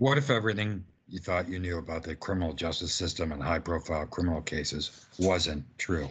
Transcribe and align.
What 0.00 0.16
if 0.16 0.30
everything 0.30 0.86
you 1.08 1.18
thought 1.18 1.50
you 1.50 1.58
knew 1.58 1.76
about 1.76 2.04
the 2.04 2.16
criminal 2.16 2.54
justice 2.54 2.94
system 2.94 3.32
and 3.32 3.42
high 3.42 3.58
profile 3.58 4.06
criminal 4.06 4.40
cases 4.40 5.06
wasn't 5.18 5.62
true? 5.76 6.08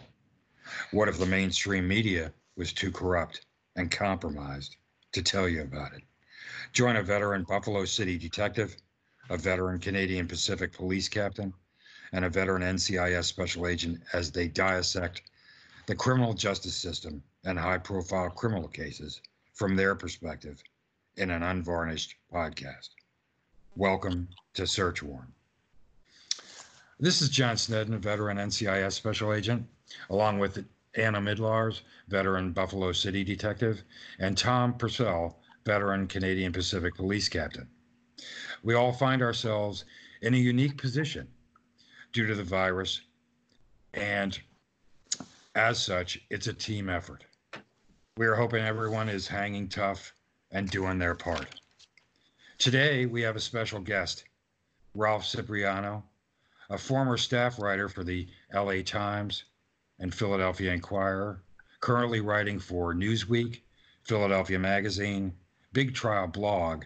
What 0.92 1.08
if 1.08 1.18
the 1.18 1.26
mainstream 1.26 1.88
media 1.88 2.32
was 2.54 2.72
too 2.72 2.92
corrupt 2.92 3.46
and 3.74 3.90
compromised 3.90 4.76
to 5.10 5.22
tell 5.22 5.48
you 5.48 5.62
about 5.62 5.92
it? 5.92 6.02
Join 6.72 6.94
a 6.94 7.02
veteran 7.02 7.42
Buffalo 7.42 7.84
City 7.84 8.16
detective, 8.16 8.76
a 9.28 9.36
veteran 9.36 9.80
Canadian 9.80 10.28
Pacific 10.28 10.72
police 10.72 11.08
captain, 11.08 11.52
and 12.12 12.24
a 12.24 12.30
veteran 12.30 12.62
NCIS 12.62 13.24
special 13.24 13.66
agent 13.66 14.04
as 14.12 14.30
they 14.30 14.46
dissect 14.46 15.22
the 15.86 15.96
criminal 15.96 16.32
justice 16.32 16.76
system 16.76 17.24
and 17.44 17.58
high 17.58 17.78
profile 17.78 18.30
criminal 18.30 18.68
cases 18.68 19.20
from 19.52 19.74
their 19.74 19.96
perspective 19.96 20.62
in 21.16 21.28
an 21.30 21.42
unvarnished 21.42 22.14
podcast. 22.32 22.90
Welcome 23.76 24.28
to 24.54 24.66
Search 24.66 25.00
Warrant. 25.00 25.32
This 26.98 27.22
is 27.22 27.28
John 27.28 27.56
Snedden, 27.56 27.94
a 27.94 27.98
veteran 27.98 28.36
NCIS 28.36 28.92
special 28.92 29.32
agent, 29.32 29.64
along 30.10 30.40
with 30.40 30.66
Anna 30.96 31.20
Midlars, 31.20 31.82
veteran 32.08 32.50
Buffalo 32.50 32.90
City 32.90 33.22
detective, 33.22 33.84
and 34.18 34.36
Tom 34.36 34.74
Purcell, 34.74 35.38
veteran 35.64 36.08
Canadian 36.08 36.52
Pacific 36.52 36.96
police 36.96 37.28
captain. 37.28 37.68
We 38.64 38.74
all 38.74 38.92
find 38.92 39.22
ourselves 39.22 39.84
in 40.20 40.34
a 40.34 40.36
unique 40.36 40.76
position 40.76 41.28
due 42.12 42.26
to 42.26 42.34
the 42.34 42.42
virus, 42.42 43.00
and 43.94 44.38
as 45.54 45.80
such, 45.80 46.20
it's 46.28 46.48
a 46.48 46.52
team 46.52 46.88
effort. 46.88 47.24
We 48.16 48.26
are 48.26 48.34
hoping 48.34 48.64
everyone 48.64 49.08
is 49.08 49.28
hanging 49.28 49.68
tough 49.68 50.12
and 50.50 50.68
doing 50.68 50.98
their 50.98 51.14
part. 51.14 51.59
Today, 52.60 53.06
we 53.06 53.22
have 53.22 53.36
a 53.36 53.40
special 53.40 53.80
guest, 53.80 54.24
Ralph 54.94 55.24
Cipriano, 55.24 56.04
a 56.68 56.76
former 56.76 57.16
staff 57.16 57.58
writer 57.58 57.88
for 57.88 58.04
the 58.04 58.28
LA 58.52 58.82
Times 58.84 59.44
and 59.98 60.14
Philadelphia 60.14 60.70
Inquirer, 60.70 61.40
currently 61.80 62.20
writing 62.20 62.58
for 62.58 62.92
Newsweek, 62.92 63.62
Philadelphia 64.02 64.58
Magazine, 64.58 65.32
Big 65.72 65.94
Trial 65.94 66.26
Blog, 66.26 66.84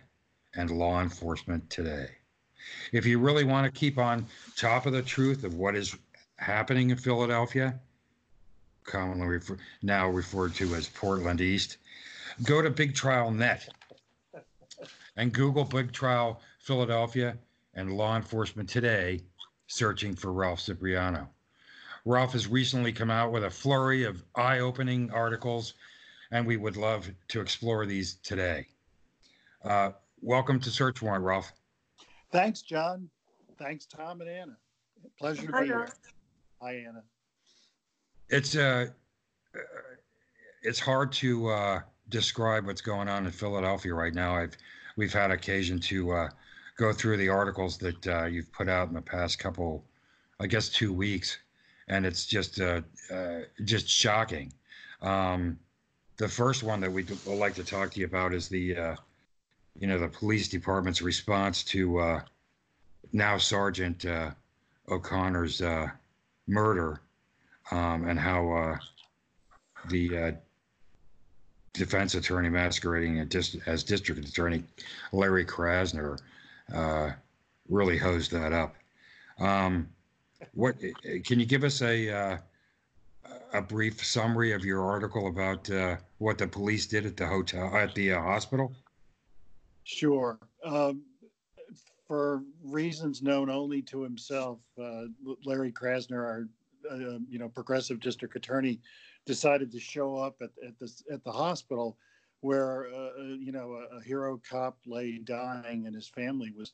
and 0.54 0.70
Law 0.70 1.02
Enforcement 1.02 1.68
Today. 1.70 2.06
If 2.92 3.04
you 3.04 3.18
really 3.18 3.42
want 3.42 3.64
to 3.64 3.76
keep 3.76 3.98
on 3.98 4.26
top 4.56 4.86
of 4.86 4.92
the 4.92 5.02
truth 5.02 5.42
of 5.42 5.54
what 5.54 5.74
is 5.74 5.96
happening 6.36 6.90
in 6.90 6.96
Philadelphia, 6.96 7.80
commonly 8.84 9.26
refer, 9.26 9.58
now 9.82 10.08
referred 10.08 10.54
to 10.54 10.72
as 10.76 10.88
Portland 10.88 11.40
East, 11.40 11.78
go 12.44 12.62
to 12.62 12.70
Big 12.70 12.94
Trial 12.94 13.32
Net 13.32 13.68
and 15.16 15.32
Google 15.32 15.64
Big 15.64 15.92
Trial 15.92 16.40
Philadelphia 16.58 17.36
and 17.74 17.92
Law 17.92 18.16
Enforcement 18.16 18.68
Today, 18.68 19.20
searching 19.66 20.14
for 20.14 20.32
Ralph 20.32 20.60
Cipriano. 20.60 21.28
Ralph 22.04 22.32
has 22.32 22.46
recently 22.48 22.92
come 22.92 23.10
out 23.10 23.32
with 23.32 23.44
a 23.44 23.50
flurry 23.50 24.04
of 24.04 24.22
eye 24.34 24.58
opening 24.58 25.10
articles, 25.10 25.74
and 26.30 26.46
we 26.46 26.56
would 26.56 26.76
love 26.76 27.10
to 27.28 27.40
explore 27.40 27.86
these 27.86 28.14
today. 28.22 28.66
Uh, 29.64 29.92
welcome 30.20 30.60
to 30.60 30.70
Search 30.70 31.00
Warrant, 31.00 31.24
Ralph. 31.24 31.52
Thanks, 32.30 32.62
John. 32.62 33.08
Thanks, 33.58 33.86
Tom 33.86 34.20
and 34.20 34.28
Anna. 34.28 34.56
Pleasure 35.18 35.46
to 35.46 35.52
Hi, 35.52 35.60
be 35.60 35.66
here. 35.66 35.88
Hi, 36.60 36.74
Anna. 36.74 37.02
It's 38.28 38.56
uh, 38.56 38.86
uh, 39.54 39.58
it's 40.62 40.80
hard 40.80 41.12
to 41.12 41.48
uh, 41.48 41.80
describe 42.08 42.66
what's 42.66 42.80
going 42.80 43.08
on 43.08 43.26
in 43.26 43.32
Philadelphia 43.32 43.94
right 43.94 44.14
now. 44.14 44.34
I've 44.34 44.56
we've 44.96 45.12
had 45.12 45.30
occasion 45.30 45.78
to 45.80 46.12
uh, 46.12 46.28
go 46.76 46.92
through 46.92 47.16
the 47.16 47.28
articles 47.28 47.78
that 47.78 48.06
uh, 48.06 48.24
you've 48.24 48.50
put 48.52 48.68
out 48.68 48.88
in 48.88 48.94
the 48.94 49.02
past 49.02 49.38
couple, 49.38 49.84
I 50.40 50.46
guess, 50.46 50.68
two 50.68 50.92
weeks, 50.92 51.38
and 51.88 52.06
it's 52.06 52.26
just 52.26 52.60
uh, 52.60 52.80
uh 53.12 53.40
just 53.64 53.88
shocking. 53.88 54.52
Um, 55.02 55.58
the 56.16 56.28
first 56.28 56.62
one 56.62 56.80
that 56.80 56.92
we 56.92 57.04
would 57.04 57.38
like 57.38 57.54
to 57.54 57.64
talk 57.64 57.90
to 57.92 58.00
you 58.00 58.06
about 58.06 58.32
is 58.32 58.48
the, 58.48 58.76
uh, 58.76 58.96
you 59.78 59.86
know, 59.86 59.98
the 59.98 60.08
police 60.08 60.48
department's 60.48 61.02
response 61.02 61.64
to 61.64 61.98
uh, 61.98 62.20
now 63.12 63.36
Sergeant 63.36 64.06
O'Connor's 64.88 65.60
murder, 66.46 67.00
um, 67.70 68.06
and 68.08 68.18
how 68.18 68.78
the 69.88 70.36
defense 71.74 72.14
attorney 72.14 72.48
masquerading 72.48 73.18
as 73.66 73.84
district 73.84 74.26
attorney 74.26 74.62
Larry 75.12 75.44
Krasner 75.44 76.18
uh, 76.72 77.10
really 77.68 77.98
hosed 77.98 78.30
that 78.30 78.52
up. 78.52 78.76
Um, 79.38 79.88
what 80.54 80.76
can 81.24 81.40
you 81.40 81.46
give 81.46 81.64
us 81.64 81.82
a 81.82 82.10
uh, 82.10 82.38
a 83.52 83.60
brief 83.60 84.04
summary 84.04 84.52
of 84.52 84.64
your 84.64 84.82
article 84.82 85.26
about 85.28 85.68
uh, 85.70 85.96
what 86.18 86.38
the 86.38 86.46
police 86.46 86.86
did 86.86 87.06
at 87.06 87.16
the 87.16 87.26
hotel 87.26 87.74
at 87.76 87.94
the 87.94 88.12
uh, 88.12 88.20
hospital? 88.20 88.72
Sure. 89.84 90.38
Um, 90.64 91.02
for 92.06 92.42
reasons 92.62 93.22
known 93.22 93.50
only 93.50 93.82
to 93.82 94.02
himself, 94.02 94.58
uh, 94.80 95.04
Larry 95.44 95.72
Krasner, 95.72 96.22
our 96.22 96.48
uh, 96.90 97.18
you 97.28 97.38
know 97.38 97.48
progressive 97.48 98.00
district 98.00 98.36
attorney, 98.36 98.80
decided 99.26 99.72
to 99.72 99.80
show 99.80 100.16
up 100.16 100.36
at, 100.40 100.50
at 100.66 100.78
the 100.78 100.90
at 101.12 101.24
the 101.24 101.32
hospital 101.32 101.96
where 102.40 102.88
uh, 102.94 103.20
uh, 103.20 103.22
you 103.38 103.52
know 103.52 103.72
a, 103.72 103.96
a, 103.96 104.02
hero 104.02 104.40
cop 104.48 104.76
lay 104.86 105.18
dying 105.18 105.86
and 105.86 105.94
his 105.94 106.08
family 106.08 106.52
was 106.56 106.72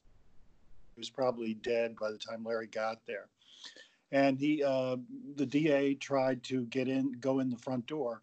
was 0.97 1.11
probably 1.11 1.55
dead 1.55 1.95
by 2.01 2.11
the 2.11 2.19
time 2.19 2.45
Larry 2.45 2.67
got 2.67 2.99
there. 3.07 3.29
And 4.13 4.39
he 4.39 4.63
uh, 4.65 4.97
the 5.37 5.47
DA 5.47 5.95
tried 5.95 6.43
to 6.45 6.65
get 6.67 6.89
in 6.89 7.13
go 7.21 7.39
in 7.39 7.51
the 7.51 7.59
front 7.59 7.87
door 7.87 8.23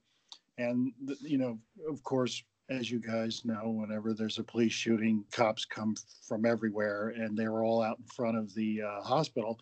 and 0.57 0.91
you 1.21 1.37
know 1.37 1.57
of 1.89 2.03
course 2.03 2.43
as 2.69 2.91
you 2.91 2.99
guys 2.99 3.45
know 3.45 3.69
whenever 3.69 4.13
there's 4.13 4.39
a 4.39 4.43
police 4.43 4.73
shooting 4.73 5.23
cops 5.31 5.63
come 5.63 5.95
from 6.27 6.45
everywhere 6.45 7.09
and 7.09 7.37
they 7.37 7.47
were 7.47 7.63
all 7.63 7.81
out 7.81 7.97
in 7.99 8.05
front 8.05 8.37
of 8.37 8.53
the 8.55 8.81
uh, 8.81 9.01
hospital 9.01 9.59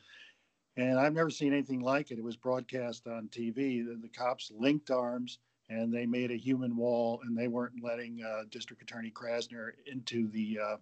and 0.77 0.99
I've 0.99 1.13
never 1.13 1.29
seen 1.29 1.53
anything 1.53 1.81
like 1.81 2.11
it. 2.11 2.17
It 2.17 2.23
was 2.23 2.35
broadcast 2.35 3.07
on 3.07 3.29
TV. 3.29 3.85
The, 3.85 3.99
the 4.01 4.09
cops 4.09 4.51
linked 4.53 4.91
arms 4.91 5.39
and 5.69 5.93
they 5.93 6.05
made 6.05 6.31
a 6.31 6.37
human 6.37 6.75
wall, 6.75 7.21
and 7.23 7.37
they 7.37 7.47
weren't 7.47 7.83
letting 7.83 8.23
uh, 8.23 8.43
District 8.51 8.81
Attorney 8.81 9.11
Krasner 9.11 9.71
into 9.91 10.27
the 10.29 10.59
uh, 10.63 10.77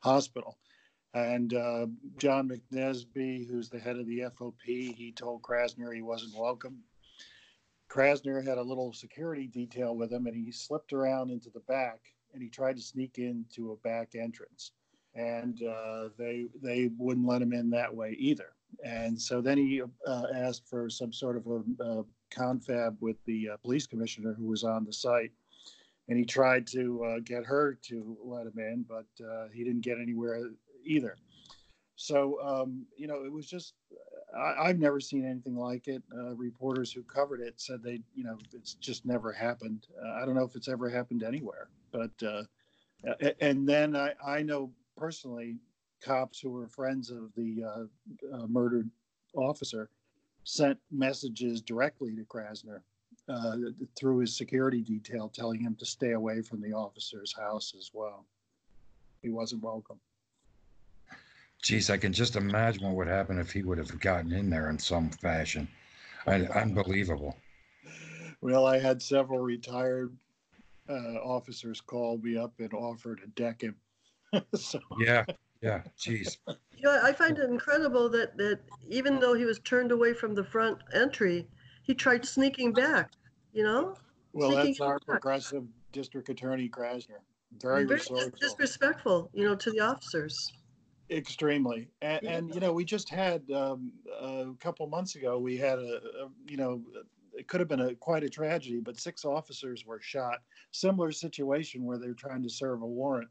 hospital. 0.00 0.58
And 1.14 1.54
uh, 1.54 1.86
John 2.18 2.48
McNesby, 2.48 3.48
who's 3.48 3.70
the 3.70 3.78
head 3.78 3.96
of 3.96 4.06
the 4.06 4.24
FOP, 4.38 4.54
he 4.64 5.12
told 5.12 5.42
Krasner 5.42 5.94
he 5.94 6.02
wasn't 6.02 6.36
welcome. 6.36 6.80
Krasner 7.90 8.46
had 8.46 8.58
a 8.58 8.62
little 8.62 8.92
security 8.92 9.46
detail 9.46 9.96
with 9.96 10.12
him, 10.12 10.26
and 10.26 10.36
he 10.36 10.52
slipped 10.52 10.92
around 10.92 11.30
into 11.30 11.48
the 11.48 11.60
back, 11.60 12.00
and 12.34 12.42
he 12.42 12.50
tried 12.50 12.76
to 12.76 12.82
sneak 12.82 13.16
into 13.18 13.72
a 13.72 13.76
back 13.76 14.14
entrance, 14.14 14.72
and 15.14 15.62
uh, 15.62 16.10
they 16.18 16.48
they 16.62 16.90
wouldn't 16.98 17.26
let 17.26 17.40
him 17.40 17.54
in 17.54 17.70
that 17.70 17.94
way 17.94 18.14
either. 18.18 18.52
And 18.84 19.20
so 19.20 19.40
then 19.40 19.58
he 19.58 19.82
uh, 20.06 20.22
asked 20.34 20.68
for 20.68 20.88
some 20.88 21.12
sort 21.12 21.36
of 21.36 21.46
a, 21.46 21.82
a 21.82 22.04
confab 22.30 22.96
with 23.00 23.16
the 23.26 23.50
uh, 23.50 23.56
police 23.58 23.86
commissioner 23.86 24.34
who 24.34 24.46
was 24.46 24.64
on 24.64 24.84
the 24.84 24.92
site. 24.92 25.32
And 26.08 26.18
he 26.18 26.24
tried 26.24 26.66
to 26.68 27.04
uh, 27.04 27.18
get 27.22 27.44
her 27.44 27.78
to 27.88 28.16
let 28.24 28.46
him 28.46 28.58
in, 28.58 28.86
but 28.88 29.06
uh, 29.24 29.48
he 29.52 29.62
didn't 29.62 29.82
get 29.82 29.98
anywhere 30.00 30.42
either. 30.84 31.16
So, 31.96 32.40
um, 32.42 32.86
you 32.96 33.06
know, 33.06 33.24
it 33.24 33.32
was 33.32 33.46
just, 33.46 33.74
I, 34.38 34.68
have 34.68 34.78
never 34.78 35.00
seen 35.00 35.26
anything 35.26 35.56
like 35.56 35.88
it. 35.88 36.02
Uh, 36.16 36.34
reporters 36.36 36.92
who 36.92 37.02
covered 37.02 37.40
it 37.40 37.60
said 37.60 37.82
they, 37.82 38.00
you 38.14 38.24
know, 38.24 38.38
it's 38.54 38.74
just 38.74 39.04
never 39.04 39.32
happened. 39.32 39.86
Uh, 40.02 40.22
I 40.22 40.24
don't 40.24 40.34
know 40.34 40.44
if 40.44 40.54
it's 40.54 40.68
ever 40.68 40.88
happened 40.88 41.24
anywhere, 41.24 41.68
but, 41.90 42.12
and 43.40 43.68
then 43.68 43.96
I, 43.96 44.12
I 44.24 44.42
know 44.42 44.70
personally 44.96 45.56
cops 46.00 46.40
who 46.40 46.50
were 46.50 46.68
friends 46.68 47.10
of 47.10 47.32
the 47.36 47.62
uh, 47.64 48.36
uh, 48.36 48.46
murdered 48.46 48.90
officer 49.34 49.90
sent 50.44 50.78
messages 50.90 51.60
directly 51.60 52.14
to 52.16 52.24
Krasner 52.24 52.80
uh, 53.28 53.56
through 53.96 54.18
his 54.18 54.36
security 54.36 54.80
detail, 54.80 55.28
telling 55.28 55.60
him 55.60 55.76
to 55.78 55.84
stay 55.84 56.12
away 56.12 56.40
from 56.40 56.60
the 56.60 56.72
officer's 56.72 57.34
house 57.36 57.74
as 57.76 57.90
well. 57.92 58.24
He 59.22 59.30
wasn't 59.30 59.62
welcome. 59.62 60.00
Geez, 61.62 61.90
I 61.90 61.96
can 61.96 62.12
just 62.12 62.36
imagine 62.36 62.84
what 62.84 62.94
would 62.94 63.08
happen 63.08 63.38
if 63.38 63.52
he 63.52 63.62
would 63.62 63.78
have 63.78 63.98
gotten 64.00 64.32
in 64.32 64.48
there 64.48 64.70
in 64.70 64.78
some 64.78 65.10
fashion. 65.10 65.68
I, 66.26 66.42
unbelievable. 66.46 67.36
Well, 68.40 68.66
I 68.66 68.78
had 68.78 69.02
several 69.02 69.40
retired 69.40 70.16
uh, 70.88 71.16
officers 71.22 71.80
call 71.80 72.18
me 72.18 72.36
up 72.36 72.52
and 72.60 72.72
offer 72.72 73.16
to 73.16 73.26
deck 73.28 73.62
him. 73.62 73.76
so. 74.54 74.78
Yeah, 75.00 75.24
yeah, 75.60 75.82
geez. 75.98 76.38
You 76.46 76.84
know, 76.84 77.00
I 77.02 77.12
find 77.12 77.38
it 77.38 77.50
incredible 77.50 78.08
that 78.10 78.36
that 78.36 78.60
even 78.88 79.18
though 79.18 79.34
he 79.34 79.44
was 79.44 79.58
turned 79.60 79.92
away 79.92 80.14
from 80.14 80.34
the 80.34 80.44
front 80.44 80.78
entry, 80.94 81.48
he 81.82 81.94
tried 81.94 82.24
sneaking 82.24 82.72
back. 82.72 83.12
You 83.52 83.64
know. 83.64 83.96
Well, 84.32 84.50
sneaking 84.52 84.66
that's 84.72 84.80
our 84.80 84.98
back. 84.98 85.06
progressive 85.06 85.64
district 85.92 86.28
attorney 86.28 86.68
Krasner. 86.68 87.20
Very, 87.60 87.84
Very 87.84 87.98
resourceful. 87.98 88.38
disrespectful, 88.40 89.30
you 89.32 89.44
know, 89.44 89.54
to 89.56 89.70
the 89.70 89.80
officers. 89.80 90.52
Extremely, 91.10 91.88
and, 92.02 92.22
and 92.24 92.54
you 92.54 92.60
know, 92.60 92.72
we 92.72 92.84
just 92.84 93.08
had 93.08 93.42
um, 93.50 93.90
a 94.20 94.52
couple 94.60 94.86
months 94.86 95.16
ago. 95.16 95.38
We 95.38 95.56
had 95.56 95.78
a, 95.78 96.00
a 96.22 96.28
you 96.46 96.58
know, 96.58 96.82
it 97.32 97.48
could 97.48 97.60
have 97.60 97.68
been 97.68 97.80
a 97.80 97.94
quite 97.94 98.24
a 98.24 98.28
tragedy, 98.28 98.80
but 98.80 99.00
six 99.00 99.24
officers 99.24 99.86
were 99.86 100.00
shot. 100.02 100.40
Similar 100.72 101.10
situation 101.12 101.84
where 101.84 101.96
they're 101.96 102.12
trying 102.12 102.42
to 102.42 102.50
serve 102.50 102.82
a 102.82 102.86
warrant, 102.86 103.30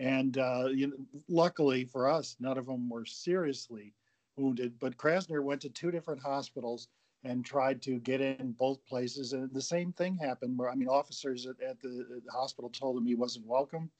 and 0.00 0.38
uh, 0.38 0.68
you 0.72 0.88
know, 0.88 0.96
luckily 1.28 1.84
for 1.84 2.08
us, 2.08 2.34
none 2.40 2.56
of 2.56 2.66
them 2.66 2.88
were 2.88 3.04
seriously 3.04 3.94
wounded. 4.36 4.78
But 4.80 4.96
Krasner 4.96 5.44
went 5.44 5.60
to 5.60 5.68
two 5.68 5.90
different 5.90 6.22
hospitals 6.22 6.88
and 7.22 7.44
tried 7.44 7.82
to 7.82 8.00
get 8.00 8.22
in 8.22 8.52
both 8.52 8.84
places, 8.86 9.34
and 9.34 9.52
the 9.52 9.60
same 9.60 9.92
thing 9.92 10.16
happened. 10.16 10.58
Where 10.58 10.70
I 10.70 10.74
mean, 10.74 10.88
officers 10.88 11.46
at, 11.46 11.60
at 11.60 11.78
the, 11.80 12.22
hospital 12.32 12.70
told 12.70 12.96
him 12.96 13.04
he 13.04 13.14
wasn't 13.14 13.46
welcome. 13.46 13.90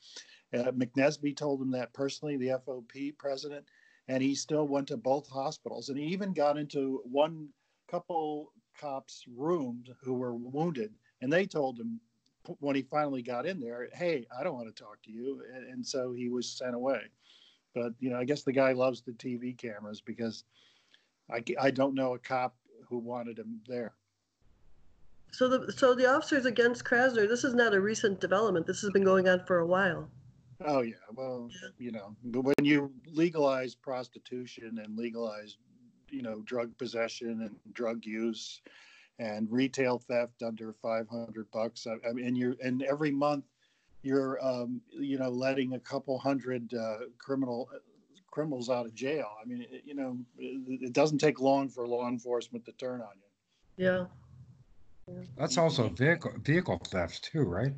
Uh, 0.54 0.72
McNesby 0.72 1.36
told 1.36 1.60
him 1.60 1.70
that 1.72 1.92
personally, 1.92 2.38
the 2.38 2.58
FOP 2.66 3.16
president, 3.18 3.66
and 4.08 4.22
he 4.22 4.34
still 4.34 4.66
went 4.66 4.88
to 4.88 4.96
both 4.96 5.28
hospitals. 5.28 5.90
And 5.90 5.98
he 5.98 6.06
even 6.06 6.32
got 6.32 6.56
into 6.56 7.02
one 7.04 7.50
couple 7.90 8.52
cops' 8.80 9.24
rooms 9.36 9.90
who 10.02 10.14
were 10.14 10.34
wounded, 10.34 10.94
and 11.20 11.30
they 11.30 11.44
told 11.44 11.78
him 11.78 12.00
when 12.58 12.76
he 12.76 12.82
finally 12.82 13.22
got 13.22 13.46
in 13.46 13.60
there, 13.60 13.88
"Hey, 13.92 14.26
I 14.36 14.42
don't 14.42 14.54
want 14.54 14.74
to 14.74 14.82
talk 14.82 15.02
to 15.02 15.12
you," 15.12 15.42
and, 15.54 15.66
and 15.66 15.86
so 15.86 16.12
he 16.12 16.28
was 16.28 16.50
sent 16.50 16.74
away. 16.74 17.02
But 17.74 17.92
you 17.98 18.10
know, 18.10 18.18
I 18.18 18.24
guess 18.24 18.42
the 18.42 18.52
guy 18.52 18.72
loves 18.72 19.02
the 19.02 19.12
TV 19.12 19.56
cameras 19.56 20.00
because 20.00 20.44
I, 21.30 21.42
I 21.60 21.70
don't 21.70 21.94
know 21.94 22.14
a 22.14 22.18
cop 22.18 22.56
who 22.88 22.98
wanted 22.98 23.38
him 23.38 23.60
there. 23.66 23.94
So 25.32 25.48
the 25.48 25.72
so 25.72 25.94
the 25.94 26.06
officers 26.06 26.44
against 26.44 26.84
Krasner, 26.84 27.28
this 27.28 27.44
is 27.44 27.54
not 27.54 27.74
a 27.74 27.80
recent 27.80 28.20
development. 28.20 28.66
This 28.66 28.80
has 28.80 28.90
been 28.90 29.04
going 29.04 29.28
on 29.28 29.44
for 29.46 29.58
a 29.58 29.66
while. 29.66 30.10
Oh 30.64 30.82
yeah, 30.82 30.94
well, 31.14 31.48
you 31.78 31.92
know, 31.92 32.16
but 32.24 32.42
when 32.42 32.64
you 32.64 32.92
legalize 33.06 33.74
prostitution 33.74 34.80
and 34.84 34.96
legalize, 34.96 35.56
you 36.10 36.20
know, 36.20 36.42
drug 36.42 36.76
possession 36.76 37.42
and 37.42 37.56
drug 37.72 38.04
use, 38.04 38.60
and 39.20 39.46
retail 39.52 39.98
theft 39.98 40.42
under 40.42 40.72
five 40.72 41.06
hundred 41.08 41.46
bucks, 41.52 41.86
I, 41.86 42.08
I 42.08 42.12
mean, 42.12 42.34
you're 42.34 42.56
and 42.64 42.82
every 42.82 43.10
month, 43.10 43.44
you're, 44.02 44.44
um, 44.44 44.80
you 44.90 45.18
know, 45.18 45.28
letting 45.28 45.74
a 45.74 45.78
couple 45.78 46.18
hundred 46.18 46.72
uh, 46.74 47.04
criminal 47.18 47.68
criminals 48.30 48.70
out 48.70 48.86
of 48.86 48.94
jail. 48.94 49.28
I 49.40 49.46
mean, 49.46 49.66
it, 49.70 49.82
you 49.84 49.94
know, 49.94 50.16
it, 50.38 50.82
it 50.86 50.92
doesn't 50.92 51.18
take 51.18 51.40
long 51.40 51.68
for 51.68 51.86
law 51.86 52.08
enforcement 52.08 52.64
to 52.64 52.72
turn 52.72 53.02
on 53.02 53.10
you. 53.76 53.86
Yeah. 53.86 54.04
That's 55.36 55.58
also 55.58 55.88
vehicle 55.88 56.32
vehicle 56.42 56.80
thefts 56.88 57.20
too, 57.20 57.42
right? 57.42 57.72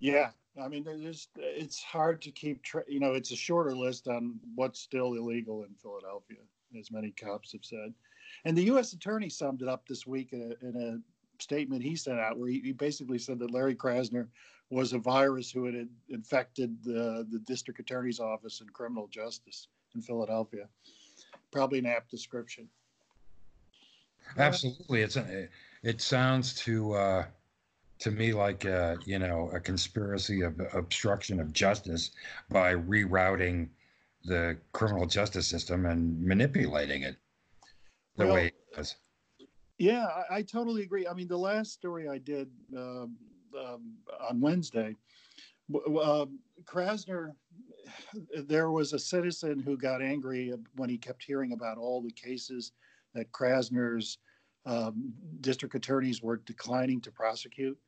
Yeah, 0.00 0.30
I 0.62 0.68
mean, 0.68 0.84
there's 0.84 1.28
it's 1.36 1.82
hard 1.82 2.20
to 2.22 2.30
keep 2.30 2.62
tra- 2.62 2.84
you 2.86 3.00
know 3.00 3.12
it's 3.14 3.30
a 3.32 3.36
shorter 3.36 3.74
list 3.74 4.08
on 4.08 4.34
what's 4.56 4.80
still 4.80 5.14
illegal 5.14 5.64
in 5.64 5.74
Philadelphia, 5.80 6.38
as 6.78 6.90
many 6.90 7.12
cops 7.12 7.52
have 7.52 7.64
said, 7.64 7.94
and 8.46 8.56
the 8.56 8.62
U.S. 8.64 8.92
attorney 8.92 9.28
summed 9.28 9.60
it 9.60 9.68
up 9.68 9.86
this 9.88 10.06
week 10.06 10.32
in 10.32 10.40
a, 10.40 10.66
in 10.66 10.76
a 10.80 11.42
statement 11.42 11.82
he 11.82 11.96
sent 11.96 12.20
out 12.20 12.38
where 12.38 12.48
he, 12.48 12.60
he, 12.60 12.72
basically 12.72 13.18
said 13.18 13.40
that 13.40 13.50
Larry 13.50 13.74
Krasner 13.74 14.28
was 14.70 14.92
a 14.92 14.98
virus 14.98 15.50
who 15.50 15.64
had 15.64 15.88
infected 16.08 16.76
the 16.84 17.26
the 17.30 17.40
district 17.40 17.80
attorney's 17.80 18.20
office 18.20 18.60
and 18.60 18.72
criminal 18.72 19.08
justice 19.08 19.66
in 19.96 20.00
Philadelphia. 20.00 20.68
Probably 21.50 21.80
an 21.80 21.86
apt 21.86 22.08
description. 22.08 22.68
Absolutely, 24.38 25.02
it's 25.02 25.16
a, 25.16 25.48
it 25.82 26.00
sounds 26.00 26.54
to 26.62 26.92
uh, 26.92 27.24
to 27.98 28.10
me 28.12 28.32
like 28.32 28.64
a, 28.64 28.96
you 29.04 29.18
know 29.18 29.50
a 29.52 29.58
conspiracy 29.58 30.42
of 30.42 30.60
obstruction 30.72 31.40
of 31.40 31.52
justice 31.52 32.12
by 32.48 32.74
rerouting 32.74 33.68
the 34.24 34.56
criminal 34.72 35.06
justice 35.06 35.48
system 35.48 35.86
and 35.86 36.20
manipulating 36.22 37.02
it 37.02 37.16
the 38.16 38.26
well, 38.26 38.34
way 38.34 38.46
it 38.46 38.54
does. 38.74 38.96
Yeah, 39.78 40.06
I, 40.06 40.36
I, 40.36 40.42
totally 40.42 40.82
agree. 40.82 41.06
I 41.06 41.12
mean, 41.12 41.28
the 41.28 41.36
last 41.36 41.72
story 41.72 42.08
I 42.08 42.18
did 42.18 42.48
um, 42.76 43.16
um, 43.58 43.94
on 44.28 44.40
Wednesday, 44.40 44.96
uh, 45.74 46.26
Krasner, 46.64 47.32
there 48.46 48.70
was 48.70 48.92
a 48.92 48.98
citizen 48.98 49.60
who 49.60 49.76
got 49.76 50.00
angry 50.00 50.52
when 50.76 50.88
he 50.88 50.96
kept 50.96 51.22
hearing 51.22 51.52
about 51.52 51.78
all 51.78 52.00
the 52.00 52.12
cases 52.12 52.72
that 53.14 53.30
Krasner's 53.32 54.18
um, 54.64 55.12
district 55.40 55.74
attorneys 55.74 56.22
were 56.22 56.38
declining 56.38 57.00
to 57.02 57.10
prosecute. 57.10 57.78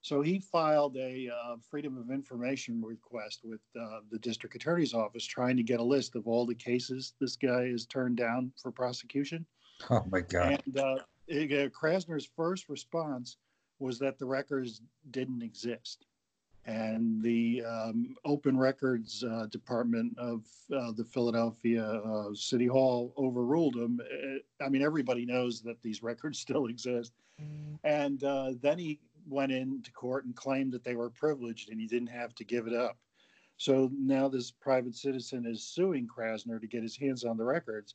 So 0.00 0.20
he 0.20 0.38
filed 0.38 0.96
a 0.98 1.30
uh, 1.30 1.56
Freedom 1.70 1.96
of 1.96 2.10
Information 2.10 2.82
request 2.84 3.40
with 3.42 3.60
uh, 3.80 4.00
the 4.10 4.18
district 4.18 4.54
attorney's 4.54 4.92
office 4.92 5.24
trying 5.24 5.56
to 5.56 5.62
get 5.62 5.80
a 5.80 5.84
list 5.84 6.14
of 6.14 6.26
all 6.26 6.44
the 6.44 6.54
cases 6.54 7.14
this 7.20 7.36
guy 7.36 7.62
is 7.62 7.86
turned 7.86 8.16
down 8.16 8.52
for 8.60 8.70
prosecution. 8.70 9.46
Oh 9.90 10.04
my 10.10 10.20
God. 10.20 10.62
And 10.66 10.78
uh, 10.78 10.96
it, 11.28 11.72
Krasner's 11.72 12.28
first 12.36 12.68
response 12.68 13.36
was 13.78 13.98
that 13.98 14.18
the 14.18 14.24
records 14.24 14.80
didn't 15.10 15.42
exist 15.42 16.06
and 16.66 17.22
the 17.22 17.62
um, 17.64 18.16
Open 18.24 18.56
Records 18.56 19.22
uh, 19.22 19.46
Department 19.50 20.16
of 20.18 20.44
uh, 20.74 20.92
the 20.92 21.04
Philadelphia 21.04 21.84
uh, 21.84 22.34
City 22.34 22.66
Hall 22.66 23.12
overruled 23.18 23.74
them. 23.74 24.00
I 24.64 24.68
mean, 24.68 24.82
everybody 24.82 25.26
knows 25.26 25.60
that 25.62 25.82
these 25.82 26.02
records 26.02 26.38
still 26.40 26.66
exist. 26.66 27.12
Mm. 27.40 27.78
And 27.84 28.24
uh, 28.24 28.52
then 28.62 28.78
he 28.78 28.98
went 29.28 29.52
into 29.52 29.92
court 29.92 30.24
and 30.24 30.34
claimed 30.34 30.72
that 30.72 30.84
they 30.84 30.96
were 30.96 31.10
privileged 31.10 31.70
and 31.70 31.80
he 31.80 31.86
didn't 31.86 32.08
have 32.08 32.34
to 32.36 32.44
give 32.44 32.66
it 32.66 32.74
up. 32.74 32.96
So 33.56 33.90
now 33.96 34.28
this 34.28 34.50
private 34.50 34.94
citizen 34.96 35.46
is 35.46 35.62
suing 35.62 36.08
Krasner 36.08 36.60
to 36.60 36.66
get 36.66 36.82
his 36.82 36.96
hands 36.96 37.24
on 37.24 37.36
the 37.36 37.44
records. 37.44 37.94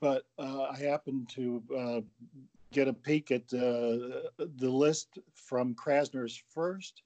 But 0.00 0.24
uh, 0.38 0.64
I 0.64 0.78
happened 0.78 1.28
to 1.30 1.62
uh, 1.76 2.00
get 2.72 2.88
a 2.88 2.92
peek 2.92 3.30
at 3.30 3.48
the 3.48 4.30
list 4.60 5.18
from 5.34 5.74
Krasner's 5.74 6.42
first 6.50 7.02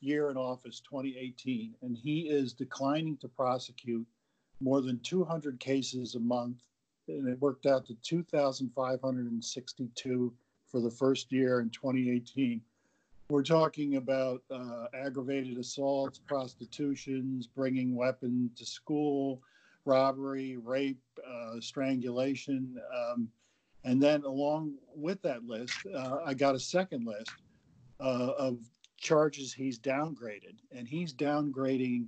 year 0.00 0.30
in 0.30 0.36
office, 0.36 0.80
2018, 0.80 1.74
and 1.82 1.96
he 1.96 2.28
is 2.28 2.52
declining 2.54 3.16
to 3.18 3.28
prosecute 3.28 4.06
more 4.60 4.80
than 4.80 4.98
200 5.00 5.60
cases 5.60 6.14
a 6.14 6.20
month. 6.20 6.66
And 7.08 7.28
it 7.28 7.38
worked 7.40 7.66
out 7.66 7.84
to 7.86 7.94
2,562 8.02 10.34
for 10.66 10.80
the 10.80 10.90
first 10.90 11.32
year 11.32 11.60
in 11.60 11.70
2018. 11.70 12.60
We're 13.28 13.42
talking 13.42 13.96
about 13.96 14.42
uh, 14.50 14.86
aggravated 14.94 15.58
assaults, 15.58 16.18
prostitutions, 16.18 17.46
bringing 17.46 17.94
weapon 17.94 18.50
to 18.56 18.66
school, 18.66 19.42
robbery, 19.84 20.56
rape, 20.56 21.00
uh, 21.26 21.60
strangulation. 21.60 22.80
Um, 22.96 23.28
and 23.84 24.02
then 24.02 24.22
along 24.24 24.74
with 24.94 25.22
that 25.22 25.44
list, 25.44 25.74
uh, 25.94 26.18
I 26.24 26.34
got 26.34 26.54
a 26.54 26.60
second 26.60 27.06
list 27.06 27.32
uh, 27.98 28.32
of 28.38 28.58
charges 28.98 29.52
he's 29.52 29.78
downgraded, 29.78 30.56
and 30.70 30.86
he's 30.86 31.14
downgrading 31.14 32.06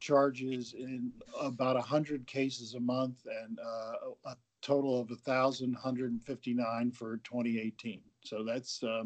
charges 0.00 0.74
in 0.74 1.12
about 1.40 1.76
100 1.76 2.26
cases 2.26 2.74
a 2.74 2.80
month 2.80 3.24
and 3.44 3.58
uh, 3.60 4.30
a 4.30 4.36
total 4.60 5.00
of 5.00 5.10
1,159 5.10 6.90
for 6.90 7.16
2018. 7.18 8.00
So 8.24 8.42
that's 8.44 8.82
uh, 8.82 9.04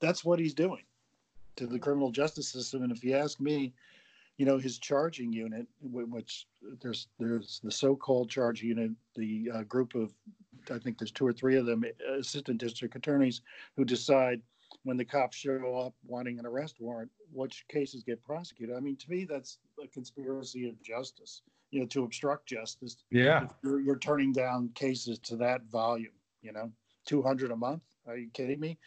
that's 0.00 0.24
what 0.24 0.38
he's 0.38 0.54
doing 0.54 0.82
to 1.56 1.66
the 1.66 1.78
criminal 1.78 2.10
justice 2.10 2.48
system. 2.48 2.82
And 2.82 2.92
if 2.92 3.04
you 3.04 3.14
ask 3.14 3.40
me, 3.40 3.74
you 4.36 4.46
know, 4.46 4.58
his 4.58 4.78
charging 4.78 5.32
unit, 5.32 5.66
which 5.80 6.46
there's 6.80 7.08
there's 7.18 7.60
the 7.62 7.70
so-called 7.70 8.28
charge 8.28 8.62
unit, 8.62 8.90
the 9.14 9.50
uh, 9.54 9.62
group 9.62 9.94
of 9.94 10.12
I 10.70 10.78
think 10.78 10.98
there's 10.98 11.12
two 11.12 11.26
or 11.26 11.32
three 11.32 11.56
of 11.56 11.66
them, 11.66 11.84
assistant 12.18 12.58
district 12.58 12.96
attorneys 12.96 13.42
who 13.76 13.84
decide 13.84 14.40
when 14.82 14.96
the 14.96 15.04
cops 15.04 15.36
show 15.36 15.78
up 15.78 15.94
wanting 16.06 16.38
an 16.38 16.46
arrest 16.46 16.76
warrant, 16.80 17.10
which 17.32 17.64
cases 17.68 18.02
get 18.02 18.22
prosecuted. 18.24 18.76
I 18.76 18.80
mean, 18.80 18.96
to 18.96 19.10
me, 19.10 19.24
that's 19.24 19.58
a 19.82 19.86
conspiracy 19.86 20.68
of 20.68 20.80
justice, 20.82 21.42
you 21.70 21.80
know, 21.80 21.86
to 21.86 22.04
obstruct 22.04 22.46
justice. 22.46 22.96
Yeah. 23.10 23.46
You're, 23.62 23.80
you're, 23.80 23.98
turning 23.98 24.32
down 24.32 24.70
cases 24.74 25.18
to 25.20 25.36
that 25.36 25.62
volume, 25.70 26.12
you 26.42 26.52
know, 26.52 26.72
200 27.06 27.50
a 27.50 27.56
month. 27.56 27.82
Are 28.06 28.16
you 28.16 28.28
kidding 28.32 28.60
me? 28.60 28.78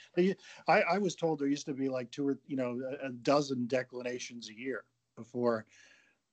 I, 0.68 0.82
I 0.82 0.98
was 0.98 1.16
told 1.16 1.40
there 1.40 1.48
used 1.48 1.66
to 1.68 1.74
be 1.74 1.90
like 1.90 2.12
two 2.12 2.28
or, 2.28 2.38
you 2.48 2.58
know, 2.58 2.80
a, 3.02 3.08
a 3.08 3.12
dozen 3.12 3.68
declinations 3.68 4.50
a 4.50 4.60
year 4.60 4.84
before 5.18 5.66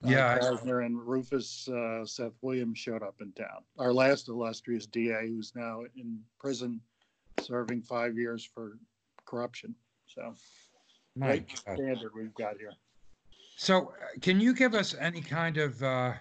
uh, 0.05 0.11
yeah, 0.11 0.39
Krasner 0.39 0.85
and 0.85 1.01
Rufus 1.01 1.69
uh, 1.69 2.05
Seth 2.05 2.35
Williams 2.43 2.79
showed 2.79 3.03
up 3.03 3.17
in 3.21 3.33
town. 3.33 3.63
Our 3.79 3.93
last 3.93 4.29
illustrious 4.29 4.87
DA, 4.87 5.29
who's 5.29 5.53
now 5.55 5.83
in 5.97 6.21
prison 6.39 6.81
serving 7.41 7.83
five 7.83 8.17
years 8.17 8.45
for 8.45 8.79
corruption. 9.25 9.75
So, 10.07 10.35
right 11.17 11.49
standard 11.57 12.13
we've 12.15 12.35
got 12.35 12.59
here. 12.59 12.75
So, 13.57 13.93
uh, 14.03 14.19
can 14.21 14.41
you 14.41 14.55
give 14.55 14.75
us 14.75 14.95
any 15.01 15.21
kind 15.21 15.57
of, 15.57 15.83
uh, 15.83 16.13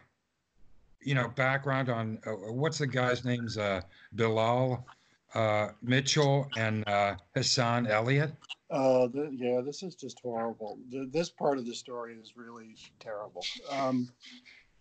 you 1.01 1.15
know, 1.15 1.27
background 1.29 1.89
on 1.89 2.19
uh, 2.25 2.31
what's 2.31 2.77
the 2.77 2.87
guy's 2.87 3.25
names? 3.25 3.57
Uh, 3.57 3.81
Bilal 4.13 4.85
uh, 5.33 5.69
Mitchell 5.81 6.47
and 6.57 6.87
uh, 6.87 7.15
Hassan 7.35 7.87
Elliott. 7.87 8.31
Uh, 8.73 9.05
the, 9.05 9.29
yeah, 9.31 9.61
this 9.61 9.83
is 9.83 9.93
just 9.93 10.19
horrible. 10.21 10.79
The, 10.89 11.07
this 11.13 11.29
part 11.29 11.59
of 11.59 11.65
the 11.67 11.75
story 11.75 12.15
is 12.15 12.35
really 12.35 12.75
terrible. 12.99 13.45
Um, 13.69 14.09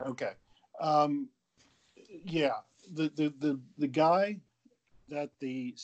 okay. 0.07 0.31
Um, 0.81 1.29
yeah, 2.25 2.55
the, 2.95 3.13
the, 3.15 3.35
the, 3.39 3.61
the 3.77 3.87
guy 3.87 4.39
that 5.11 5.29
the 5.41 5.75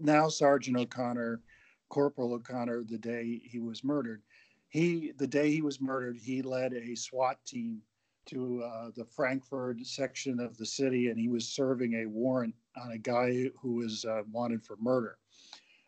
now 0.00 0.28
Sergeant 0.28 0.76
O'Connor, 0.76 1.42
Corporal 1.90 2.34
O'Connor, 2.34 2.82
the 2.82 2.98
day 2.98 3.40
he 3.44 3.60
was 3.60 3.84
murdered, 3.84 4.20
he, 4.68 5.12
the 5.18 5.28
day 5.28 5.52
he 5.52 5.62
was 5.62 5.80
murdered, 5.80 6.16
he 6.16 6.42
led 6.42 6.72
a 6.72 6.96
SWAT 6.96 7.38
team 7.46 7.80
to 8.26 8.64
uh, 8.64 8.90
the 8.96 9.04
Frankford 9.04 9.86
section 9.86 10.40
of 10.40 10.56
the 10.56 10.66
city 10.66 11.08
and 11.08 11.20
he 11.20 11.28
was 11.28 11.46
serving 11.46 11.94
a 11.94 12.06
warrant 12.06 12.56
on 12.82 12.90
a 12.90 12.98
guy 12.98 13.48
who 13.60 13.74
was 13.76 14.04
uh, 14.04 14.22
wanted 14.32 14.64
for 14.64 14.76
murder. 14.80 15.18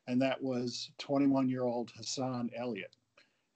And 0.09 0.21
that 0.23 0.43
was 0.43 0.91
21 0.99 1.49
year 1.49 1.65
old 1.65 1.93
Hassan 1.97 2.51
Elliott. 2.57 2.97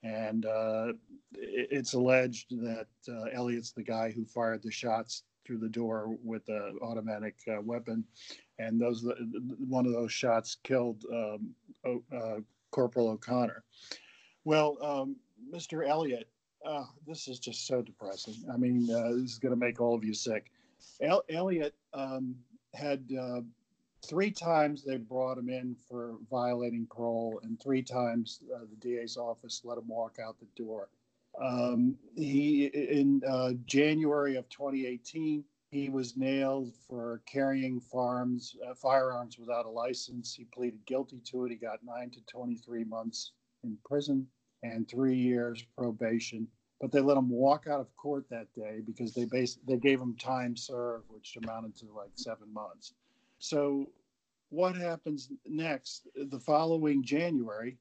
And 0.03 0.45
uh, 0.45 0.93
it's 1.33 1.93
alleged 1.93 2.51
that 2.61 2.87
uh, 3.09 3.23
Elliott's 3.33 3.71
the 3.71 3.83
guy 3.83 4.11
who 4.11 4.23
fired 4.25 4.61
the 4.61 4.71
shots 4.71 5.23
through 5.45 5.57
the 5.57 5.69
door 5.69 6.15
with 6.23 6.45
the 6.45 6.77
automatic 6.81 7.35
uh, 7.49 7.61
weapon, 7.61 8.03
and 8.59 8.79
those 8.79 9.05
one 9.67 9.85
of 9.85 9.91
those 9.91 10.11
shots 10.11 10.57
killed 10.63 11.03
um, 11.11 11.53
uh, 11.85 12.39
Corporal 12.71 13.09
O'Connor. 13.09 13.63
Well, 14.45 14.77
um, 14.81 15.15
Mr. 15.53 15.87
Elliott, 15.87 16.29
uh, 16.65 16.85
this 17.05 17.27
is 17.27 17.39
just 17.39 17.67
so 17.67 17.81
depressing. 17.81 18.35
I 18.53 18.57
mean, 18.57 18.89
uh, 18.89 19.09
this 19.13 19.31
is 19.31 19.39
going 19.39 19.53
to 19.53 19.59
make 19.59 19.81
all 19.81 19.95
of 19.95 20.03
you 20.03 20.13
sick. 20.13 20.51
El- 21.01 21.23
Elliott 21.29 21.75
um, 21.93 22.35
had 22.73 23.03
three 24.05 24.31
times 24.31 24.83
they 24.83 24.97
brought 24.97 25.37
him 25.37 25.49
in 25.49 25.75
for 25.87 26.17
violating 26.29 26.87
parole, 26.89 27.39
and 27.43 27.59
three 27.61 27.81
times 27.81 28.41
uh, 28.55 28.59
the 28.69 28.75
DA's 28.75 29.17
office 29.17 29.61
let 29.63 29.77
him 29.77 29.87
walk 29.87 30.17
out 30.23 30.37
the 30.39 30.63
door. 30.63 30.89
Um, 31.41 31.95
he 32.15 32.65
in 32.65 33.21
uh, 33.27 33.53
January 33.65 34.35
of 34.35 34.47
2018, 34.49 35.43
he 35.71 35.89
was 35.89 36.15
nailed 36.15 36.71
for 36.87 37.21
carrying 37.25 37.79
farms 37.79 38.55
uh, 38.69 38.75
firearms 38.75 39.39
without 39.39 39.65
a 39.65 39.69
license. 39.69 40.35
He 40.35 40.45
pleaded 40.45 40.85
guilty 40.85 41.19
to 41.31 41.45
it. 41.45 41.49
He 41.51 41.55
got 41.55 41.79
nine 41.83 42.11
to 42.11 42.21
23 42.31 42.83
months 42.83 43.31
in 43.63 43.77
prison 43.83 44.27
and 44.61 44.87
three 44.87 45.15
years 45.15 45.63
probation. 45.77 46.47
But 46.79 46.91
they 46.91 47.01
let 47.01 47.17
him 47.17 47.29
walk 47.29 47.65
out 47.67 47.79
of 47.79 47.95
court 47.95 48.25
that 48.29 48.53
day 48.53 48.81
because 48.85 49.13
they 49.13 49.25
bas- 49.25 49.59
they 49.67 49.77
gave 49.77 49.99
him 49.99 50.15
time 50.17 50.55
served, 50.55 51.05
which 51.07 51.37
amounted 51.41 51.75
to 51.77 51.85
like 51.93 52.11
seven 52.15 52.53
months. 52.53 52.93
So, 53.43 53.89
what 54.51 54.73
happens 54.73 55.27
next? 55.45 56.07
The 56.15 56.39
following 56.39 57.03
January, 57.03 57.77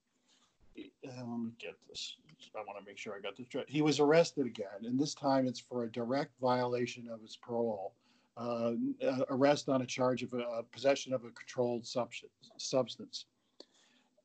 uh, 0.76 0.82
let 1.06 1.38
me 1.38 1.52
get 1.56 1.76
this. 1.88 2.16
I 2.56 2.64
want 2.66 2.80
to 2.80 2.84
make 2.84 2.98
sure 2.98 3.14
I 3.14 3.20
got 3.20 3.36
this 3.36 3.46
right. 3.54 3.64
He 3.68 3.80
was 3.80 4.00
arrested 4.00 4.44
again, 4.44 4.82
and 4.82 4.98
this 4.98 5.14
time 5.14 5.46
it's 5.46 5.60
for 5.60 5.84
a 5.84 5.92
direct 5.92 6.32
violation 6.40 7.08
of 7.08 7.20
his 7.20 7.36
parole. 7.36 7.92
Uh, 8.36 8.72
uh, 9.06 9.24
arrest 9.30 9.68
on 9.68 9.82
a 9.82 9.86
charge 9.86 10.24
of 10.24 10.34
uh, 10.34 10.62
possession 10.72 11.12
of 11.12 11.24
a 11.24 11.30
controlled 11.30 11.86
substance. 11.86 12.50
substance. 12.56 13.26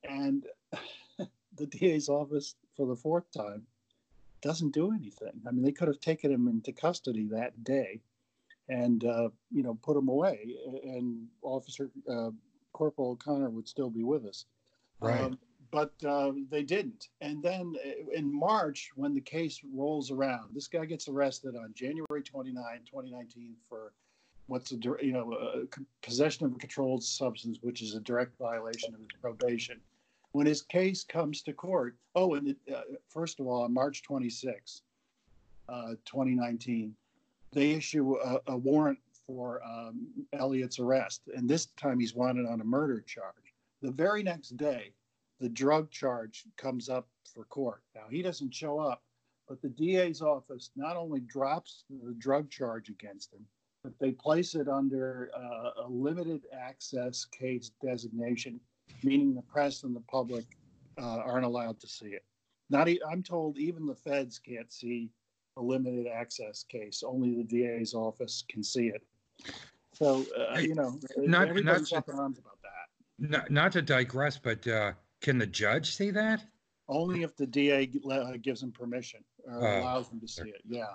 And 0.10 0.48
the 1.56 1.68
DA's 1.68 2.10
office, 2.10 2.56
for 2.76 2.88
the 2.88 2.96
fourth 2.96 3.30
time, 3.32 3.62
doesn't 4.42 4.74
do 4.74 4.92
anything. 4.92 5.40
I 5.48 5.52
mean, 5.52 5.62
they 5.62 5.72
could 5.72 5.88
have 5.88 6.00
taken 6.00 6.32
him 6.32 6.48
into 6.48 6.72
custody 6.72 7.28
that 7.28 7.64
day 7.64 8.02
and, 8.70 9.06
uh, 9.06 9.30
you 9.52 9.64
know, 9.64 9.78
put 9.82 9.96
them 9.96 10.10
away, 10.10 10.56
and 10.84 11.28
Officer 11.42 11.90
uh, 12.10 12.32
Corporal 12.74 13.12
O'Connor 13.12 13.50
would 13.50 13.68
still 13.68 13.90
be 13.90 14.04
with 14.04 14.26
us. 14.26 14.46
Right. 15.00 15.22
Um, 15.22 15.40
but 15.72 15.94
uh, 16.06 16.32
they 16.50 16.64
didn't. 16.64 17.10
And 17.22 17.44
then 17.44 17.76
uh, 17.86 18.12
in 18.14 18.34
March, 18.34 18.92
when 18.96 19.14
the 19.14 19.22
case 19.22 19.60
rolls 19.74 20.12
around, 20.12 20.54
this 20.54 20.68
guy 20.68 20.86
gets 20.86 21.08
arrested 21.08 21.56
on 21.56 21.74
January 21.74 22.24
29, 22.24 22.64
2019, 22.86 23.56
for 23.68 23.94
what's 24.48 24.72
a 24.72 24.78
you 25.02 25.12
know 25.12 25.34
a 25.34 26.06
possession 26.06 26.46
of 26.46 26.54
a 26.54 26.58
controlled 26.58 27.04
substance, 27.04 27.60
which 27.62 27.82
is 27.82 27.96
a 27.96 28.00
direct 28.00 28.38
violation 28.38 28.94
of 28.94 29.00
his 29.00 29.10
probation. 29.22 29.80
When 30.32 30.46
his 30.46 30.62
case 30.62 31.04
comes 31.04 31.42
to 31.44 31.54
court, 31.54 31.98
oh, 32.16 32.36
and 32.36 32.50
it, 32.50 32.58
uh, 32.74 32.82
first 33.10 33.40
of 33.40 33.48
all, 33.48 33.64
on 33.64 33.74
March 33.74 34.04
26, 34.04 34.84
uh, 35.70 35.90
2019, 36.06 36.94
they 37.58 37.72
issue 37.72 38.16
a, 38.18 38.40
a 38.48 38.56
warrant 38.56 39.00
for 39.26 39.62
um, 39.66 40.08
Elliott's 40.34 40.78
arrest, 40.78 41.24
and 41.36 41.50
this 41.50 41.66
time 41.66 42.00
he's 42.00 42.14
wanted 42.14 42.46
on 42.46 42.62
a 42.62 42.64
murder 42.64 43.02
charge. 43.02 43.56
The 43.82 43.90
very 43.90 44.22
next 44.22 44.58
day, 44.58 44.94
the 45.40 45.50
drug 45.50 45.90
charge 45.90 46.44
comes 46.56 46.88
up 46.88 47.08
for 47.34 47.46
court. 47.46 47.82
Now, 47.96 48.04
he 48.12 48.22
doesn't 48.22 48.54
show 48.54 48.80
up, 48.80 49.02
but 49.50 49.60
the 49.64 49.70
DA's 49.70 50.22
office 50.22 50.70
not 50.76 50.98
only 50.98 51.20
drops 51.22 51.84
the 51.90 52.14
drug 52.20 52.52
charge 52.52 52.90
against 52.90 53.34
him, 53.34 53.44
but 53.84 53.94
they 54.00 54.12
place 54.12 54.54
it 54.54 54.68
under 54.70 55.32
uh, 55.36 55.84
a 55.84 55.88
limited 55.90 56.44
access 56.54 57.26
case 57.26 57.72
designation, 57.84 58.60
meaning 59.02 59.34
the 59.34 59.42
press 59.42 59.82
and 59.82 59.96
the 59.96 60.04
public 60.12 60.46
uh, 61.02 61.22
aren't 61.26 61.46
allowed 61.46 61.80
to 61.80 61.88
see 61.88 62.10
it. 62.10 62.24
Not, 62.70 62.88
e- 62.88 63.02
I'm 63.10 63.24
told 63.24 63.58
even 63.58 63.88
the 63.88 63.96
feds 63.96 64.38
can't 64.38 64.72
see 64.72 65.10
limited 65.62 66.08
access 66.08 66.64
case. 66.64 67.04
Only 67.06 67.36
the 67.36 67.44
DA's 67.44 67.94
office 67.94 68.44
can 68.50 68.64
see 68.64 68.88
it. 68.88 69.04
So, 69.94 70.26
uh, 70.38 70.60
you 70.60 70.76
know, 70.76 71.00
Not- 71.18 71.56
not- 71.64 71.94
up 71.94 72.10
in 72.10 72.16
arms 72.16 72.40
about 72.40 72.60
that. 72.62 73.30
Not, 73.30 73.50
not 73.52 73.72
to 73.74 73.82
digress, 73.82 74.38
but 74.38 74.66
uh, 74.68 74.94
can 75.22 75.38
the 75.38 75.48
judge 75.48 75.96
see 75.96 76.12
that? 76.12 76.44
Only 76.88 77.24
if 77.24 77.36
the 77.36 77.48
DA 77.48 77.90
uh, 78.10 78.34
gives 78.42 78.62
him 78.64 78.72
permission 78.72 79.24
or 79.46 79.68
Oh, 79.68 79.82
allows 79.82 80.10
him 80.10 80.20
to 80.22 80.28
see 80.28 80.50
it. 80.50 80.62
Yeah. 80.68 80.86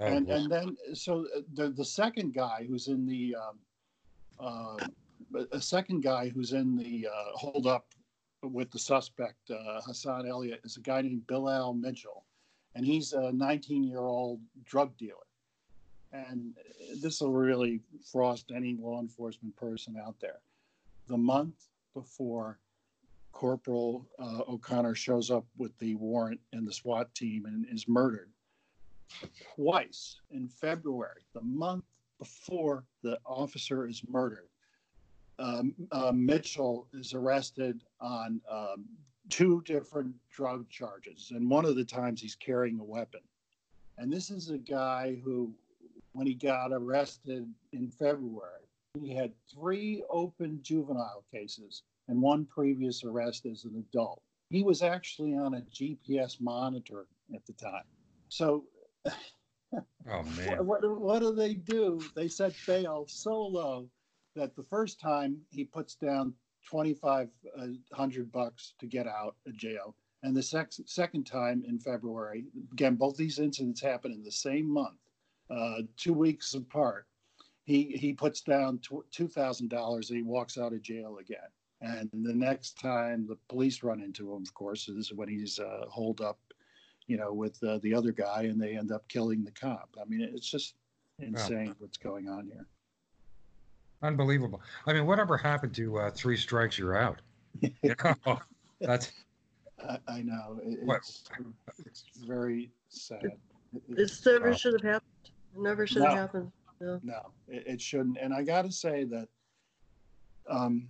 Oh, 0.00 0.06
and 0.06 0.28
and 0.28 0.50
then 0.50 0.76
so 0.94 1.26
uh, 1.36 1.40
the 1.54 1.70
the 1.70 1.84
second 1.84 2.32
guy 2.32 2.64
who's 2.68 2.86
in 2.88 3.04
the 3.06 3.34
um, 3.36 3.58
uh, 4.40 4.86
a 5.52 5.60
second 5.60 6.02
guy 6.02 6.28
who's 6.28 6.52
in 6.52 6.76
the 6.76 7.06
uh, 7.12 7.36
hold 7.36 7.66
up 7.66 7.86
with 8.42 8.70
the 8.70 8.78
suspect 8.78 9.50
uh, 9.50 9.80
Hassan 9.82 10.26
Elliott 10.28 10.60
is 10.64 10.76
a 10.76 10.80
guy 10.80 11.02
named 11.02 11.26
Bilal 11.26 11.74
Mitchell, 11.74 12.24
and 12.78 12.86
he's 12.86 13.12
a 13.12 13.32
19 13.32 13.82
year 13.82 13.98
old 13.98 14.40
drug 14.64 14.96
dealer. 14.96 15.16
And 16.12 16.54
this 17.02 17.20
will 17.20 17.32
really 17.32 17.80
frost 18.10 18.52
any 18.54 18.76
law 18.80 19.00
enforcement 19.00 19.56
person 19.56 19.96
out 20.00 20.14
there. 20.20 20.38
The 21.08 21.18
month 21.18 21.56
before 21.92 22.60
Corporal 23.32 24.06
uh, 24.20 24.42
O'Connor 24.48 24.94
shows 24.94 25.28
up 25.28 25.44
with 25.56 25.76
the 25.80 25.96
warrant 25.96 26.40
and 26.52 26.66
the 26.66 26.72
SWAT 26.72 27.12
team 27.16 27.46
and 27.46 27.66
is 27.68 27.88
murdered 27.88 28.30
twice 29.56 30.20
in 30.30 30.48
February, 30.48 31.22
the 31.34 31.42
month 31.42 31.84
before 32.20 32.84
the 33.02 33.18
officer 33.26 33.88
is 33.88 34.02
murdered. 34.08 34.48
Um, 35.40 35.74
uh, 35.90 36.12
Mitchell 36.14 36.86
is 36.92 37.12
arrested 37.12 37.82
on 38.00 38.40
um, 38.48 38.84
two 39.30 39.62
different 39.64 40.14
drug 40.30 40.68
charges, 40.68 41.32
and 41.34 41.50
one 41.50 41.64
of 41.64 41.76
the 41.76 41.84
times 41.84 42.20
he's 42.20 42.34
carrying 42.34 42.78
a 42.80 42.84
weapon. 42.84 43.20
And 43.98 44.12
this 44.12 44.30
is 44.30 44.50
a 44.50 44.58
guy 44.58 45.18
who, 45.24 45.52
when 46.12 46.26
he 46.26 46.34
got 46.34 46.72
arrested 46.72 47.46
in 47.72 47.90
February, 47.90 48.62
he 49.00 49.14
had 49.14 49.32
three 49.52 50.02
open 50.10 50.60
juvenile 50.62 51.24
cases 51.32 51.82
and 52.08 52.20
one 52.20 52.46
previous 52.46 53.04
arrest 53.04 53.46
as 53.46 53.64
an 53.64 53.84
adult. 53.90 54.22
He 54.50 54.62
was 54.62 54.82
actually 54.82 55.34
on 55.34 55.54
a 55.54 55.60
GPS 55.60 56.40
monitor 56.40 57.06
at 57.34 57.44
the 57.46 57.52
time. 57.52 57.84
So 58.28 58.64
oh 59.06 60.22
man. 60.36 60.64
what, 60.66 60.82
what, 60.82 61.00
what 61.00 61.18
do 61.20 61.34
they 61.34 61.54
do? 61.54 62.00
They 62.16 62.28
set 62.28 62.54
bail 62.66 63.04
so 63.08 63.40
low 63.40 63.88
that 64.36 64.56
the 64.56 64.62
first 64.62 65.00
time 65.00 65.38
he 65.50 65.64
puts 65.64 65.94
down 65.94 66.32
2500 66.68 68.32
bucks 68.32 68.74
to 68.78 68.86
get 68.86 69.06
out 69.06 69.36
of 69.46 69.56
jail. 69.56 69.94
And 70.22 70.36
the 70.36 70.42
sec- 70.42 70.72
second 70.86 71.24
time 71.24 71.64
in 71.66 71.78
February, 71.78 72.46
again, 72.72 72.96
both 72.96 73.16
these 73.16 73.38
incidents 73.38 73.80
happen 73.80 74.12
in 74.12 74.22
the 74.22 74.32
same 74.32 74.68
month, 74.68 74.98
uh, 75.50 75.82
two 75.96 76.12
weeks 76.12 76.54
apart. 76.54 77.06
He, 77.64 77.96
he 77.96 78.12
puts 78.12 78.40
down 78.40 78.78
$2,000 78.78 80.08
and 80.08 80.16
he 80.16 80.22
walks 80.22 80.58
out 80.58 80.72
of 80.72 80.82
jail 80.82 81.18
again. 81.18 81.38
And 81.80 82.10
the 82.12 82.34
next 82.34 82.78
time 82.80 83.26
the 83.26 83.36
police 83.48 83.82
run 83.82 84.00
into 84.00 84.34
him, 84.34 84.42
of 84.42 84.52
course, 84.54 84.88
is 84.88 85.12
when 85.12 85.28
he's 85.28 85.58
uh, 85.60 85.84
holed 85.88 86.20
up, 86.20 86.38
you 87.06 87.16
know, 87.16 87.32
with 87.32 87.62
uh, 87.62 87.78
the 87.78 87.94
other 87.94 88.10
guy, 88.10 88.42
and 88.44 88.60
they 88.60 88.76
end 88.76 88.90
up 88.90 89.06
killing 89.08 89.44
the 89.44 89.52
cop. 89.52 89.88
I 90.00 90.04
mean, 90.06 90.22
it's 90.22 90.50
just 90.50 90.74
insane 91.20 91.74
what's 91.78 91.96
going 91.98 92.28
on 92.28 92.46
here. 92.46 92.66
Unbelievable. 94.02 94.60
I 94.86 94.92
mean, 94.92 95.06
whatever 95.06 95.36
happened 95.36 95.74
to 95.76 95.98
uh, 95.98 96.10
three 96.10 96.36
strikes, 96.36 96.78
you're 96.78 96.96
out? 96.96 97.20
You 97.60 97.72
know, 98.26 98.38
that's 98.80 99.10
I, 99.88 99.98
I 100.08 100.22
know 100.22 100.60
it, 100.62 100.78
What- 100.84 100.98
it's 100.98 101.24
it's 101.86 102.04
very 102.26 102.70
sad. 102.88 103.24
It- 103.24 103.38
This 103.88 104.24
never 104.24 104.54
should 104.54 104.74
have 104.74 104.82
happened. 104.82 105.10
It 105.54 105.60
never 105.60 105.86
should 105.86 106.02
have 106.02 106.14
No. 106.14 106.20
happened. 106.20 106.52
No. 106.80 107.00
no, 107.02 107.32
it, 107.48 107.64
it 107.66 107.80
shouldn't. 107.80 108.18
And 108.20 108.32
I 108.32 108.44
got 108.44 108.62
to 108.62 108.70
say 108.70 109.02
that, 109.04 109.28
um, 110.48 110.88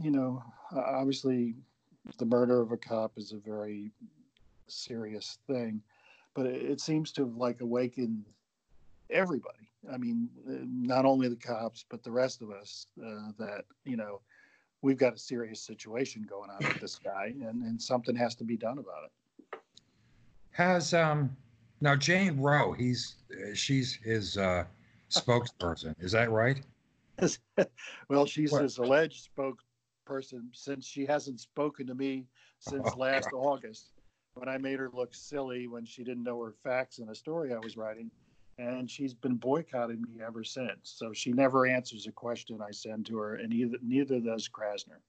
you 0.00 0.12
know, 0.12 0.40
uh, 0.74 0.80
obviously, 0.80 1.56
the 2.18 2.24
murder 2.24 2.60
of 2.60 2.70
a 2.70 2.76
cop 2.76 3.18
is 3.18 3.32
a 3.32 3.36
very 3.38 3.90
serious 4.68 5.38
thing, 5.48 5.82
but 6.34 6.46
it, 6.46 6.62
it 6.70 6.80
seems 6.80 7.10
to 7.12 7.22
have 7.26 7.34
like 7.34 7.60
awakened 7.62 8.26
everybody. 9.10 9.65
I 9.92 9.96
mean, 9.98 10.28
uh, 10.48 10.64
not 10.64 11.04
only 11.04 11.28
the 11.28 11.36
cops, 11.36 11.84
but 11.88 12.02
the 12.02 12.10
rest 12.10 12.42
of 12.42 12.50
us, 12.50 12.86
uh, 13.00 13.30
that, 13.38 13.64
you 13.84 13.96
know, 13.96 14.20
we've 14.82 14.98
got 14.98 15.14
a 15.14 15.18
serious 15.18 15.60
situation 15.60 16.26
going 16.28 16.50
on 16.50 16.58
with 16.58 16.80
this 16.80 16.98
guy 16.98 17.34
and, 17.42 17.62
and 17.62 17.80
something 17.80 18.14
has 18.16 18.34
to 18.36 18.44
be 18.44 18.56
done 18.56 18.78
about 18.78 19.04
it. 19.04 19.58
Has 20.50 20.94
um 20.94 21.36
now 21.80 21.94
Jane 21.96 22.40
Roh, 22.40 22.72
he's 22.72 23.16
uh, 23.32 23.54
she's 23.54 23.94
his 23.96 24.38
uh 24.38 24.64
spokesperson. 25.10 25.94
Is 25.98 26.12
that 26.12 26.30
right? 26.30 26.60
well, 28.08 28.26
she's 28.26 28.52
What? 28.52 28.62
his 28.62 28.78
alleged 28.78 29.28
spokesperson 29.36 30.48
since 30.52 30.86
she 30.86 31.04
hasn't 31.06 31.40
spoken 31.40 31.86
to 31.86 31.94
me 31.94 32.26
since 32.60 32.92
Oh, 32.94 32.98
last 32.98 33.28
August 33.32 33.92
when 34.34 34.48
I 34.48 34.58
made 34.58 34.78
her 34.78 34.90
look 34.92 35.14
silly 35.14 35.66
when 35.66 35.84
she 35.84 36.04
didn't 36.04 36.24
know 36.24 36.42
her 36.42 36.54
facts 36.62 36.98
in 36.98 37.08
a 37.08 37.14
story 37.14 37.52
I 37.52 37.58
was 37.58 37.76
writing. 37.76 38.10
And 38.58 38.90
she's 38.90 39.12
been 39.12 39.34
boycotting 39.36 40.00
me 40.02 40.22
ever 40.26 40.42
since. 40.42 40.78
So 40.84 41.12
she 41.12 41.32
never 41.32 41.66
answers 41.66 42.06
a 42.06 42.12
question 42.12 42.60
I 42.66 42.70
send 42.70 43.04
to 43.06 43.18
her, 43.18 43.34
and 43.36 43.52
either 43.52 43.76
neither 43.82 44.18
does 44.18 44.48
Krasner. 44.48 45.00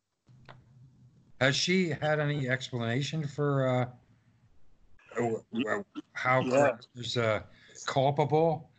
Has 1.39 1.55
she 1.55 1.89
had 1.89 2.19
any 2.19 2.49
explanation 2.49 3.25
for 3.25 3.67
uh 3.69 3.85
uh, 5.21 5.27
uh, 5.69 5.83
how 6.13 6.41
Yeah. 6.41 6.71
Krasner's 6.97 7.17
uh 7.17 7.41
culpable? 7.85 8.69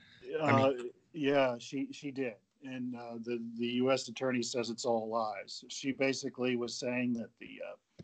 I 0.43 0.53
mean- 0.53 0.65
Uh, 0.65 0.73
yeah, 1.15 1.57
she 1.59 1.89
she 1.91 2.11
did, 2.11 2.35
and 2.63 2.95
uh, 2.95 3.15
the 3.25 3.43
the 3.57 3.67
U.S. 3.83 4.07
attorney 4.09 4.43
says 4.43 4.69
it's 4.69 4.85
all 4.85 5.09
lies. 5.09 5.65
She 5.69 5.93
basically 5.93 6.57
was 6.57 6.79
saying 6.79 7.15
that 7.15 7.31
the 7.41 7.59
uh, 7.67 8.03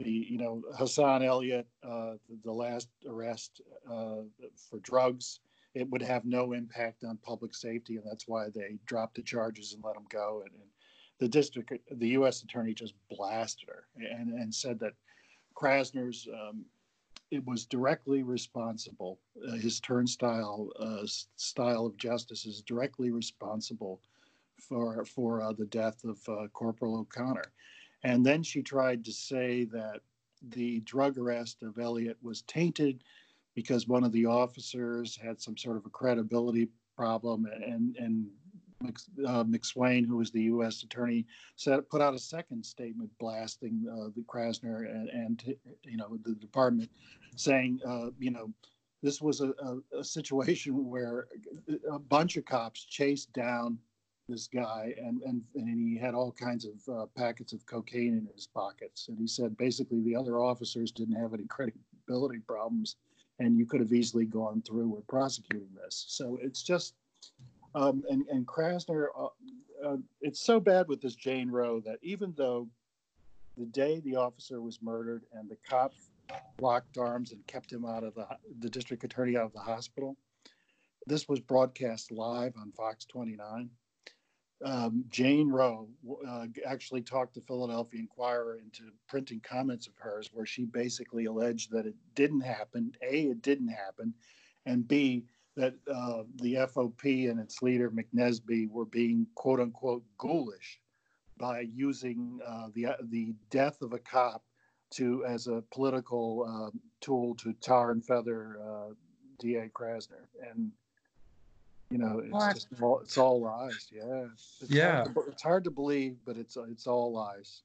the 0.00 0.10
you 0.10 0.38
know 0.38 0.60
Hassan 0.76 1.22
Elliott, 1.22 1.68
uh, 1.84 2.14
the, 2.28 2.36
the 2.42 2.52
last 2.52 2.88
arrest 3.08 3.60
uh, 3.88 4.22
for 4.68 4.80
drugs, 4.80 5.38
it 5.74 5.88
would 5.90 6.02
have 6.02 6.24
no 6.24 6.52
impact 6.52 7.04
on 7.04 7.18
public 7.18 7.54
safety, 7.54 7.96
and 7.96 8.04
that's 8.06 8.28
why 8.28 8.46
they 8.54 8.78
dropped 8.86 9.16
the 9.16 9.22
charges 9.22 9.72
and 9.72 9.82
let 9.82 9.96
him 9.96 10.06
go. 10.08 10.42
And, 10.44 10.54
and 10.54 10.70
the 11.18 11.28
district, 11.28 11.72
the 11.90 12.08
U.S. 12.08 12.42
attorney 12.42 12.74
just 12.74 12.94
blasted 13.10 13.68
her 13.68 13.86
and 13.96 14.32
and 14.32 14.54
said 14.54 14.78
that 14.80 14.92
Krasner's 15.54 16.28
um, 16.32 16.64
it 17.30 17.44
was 17.46 17.66
directly 17.66 18.22
responsible. 18.22 19.18
Uh, 19.48 19.52
his 19.52 19.80
turnstile 19.80 20.70
uh, 20.78 21.06
style 21.36 21.86
of 21.86 21.96
justice 21.96 22.46
is 22.46 22.62
directly 22.62 23.10
responsible 23.10 24.00
for 24.60 25.04
for 25.04 25.42
uh, 25.42 25.52
the 25.52 25.66
death 25.66 26.04
of 26.04 26.18
uh, 26.28 26.46
Corporal 26.52 26.96
O'Connor. 26.98 27.52
And 28.04 28.24
then 28.24 28.42
she 28.42 28.62
tried 28.62 29.04
to 29.04 29.12
say 29.12 29.64
that 29.72 30.00
the 30.50 30.80
drug 30.80 31.16
arrest 31.16 31.62
of 31.62 31.78
Elliot 31.78 32.18
was 32.22 32.42
tainted 32.42 33.02
because 33.54 33.86
one 33.88 34.04
of 34.04 34.12
the 34.12 34.26
officers 34.26 35.16
had 35.16 35.40
some 35.40 35.56
sort 35.56 35.76
of 35.76 35.86
a 35.86 35.90
credibility 35.90 36.68
problem, 36.96 37.46
and 37.46 37.96
and 37.96 38.26
uh, 39.26 39.44
McSwain, 39.44 40.06
who 40.06 40.16
was 40.16 40.30
the 40.30 40.42
U.S. 40.42 40.82
attorney, 40.82 41.26
said 41.56 41.88
put 41.88 42.00
out 42.00 42.14
a 42.14 42.18
second 42.18 42.64
statement 42.64 43.10
blasting 43.18 43.86
uh, 43.90 44.10
the 44.14 44.22
Krasner 44.22 44.90
and, 44.90 45.08
and 45.08 45.56
you 45.84 45.96
know 45.96 46.18
the 46.24 46.34
department, 46.34 46.90
saying 47.36 47.80
uh, 47.86 48.10
you 48.18 48.30
know 48.30 48.52
this 49.02 49.20
was 49.20 49.40
a, 49.40 49.52
a, 49.60 49.98
a 50.00 50.04
situation 50.04 50.88
where 50.88 51.26
a 51.90 51.98
bunch 51.98 52.36
of 52.36 52.44
cops 52.44 52.84
chased 52.84 53.32
down 53.32 53.78
this 54.28 54.48
guy 54.48 54.94
and 54.96 55.20
and, 55.22 55.42
and 55.54 55.78
he 55.78 55.98
had 55.98 56.14
all 56.14 56.32
kinds 56.32 56.64
of 56.64 56.94
uh, 56.94 57.06
packets 57.14 57.52
of 57.52 57.64
cocaine 57.66 58.16
in 58.16 58.26
his 58.34 58.46
pockets 58.46 59.08
and 59.08 59.18
he 59.18 59.26
said 59.26 59.56
basically 59.58 60.00
the 60.02 60.16
other 60.16 60.40
officers 60.40 60.90
didn't 60.90 61.14
have 61.14 61.34
any 61.34 61.44
credibility 61.44 62.38
problems 62.46 62.96
and 63.38 63.58
you 63.58 63.66
could 63.66 63.80
have 63.80 63.92
easily 63.92 64.24
gone 64.24 64.62
through 64.62 64.88
with 64.88 65.06
prosecuting 65.06 65.68
this 65.74 66.04
so 66.08 66.38
it's 66.42 66.62
just 66.62 66.94
um, 67.74 68.04
and 68.08 68.26
and 68.28 68.46
Krasner, 68.46 69.06
uh, 69.18 69.28
uh, 69.84 69.96
it's 70.20 70.40
so 70.40 70.60
bad 70.60 70.88
with 70.88 71.00
this 71.00 71.14
Jane 71.14 71.50
Roh 71.50 71.80
that 71.80 71.98
even 72.02 72.32
though 72.36 72.68
the 73.56 73.66
day 73.66 74.00
the 74.00 74.16
officer 74.16 74.60
was 74.60 74.80
murdered 74.80 75.24
and 75.32 75.48
the 75.48 75.56
cops 75.68 76.10
locked 76.60 76.96
arms 76.96 77.32
and 77.32 77.46
kept 77.46 77.72
him 77.72 77.84
out 77.84 78.04
of 78.04 78.14
the 78.14 78.26
the 78.60 78.70
district 78.70 79.04
attorney 79.04 79.36
out 79.36 79.46
of 79.46 79.52
the 79.52 79.60
hospital, 79.60 80.16
this 81.06 81.28
was 81.28 81.40
broadcast 81.40 82.12
live 82.12 82.54
on 82.56 82.70
Fox 82.72 83.04
29. 83.06 83.68
Um, 84.64 85.04
Jane 85.10 85.50
Roh 85.50 85.88
uh, 86.26 86.46
actually 86.66 87.02
talked 87.02 87.34
the 87.34 87.42
Philadelphia 87.42 88.00
Inquirer 88.00 88.58
into 88.58 88.84
printing 89.06 89.40
comments 89.40 89.86
of 89.86 89.92
hers 89.98 90.30
where 90.32 90.46
she 90.46 90.64
basically 90.64 91.26
alleged 91.26 91.70
that 91.72 91.84
it 91.84 91.94
didn't 92.14 92.40
happen. 92.40 92.92
A, 93.02 93.26
it 93.26 93.42
didn't 93.42 93.68
happen, 93.68 94.14
and 94.64 94.88
B, 94.88 95.26
that 95.56 95.74
uh, 95.92 96.22
the 96.36 96.54
FOP 96.54 97.30
and 97.30 97.38
its 97.38 97.60
leader 97.60 97.90
McNesby 97.90 98.68
were 98.70 98.86
being 98.86 99.26
quote 99.34 99.60
unquote 99.60 100.02
ghoulish 100.18 100.80
by 101.36 101.60
using 101.60 102.40
uh, 102.46 102.68
the 102.74 102.86
the 103.10 103.34
death 103.50 103.82
of 103.82 103.92
a 103.92 103.98
cop 103.98 104.42
to 104.92 105.24
as 105.26 105.46
a 105.46 105.62
political 105.72 106.46
uh, 106.48 106.76
tool 107.00 107.34
to 107.36 107.52
tar 107.54 107.90
and 107.90 108.04
feather 108.04 108.58
uh, 108.64 108.94
D.A. 109.40 109.68
Krasner, 109.68 110.26
and 110.50 110.70
you 111.94 112.00
know 112.00 112.18
it's 112.18 112.32
What? 112.32 112.54
just 112.54 112.66
all, 112.82 112.98
it's 112.98 113.16
all 113.16 113.40
lies. 113.40 113.86
Yeah, 113.92 114.26
it's 114.60 114.64
Yeah. 114.68 115.04
hard 115.04 115.14
to, 115.14 115.20
it's 115.30 115.42
hard 115.42 115.62
to 115.64 115.70
believe, 115.70 116.16
but 116.24 116.36
it's 116.36 116.56
it's 116.56 116.88
all 116.88 117.12
lies 117.12 117.62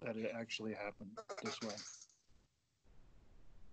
that 0.00 0.16
it 0.16 0.32
actually 0.34 0.72
happened 0.72 1.10
this 1.42 1.60
way. 1.60 1.74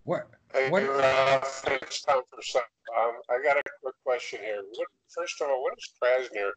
What 0.04 0.28
Hey, 0.52 0.70
What- 0.70 0.82
uh, 0.82 1.40
it's 1.80 2.02
time 2.02 2.20
for 2.30 2.42
some. 2.42 2.60
Um, 2.98 3.20
I 3.30 3.42
got 3.42 3.56
a 3.56 3.62
quick 3.82 3.94
question 4.04 4.40
here. 4.40 4.62
What, 4.74 4.88
first 5.08 5.40
of 5.40 5.48
all, 5.48 5.62
what 5.62 5.74
is 5.78 5.90
Krasner 6.02 6.50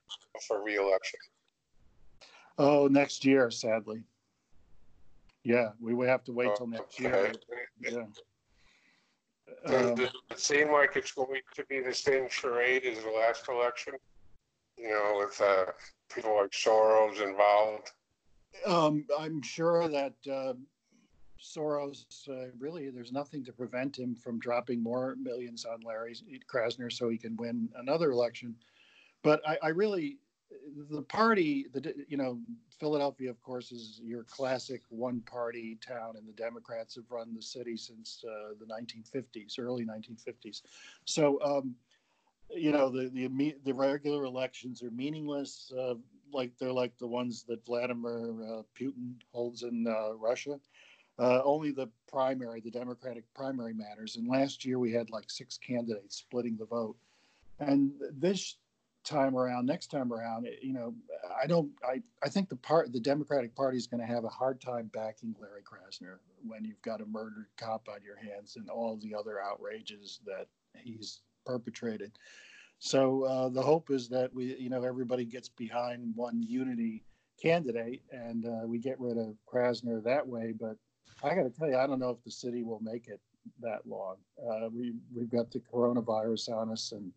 for 0.47 0.61
reelection? 0.61 1.19
Oh, 2.57 2.87
next 2.87 3.23
year, 3.23 3.49
sadly. 3.51 4.03
Yeah, 5.43 5.71
we 5.79 5.93
would 5.93 6.09
have 6.09 6.25
to 6.25 6.33
wait 6.33 6.55
till 6.57 6.67
next 6.67 6.99
year. 6.99 7.31
Yeah. 7.79 8.05
Does 9.67 9.91
Um, 9.91 10.09
it 10.29 10.39
seem 10.39 10.71
like 10.71 10.95
it's 10.95 11.11
going 11.11 11.41
to 11.55 11.65
be 11.65 11.81
the 11.81 11.93
same 11.93 12.27
charade 12.29 12.85
as 12.85 13.03
the 13.03 13.09
last 13.09 13.47
election? 13.47 13.93
You 14.77 14.89
know, 14.89 15.15
with 15.19 15.39
uh, 15.39 15.71
people 16.13 16.35
like 16.35 16.51
Soros 16.51 17.21
involved. 17.21 17.91
Um, 18.65 19.05
I'm 19.17 19.41
sure 19.41 19.87
that 19.87 20.13
uh, 20.29 20.53
Soros 21.41 22.05
uh, 22.29 22.51
really 22.59 22.89
there's 22.89 23.11
nothing 23.11 23.43
to 23.45 23.51
prevent 23.51 23.97
him 23.97 24.15
from 24.15 24.39
dropping 24.39 24.81
more 24.81 25.15
millions 25.21 25.65
on 25.65 25.79
Larry 25.81 26.15
Krasner 26.51 26.91
so 26.91 27.09
he 27.09 27.17
can 27.17 27.35
win 27.37 27.69
another 27.75 28.11
election. 28.11 28.55
But 29.23 29.41
I, 29.47 29.57
I 29.61 29.67
really, 29.69 30.17
the 30.89 31.01
party, 31.01 31.67
the 31.73 31.93
you 32.07 32.17
know, 32.17 32.39
Philadelphia, 32.79 33.29
of 33.29 33.41
course, 33.41 33.71
is 33.71 33.99
your 34.03 34.23
classic 34.23 34.81
one-party 34.89 35.77
town, 35.85 36.15
and 36.17 36.27
the 36.27 36.33
Democrats 36.33 36.95
have 36.95 37.05
run 37.09 37.33
the 37.35 37.41
city 37.41 37.77
since 37.77 38.23
uh, 38.27 38.53
the 38.59 38.65
1950s, 38.65 39.59
early 39.59 39.85
1950s. 39.85 40.61
So. 41.05 41.41
Um, 41.41 41.75
you 42.53 42.73
know 42.73 42.89
the 42.89 43.07
the 43.13 43.55
the 43.63 43.73
regular 43.73 44.25
elections 44.25 44.83
are 44.83 44.91
meaningless 44.91 45.71
uh, 45.79 45.93
like 46.33 46.51
they're 46.57 46.71
like 46.71 46.97
the 46.97 47.07
ones 47.07 47.43
that 47.43 47.65
Vladimir 47.65 48.33
uh, 48.43 48.61
Putin 48.79 49.13
holds 49.31 49.63
in 49.63 49.87
uh, 49.87 50.13
Russia. 50.13 50.59
Uh, 51.19 51.41
only 51.43 51.71
the 51.71 51.87
primary, 52.09 52.61
the 52.61 52.71
Democratic 52.71 53.23
primary 53.33 53.73
matters. 53.73 54.15
And 54.15 54.27
last 54.27 54.65
year 54.65 54.79
we 54.79 54.91
had 54.91 55.09
like 55.09 55.29
six 55.29 55.57
candidates 55.57 56.17
splitting 56.17 56.57
the 56.57 56.65
vote. 56.65 56.95
And 57.59 57.91
this 58.11 58.55
time 59.03 59.35
around, 59.35 59.65
next 59.65 59.87
time 59.87 60.13
around, 60.13 60.47
you 60.61 60.73
know, 60.73 60.93
I 61.41 61.47
don't, 61.47 61.71
I, 61.83 62.01
I 62.23 62.29
think 62.29 62.49
the 62.49 62.55
part, 62.55 62.91
the 62.91 62.99
Democratic 62.99 63.55
Party 63.55 63.77
is 63.77 63.87
going 63.87 64.01
to 64.01 64.13
have 64.13 64.23
a 64.23 64.29
hard 64.29 64.61
time 64.61 64.89
backing 64.93 65.35
Larry 65.39 65.61
Krasner 65.63 66.17
when 66.45 66.63
you've 66.63 66.81
got 66.81 67.01
a 67.01 67.05
murdered 67.05 67.47
cop 67.57 67.87
on 67.89 67.99
your 68.03 68.17
hands 68.17 68.55
and 68.55 68.69
all 68.69 68.97
the 68.97 69.15
other 69.15 69.41
outrages 69.41 70.19
that 70.25 70.47
he's 70.75 71.21
perpetrated. 71.45 72.17
So 72.79 73.23
uh, 73.23 73.49
the 73.49 73.61
hope 73.61 73.91
is 73.91 74.09
that 74.09 74.33
we, 74.33 74.55
you 74.57 74.69
know, 74.69 74.83
everybody 74.83 75.25
gets 75.25 75.49
behind 75.49 76.13
one 76.15 76.41
unity 76.41 77.03
candidate 77.41 78.03
and 78.11 78.45
uh, 78.45 78.65
we 78.65 78.79
get 78.79 78.99
rid 78.99 79.17
of 79.17 79.35
Krasner 79.51 80.03
that 80.03 80.27
way. 80.27 80.53
But 80.59 80.77
I 81.23 81.35
got 81.35 81.43
to 81.43 81.49
tell 81.49 81.69
you, 81.69 81.77
I 81.77 81.87
don't 81.87 81.99
know 81.99 82.09
if 82.09 82.23
the 82.23 82.31
city 82.31 82.63
will 82.63 82.79
make 82.81 83.07
it 83.07 83.19
that 83.61 83.87
long. 83.87 84.17
Uh, 84.39 84.69
we 84.71 84.93
we've 85.15 85.29
got 85.29 85.51
the 85.51 85.59
coronavirus 85.59 86.49
on 86.51 86.71
us, 86.71 86.91
and 86.91 87.11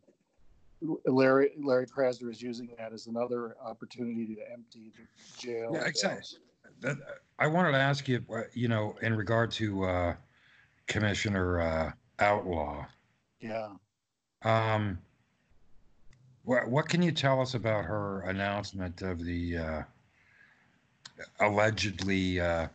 Larry 1.06 1.52
Larry 1.62 1.86
Krasner 1.86 2.30
is 2.30 2.42
using 2.42 2.68
that 2.78 2.92
as 2.92 3.06
another 3.06 3.56
opportunity 3.64 4.34
to 4.34 4.52
empty 4.52 4.92
the 4.96 5.42
jail. 5.42 5.70
Yeah, 5.72 5.86
exactly. 5.86 6.38
That, 6.80 6.96
I 7.38 7.46
wanted 7.46 7.72
to 7.72 7.78
ask 7.78 8.08
you, 8.08 8.24
uh, 8.34 8.42
you 8.52 8.68
know, 8.68 8.96
in 9.00 9.16
regard 9.16 9.50
to 9.52 9.84
uh, 9.84 10.14
Commissioner 10.86 11.60
uh, 11.60 11.92
Outlaw. 12.18 12.84
Yeah. 13.40 13.68
Um, 14.42 14.98
what 16.44 16.68
what 16.68 16.88
can 16.88 17.02
you 17.02 17.12
tell 17.12 17.40
us 17.40 17.54
about 17.54 17.84
her 17.84 18.22
announcement 18.22 19.02
of 19.02 19.24
the 19.24 19.56
uh, 19.56 19.82
allegedly, 21.40 22.40
uh, 22.40 22.68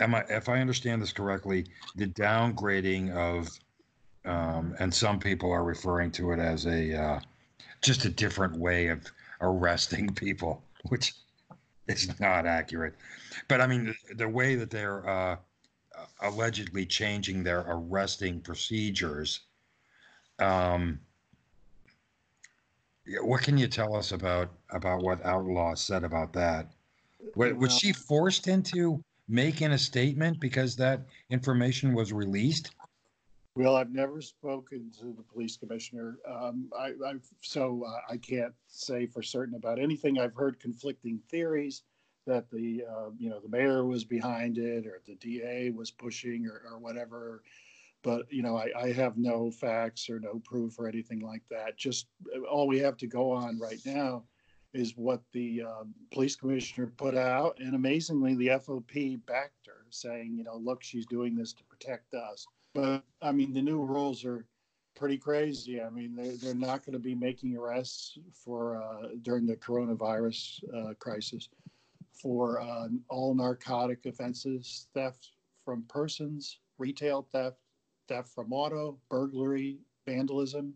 am 0.00 0.14
I 0.14 0.24
if 0.28 0.48
I 0.48 0.60
understand 0.60 1.02
this 1.02 1.12
correctly, 1.12 1.66
the 1.96 2.06
downgrading 2.06 3.14
of 3.14 3.48
Um, 4.24 4.74
and 4.78 4.92
some 4.92 5.18
people 5.18 5.50
are 5.52 5.64
referring 5.64 6.10
to 6.12 6.32
it 6.32 6.38
as 6.38 6.66
a 6.66 6.94
uh, 6.94 7.20
just 7.82 8.04
a 8.04 8.10
different 8.10 8.56
way 8.56 8.88
of 8.88 9.00
arresting 9.40 10.12
people, 10.14 10.62
which 10.88 11.14
is 11.86 12.18
not 12.20 12.46
accurate. 12.46 12.94
But 13.48 13.60
I 13.60 13.66
mean, 13.66 13.86
the, 13.86 14.14
the 14.14 14.28
way 14.28 14.54
that 14.56 14.70
they're 14.70 15.08
uh, 15.08 15.36
allegedly 16.20 16.86
changing 16.86 17.42
their 17.42 17.64
arresting 17.68 18.40
procedures. 18.40 19.40
Um, 20.38 21.00
what 23.22 23.42
can 23.42 23.56
you 23.56 23.68
tell 23.68 23.96
us 23.96 24.12
about 24.12 24.50
about 24.70 25.02
what 25.02 25.24
Outlaw 25.24 25.74
said 25.74 26.04
about 26.04 26.32
that? 26.34 26.70
Wa- 27.34 27.54
Was 27.54 27.76
she 27.76 27.92
forced 27.92 28.48
into 28.48 29.02
making 29.28 29.72
a 29.72 29.78
statement 29.78 30.40
because 30.40 30.76
that 30.76 31.00
information 31.30 31.94
was 31.94 32.12
released? 32.12 32.72
Well, 33.58 33.74
I've 33.74 33.90
never 33.90 34.20
spoken 34.22 34.92
to 35.00 35.06
the 35.06 35.24
police 35.24 35.56
commissioner. 35.56 36.18
Um, 36.30 36.70
I, 36.78 36.92
so 37.40 37.82
uh, 37.84 38.12
I 38.12 38.16
can't 38.16 38.54
say 38.68 39.04
for 39.04 39.20
certain 39.20 39.56
about 39.56 39.80
anything. 39.80 40.16
I've 40.16 40.36
heard 40.36 40.60
conflicting 40.60 41.18
theories 41.28 41.82
that 42.24 42.48
the, 42.52 42.84
uh, 42.88 43.10
you 43.18 43.28
know, 43.28 43.40
the 43.40 43.48
mayor 43.48 43.84
was 43.84 44.04
behind 44.04 44.58
it 44.58 44.86
or 44.86 45.00
the 45.04 45.16
DA 45.16 45.70
was 45.70 45.90
pushing 45.90 46.46
or, 46.46 46.62
or 46.70 46.78
whatever. 46.78 47.42
But, 48.04 48.32
you 48.32 48.42
know, 48.44 48.56
I, 48.56 48.68
I 48.80 48.92
have 48.92 49.18
no 49.18 49.50
facts 49.50 50.08
or 50.08 50.20
no 50.20 50.40
proof 50.44 50.78
or 50.78 50.86
anything 50.86 51.18
like 51.18 51.42
that. 51.50 51.76
Just 51.76 52.06
uh, 52.32 52.42
all 52.42 52.68
we 52.68 52.78
have 52.78 52.96
to 52.98 53.08
go 53.08 53.32
on 53.32 53.58
right 53.58 53.80
now 53.84 54.22
is 54.72 54.96
what 54.96 55.20
the 55.32 55.64
uh, 55.66 55.84
police 56.12 56.36
commissioner 56.36 56.92
put 56.96 57.16
out. 57.16 57.56
And 57.58 57.74
amazingly, 57.74 58.36
the 58.36 58.50
FOP 58.60 59.18
backed 59.26 59.66
her, 59.66 59.84
saying, 59.90 60.36
you 60.36 60.44
know, 60.44 60.58
look, 60.58 60.84
she's 60.84 61.06
doing 61.06 61.34
this 61.34 61.52
to 61.54 61.64
protect 61.64 62.14
us. 62.14 62.46
But 62.74 63.02
I 63.22 63.32
mean, 63.32 63.52
the 63.52 63.62
new 63.62 63.82
rules 63.84 64.24
are 64.24 64.46
pretty 64.94 65.16
crazy. 65.18 65.80
I 65.80 65.90
mean, 65.90 66.14
they're, 66.16 66.36
they're 66.36 66.54
not 66.54 66.84
going 66.84 66.94
to 66.94 66.98
be 66.98 67.14
making 67.14 67.56
arrests 67.56 68.18
for 68.32 68.82
uh, 68.82 69.08
during 69.22 69.46
the 69.46 69.56
coronavirus 69.56 70.62
uh, 70.74 70.94
crisis 70.94 71.48
for 72.12 72.60
uh, 72.60 72.88
all 73.08 73.34
narcotic 73.34 74.04
offenses, 74.06 74.88
theft 74.92 75.30
from 75.64 75.84
persons, 75.88 76.58
retail 76.78 77.22
theft, 77.32 77.58
theft 78.08 78.28
from 78.34 78.52
auto, 78.52 78.98
burglary, 79.08 79.78
vandalism. 80.06 80.74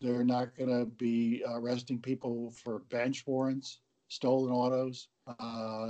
They're 0.00 0.24
not 0.24 0.56
going 0.56 0.70
to 0.70 0.84
be 0.84 1.42
arresting 1.46 1.98
people 2.00 2.52
for 2.62 2.80
bench 2.90 3.24
warrants, 3.26 3.80
stolen 4.08 4.52
autos, 4.52 5.08
uh, 5.26 5.86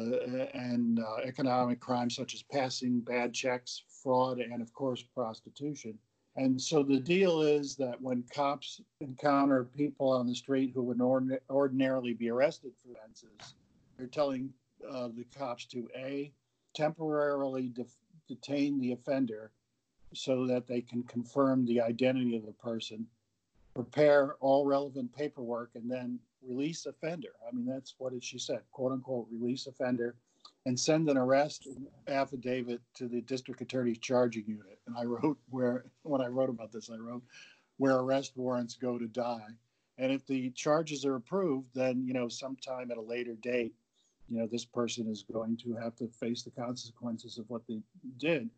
and 0.54 1.00
uh, 1.00 1.16
economic 1.24 1.80
crimes 1.80 2.14
such 2.14 2.34
as 2.34 2.42
passing 2.42 3.00
bad 3.00 3.34
checks, 3.34 3.82
fraud, 4.04 4.38
and 4.38 4.62
of 4.62 4.72
course, 4.72 5.02
prostitution. 5.02 5.98
And 6.36 6.60
so 6.60 6.82
the 6.82 7.00
deal 7.00 7.42
is 7.42 7.76
that 7.76 8.00
when 8.00 8.24
cops 8.32 8.80
encounter 9.00 9.64
people 9.64 10.10
on 10.10 10.26
the 10.26 10.34
street 10.34 10.72
who 10.74 10.82
would 10.82 10.98
ordin- 10.98 11.38
ordinarily 11.48 12.12
be 12.12 12.30
arrested 12.30 12.72
for 12.82 12.92
offenses, 12.92 13.54
they're 13.96 14.06
telling 14.06 14.52
uh, 14.88 15.08
the 15.08 15.24
cops 15.36 15.64
to 15.66 15.88
A, 15.96 16.32
temporarily 16.74 17.68
de- 17.68 17.86
detain 18.28 18.80
the 18.80 18.92
offender 18.92 19.52
so 20.12 20.46
that 20.46 20.66
they 20.66 20.80
can 20.80 21.02
confirm 21.04 21.64
the 21.66 21.80
identity 21.80 22.36
of 22.36 22.46
the 22.46 22.52
person, 22.52 23.06
prepare 23.74 24.34
all 24.40 24.66
relevant 24.66 25.12
paperwork, 25.12 25.70
and 25.74 25.90
then 25.90 26.18
release 26.42 26.86
offender. 26.86 27.30
I 27.46 27.54
mean, 27.54 27.66
that's 27.66 27.94
what 27.98 28.12
she 28.22 28.38
said, 28.38 28.60
quote 28.72 28.92
unquote, 28.92 29.28
release 29.30 29.66
offender, 29.66 30.16
and 30.66 30.78
send 30.78 31.08
an 31.08 31.18
arrest 31.18 31.68
affidavit 32.08 32.80
to 32.94 33.06
the 33.06 33.20
district 33.22 33.60
attorney's 33.60 33.98
charging 33.98 34.44
unit. 34.46 34.78
And 34.86 34.96
I 34.96 35.04
wrote 35.04 35.38
where, 35.50 35.84
when 36.02 36.20
I 36.20 36.26
wrote 36.26 36.48
about 36.50 36.72
this, 36.72 36.90
I 36.90 36.96
wrote 36.96 37.22
where 37.76 37.96
arrest 37.96 38.32
warrants 38.36 38.74
go 38.74 38.98
to 38.98 39.06
die. 39.06 39.48
And 39.98 40.10
if 40.10 40.26
the 40.26 40.50
charges 40.50 41.04
are 41.04 41.16
approved, 41.16 41.68
then, 41.74 42.04
you 42.06 42.14
know, 42.14 42.28
sometime 42.28 42.90
at 42.90 42.96
a 42.96 43.02
later 43.02 43.34
date, 43.34 43.74
you 44.28 44.38
know, 44.38 44.46
this 44.46 44.64
person 44.64 45.06
is 45.06 45.24
going 45.30 45.56
to 45.58 45.74
have 45.74 45.94
to 45.96 46.08
face 46.08 46.42
the 46.42 46.50
consequences 46.50 47.38
of 47.38 47.48
what 47.48 47.62
they 47.68 47.80
did. 48.18 48.48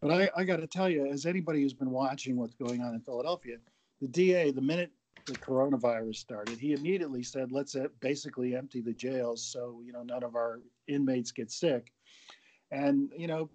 But 0.00 0.12
I, 0.12 0.30
I 0.36 0.44
got 0.44 0.58
to 0.58 0.66
tell 0.66 0.88
you, 0.88 1.06
as 1.06 1.26
anybody 1.26 1.62
who's 1.62 1.72
been 1.72 1.90
watching 1.90 2.36
what's 2.36 2.54
going 2.54 2.82
on 2.82 2.94
in 2.94 3.00
Philadelphia, 3.00 3.56
the 4.00 4.06
DA, 4.06 4.52
the 4.52 4.60
minute 4.60 4.92
the 5.26 5.34
coronavirus 5.34 6.16
started, 6.16 6.58
he 6.58 6.72
immediately 6.72 7.22
said, 7.22 7.52
let's 7.52 7.76
uh, 7.76 7.88
basically 8.00 8.54
empty 8.54 8.80
the 8.80 8.92
jails 8.92 9.44
so, 9.44 9.80
you 9.84 9.92
know, 9.92 10.02
none 10.02 10.22
of 10.22 10.34
our 10.34 10.60
inmates 10.86 11.32
get 11.32 11.50
sick. 11.50 11.92
And, 12.70 13.10
you 13.16 13.26
know, 13.26 13.50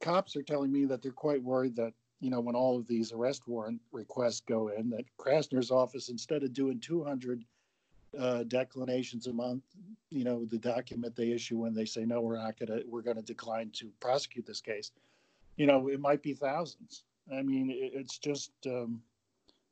cops 0.00 0.36
are 0.36 0.42
telling 0.42 0.72
me 0.72 0.84
that 0.86 1.02
they're 1.02 1.12
quite 1.12 1.42
worried 1.42 1.76
that, 1.76 1.92
you 2.20 2.30
know, 2.30 2.40
when 2.40 2.54
all 2.54 2.78
of 2.78 2.86
these 2.86 3.12
arrest 3.12 3.46
warrant 3.46 3.80
requests 3.92 4.40
go 4.40 4.68
in, 4.68 4.90
that 4.90 5.04
Krasner's 5.18 5.70
office, 5.70 6.08
instead 6.08 6.42
of 6.42 6.52
doing 6.52 6.78
200 6.80 7.44
uh, 8.18 8.42
declinations 8.44 9.26
a 9.26 9.32
month, 9.32 9.62
you 10.10 10.24
know, 10.24 10.44
the 10.44 10.58
document 10.58 11.16
they 11.16 11.30
issue 11.30 11.58
when 11.58 11.74
they 11.74 11.84
say, 11.84 12.04
no, 12.04 12.20
we're 12.20 12.36
not 12.36 12.58
going 12.58 12.80
to, 12.80 12.84
we're 12.86 13.02
going 13.02 13.16
to 13.16 13.22
decline 13.22 13.70
to 13.74 13.90
prosecute 14.00 14.46
this 14.46 14.60
case, 14.60 14.90
you 15.56 15.66
know, 15.66 15.88
it 15.88 16.00
might 16.00 16.22
be 16.22 16.34
thousands. 16.34 17.04
I 17.32 17.42
mean, 17.42 17.70
it, 17.70 17.92
it's 17.94 18.18
just, 18.18 18.52
um, 18.66 19.00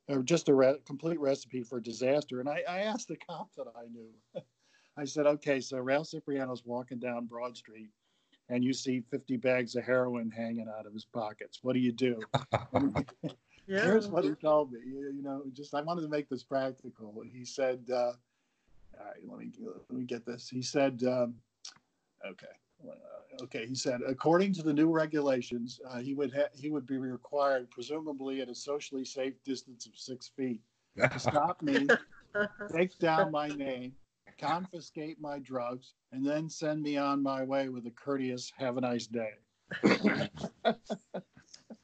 or 0.09 0.23
just 0.23 0.49
a 0.49 0.53
re- 0.53 0.79
complete 0.85 1.19
recipe 1.19 1.63
for 1.63 1.79
disaster. 1.79 2.39
And 2.39 2.49
I, 2.49 2.63
I 2.67 2.79
asked 2.79 3.07
the 3.07 3.15
cop 3.15 3.49
that 3.55 3.67
I 3.75 3.87
knew, 3.91 4.09
I 4.97 5.05
said, 5.05 5.27
okay, 5.27 5.61
so 5.61 5.77
Ralph 5.77 6.07
Cipriano's 6.07 6.65
walking 6.65 6.99
down 6.99 7.27
Broad 7.27 7.55
Street 7.55 7.89
and 8.49 8.63
you 8.63 8.73
see 8.73 9.01
50 9.11 9.37
bags 9.37 9.75
of 9.75 9.83
heroin 9.83 10.31
hanging 10.31 10.67
out 10.77 10.87
of 10.87 10.93
his 10.93 11.05
pockets. 11.05 11.59
What 11.61 11.73
do 11.73 11.79
you 11.79 11.91
do? 11.91 12.19
Yeah. 13.69 13.83
Here's 13.83 14.07
what 14.07 14.23
he 14.23 14.31
told 14.31 14.71
me. 14.71 14.79
You, 14.83 15.11
you 15.15 15.21
know, 15.21 15.43
just 15.53 15.75
I 15.75 15.81
wanted 15.81 16.01
to 16.01 16.07
make 16.07 16.27
this 16.27 16.41
practical. 16.41 17.21
He 17.31 17.45
said, 17.45 17.85
uh, 17.93 17.95
"All 17.95 19.05
right, 19.05 19.21
let 19.27 19.37
me 19.37 19.51
let 19.61 19.91
me 19.91 20.05
get 20.05 20.25
this." 20.25 20.49
He 20.49 20.63
said, 20.63 21.03
um, 21.03 21.35
"Okay, 22.25 22.47
okay." 23.41 23.65
He 23.65 23.75
said, 23.75 24.01
according 24.07 24.53
to 24.53 24.63
the 24.63 24.73
new 24.73 24.89
regulations, 24.89 25.79
uh, 25.87 25.99
he 25.99 26.13
would 26.13 26.33
ha- 26.33 26.49
he 26.53 26.69
would 26.69 26.85
be 26.85 26.97
required, 26.97 27.69
presumably 27.71 28.41
at 28.41 28.49
a 28.49 28.55
socially 28.55 29.05
safe 29.05 29.41
distance 29.43 29.85
of 29.85 29.97
six 29.97 30.29
feet, 30.29 30.61
to 30.97 31.19
stop 31.19 31.61
me, 31.61 31.87
take 32.71 32.97
down 32.99 33.31
my 33.31 33.47
name, 33.47 33.93
confiscate 34.37 35.19
my 35.19 35.39
drugs, 35.39 35.93
and 36.11 36.25
then 36.25 36.49
send 36.49 36.81
me 36.81 36.97
on 36.97 37.21
my 37.21 37.43
way 37.43 37.69
with 37.69 37.85
a 37.85 37.91
courteous 37.91 38.51
"Have 38.57 38.77
a 38.77 38.81
nice 38.81 39.07
day." 39.07 39.33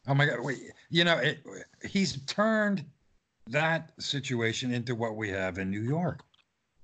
Oh 0.08 0.14
my 0.14 0.26
God! 0.28 0.42
Wait, 0.42 0.60
you 0.90 1.04
know, 1.04 1.18
it, 1.18 1.40
he's 1.84 2.24
turned 2.26 2.86
that 3.48 3.92
situation 4.00 4.72
into 4.72 4.94
what 4.94 5.16
we 5.16 5.30
have 5.30 5.58
in 5.58 5.72
New 5.72 5.82
York, 5.82 6.24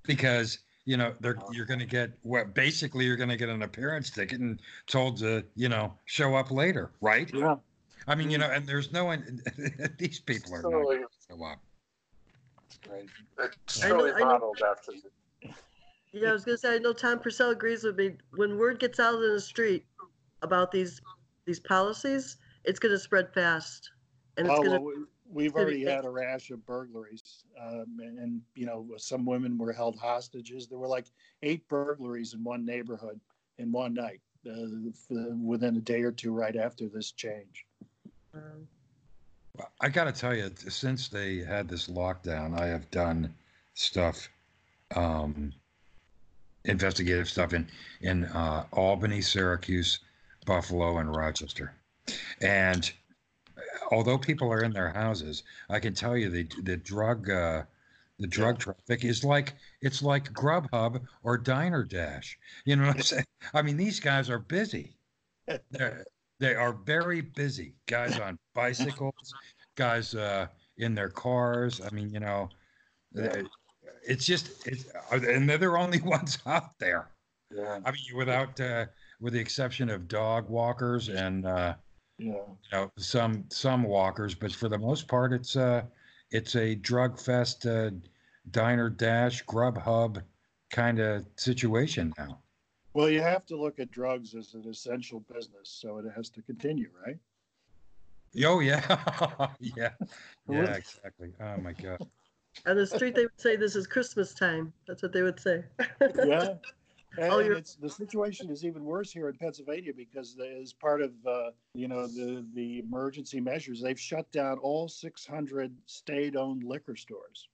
because 0.02 0.58
you 0.84 0.96
know 0.96 1.14
they're 1.20 1.36
uh-huh. 1.38 1.52
you're 1.52 1.66
going 1.66 1.80
to 1.80 1.86
get 1.86 2.10
what 2.22 2.54
basically 2.54 3.04
you're 3.04 3.16
going 3.16 3.28
to 3.28 3.36
get 3.36 3.48
an 3.48 3.62
appearance 3.62 4.10
ticket 4.10 4.40
and 4.40 4.60
told 4.86 5.16
to 5.18 5.44
you 5.54 5.68
know 5.68 5.94
show 6.06 6.34
up 6.34 6.50
later, 6.50 6.90
right? 7.00 7.30
Yeah. 7.32 7.56
I 8.08 8.14
mean, 8.16 8.30
you 8.30 8.38
mm-hmm. 8.38 8.48
know, 8.50 8.56
and 8.56 8.66
there's 8.66 8.92
no 8.92 9.04
one. 9.04 9.40
these 9.98 10.18
people 10.18 10.54
are 10.54 10.62
not 10.62 10.70
Totally, 10.70 10.96
going 10.96 11.06
to 11.08 11.36
show 11.36 11.44
up. 11.44 11.60
it's 13.38 13.84
I 13.84 13.88
know- 13.88 13.96
really 13.96 14.12
I 14.12 14.18
know- 14.18 14.24
modeled 14.26 14.60
after 14.68 14.92
the 14.92 15.50
Yeah, 16.12 16.28
I 16.28 16.32
was 16.32 16.44
gonna 16.44 16.58
say, 16.58 16.74
I 16.74 16.78
know 16.78 16.92
Tom 16.92 17.20
Purcell 17.20 17.50
agrees 17.50 17.84
with 17.84 17.96
me. 17.96 18.16
When 18.34 18.58
word 18.58 18.78
gets 18.78 19.00
out 19.00 19.14
in 19.14 19.32
the 19.32 19.40
street 19.40 19.86
about 20.42 20.70
these, 20.70 21.00
these 21.46 21.60
policies, 21.60 22.36
it's 22.64 22.78
gonna 22.78 22.98
spread 22.98 23.32
fast. 23.32 23.90
And 24.36 24.46
it's 24.46 24.58
Oh, 24.58 24.62
gonna, 24.62 24.80
well, 24.80 24.94
we- 24.94 25.04
we've 25.44 25.54
already 25.54 25.84
had 25.84 26.04
a 26.04 26.10
rash 26.10 26.50
of 26.50 26.66
burglaries, 26.66 27.31
um, 27.60 27.96
and, 28.00 28.40
you 28.54 28.66
know, 28.66 28.86
some 28.96 29.24
women 29.24 29.58
were 29.58 29.72
held 29.72 29.96
hostages. 29.96 30.66
There 30.66 30.78
were 30.78 30.88
like 30.88 31.06
eight 31.42 31.68
burglaries 31.68 32.34
in 32.34 32.44
one 32.44 32.64
neighborhood 32.64 33.20
in 33.58 33.72
one 33.72 33.94
night, 33.94 34.20
uh, 34.46 34.54
within 35.42 35.76
a 35.76 35.80
day 35.80 36.02
or 36.02 36.12
two 36.12 36.32
right 36.32 36.56
after 36.56 36.88
this 36.88 37.12
change. 37.12 37.66
I 39.80 39.88
got 39.88 40.04
to 40.04 40.12
tell 40.12 40.34
you, 40.34 40.50
since 40.68 41.08
they 41.08 41.38
had 41.38 41.68
this 41.68 41.88
lockdown, 41.88 42.58
I 42.58 42.66
have 42.66 42.90
done 42.90 43.34
stuff, 43.74 44.28
um, 44.96 45.52
investigative 46.64 47.28
stuff 47.28 47.52
in 47.52 47.68
in 48.00 48.24
uh, 48.24 48.64
Albany, 48.72 49.20
Syracuse, 49.20 49.98
Buffalo, 50.46 50.98
and 50.98 51.14
Rochester. 51.14 51.74
And 52.40 52.90
although 53.90 54.18
people 54.18 54.52
are 54.52 54.62
in 54.62 54.72
their 54.72 54.90
houses, 54.90 55.42
I 55.68 55.80
can 55.80 55.94
tell 55.94 56.16
you 56.16 56.30
the 56.30 56.48
the 56.62 56.76
drug 56.76 57.28
uh, 57.30 57.62
the 58.18 58.26
drug 58.26 58.58
traffic 58.58 59.04
is 59.04 59.24
like 59.24 59.54
it's 59.80 60.02
like 60.02 60.32
Grubhub 60.32 61.02
or 61.22 61.36
Diner 61.38 61.82
Dash. 61.82 62.38
You 62.64 62.76
know 62.76 62.86
what 62.86 62.96
I'm 62.96 63.02
saying? 63.02 63.26
I 63.54 63.62
mean, 63.62 63.76
these 63.76 64.00
guys 64.00 64.30
are 64.30 64.38
busy. 64.38 64.96
They're, 65.70 66.04
they 66.38 66.54
are 66.54 66.72
very 66.72 67.20
busy. 67.20 67.74
Guys 67.86 68.18
on 68.18 68.38
bicycles, 68.54 69.34
guys 69.76 70.14
uh, 70.14 70.46
in 70.78 70.94
their 70.94 71.08
cars. 71.08 71.80
I 71.80 71.90
mean, 71.94 72.10
you 72.10 72.20
know, 72.20 72.48
uh, 73.18 73.42
it's 74.06 74.24
just 74.24 74.66
it's 74.66 74.86
and 75.10 75.48
they're 75.48 75.58
the 75.58 75.66
only 75.66 76.00
ones 76.16 76.38
out 76.46 76.78
there. 76.78 77.08
Yeah. 77.54 77.80
I 77.84 77.90
mean, 77.90 78.16
without 78.16 78.60
uh, 78.60 78.86
with 79.20 79.34
the 79.34 79.40
exception 79.40 79.90
of 79.90 80.08
dog 80.08 80.48
walkers 80.48 81.08
and 81.08 81.46
uh, 81.46 81.74
Yeah. 82.22 82.32
you 82.32 82.78
know, 82.78 82.92
some 82.96 83.44
some 83.50 83.82
walkers, 83.82 84.34
but 84.34 84.52
for 84.52 84.68
the 84.68 84.78
most 84.78 85.08
part, 85.08 85.32
it's 85.32 85.56
a 85.56 85.88
it's 86.30 86.54
a 86.54 86.74
drug 86.76 87.18
fest, 87.18 87.66
uh, 87.66 87.90
diner 88.50 88.88
dash, 88.88 89.42
grub 89.42 89.78
hub 89.78 90.22
kind 90.70 90.98
of 91.00 91.26
situation 91.36 92.12
now. 92.18 92.38
Well, 92.94 93.10
you 93.10 93.20
have 93.20 93.44
to 93.46 93.56
look 93.56 93.78
at 93.78 93.90
drugs 93.90 94.34
as 94.34 94.54
an 94.54 94.68
essential 94.68 95.20
business, 95.20 95.68
so 95.68 95.98
it 95.98 96.04
has 96.14 96.30
to 96.30 96.42
continue, 96.42 96.90
right? 97.04 97.16
Oh 98.44 98.60
yeah, 98.60 98.80
yeah, 99.60 99.90
yeah, 100.48 100.74
exactly. 100.74 101.32
Oh 101.40 101.56
my 101.58 101.72
god. 101.72 101.98
On 102.66 102.76
the 102.76 102.86
street, 102.86 103.16
they 103.16 103.24
would 103.24 103.40
say 103.40 103.56
this 103.56 103.74
is 103.74 103.86
Christmas 103.86 104.34
time. 104.34 104.72
That's 104.86 105.02
what 105.02 105.12
they 105.12 105.22
would 105.22 105.40
say. 105.40 105.64
Yeah. 106.24 106.54
And, 107.18 107.32
Oh, 107.32 107.38
it's 107.40 107.74
the 107.74 107.90
situation 107.90 108.48
is 108.48 108.64
even 108.64 108.84
worse 108.84 109.12
here 109.12 109.28
in 109.28 109.34
Pennsylvania 109.34 109.92
because 109.94 110.34
the, 110.34 110.60
as 110.62 110.72
part 110.72 111.02
of 111.02 111.12
uh, 111.26 111.50
you 111.74 111.86
know 111.86 112.06
the 112.06 112.44
the 112.54 112.78
emergency 112.78 113.38
measures, 113.40 113.82
they've 113.82 114.00
shut 114.00 114.30
down 114.32 114.58
all 114.58 114.88
600 114.88 115.76
state-owned 115.86 116.64
liquor 116.64 116.96
stores. 116.96 117.48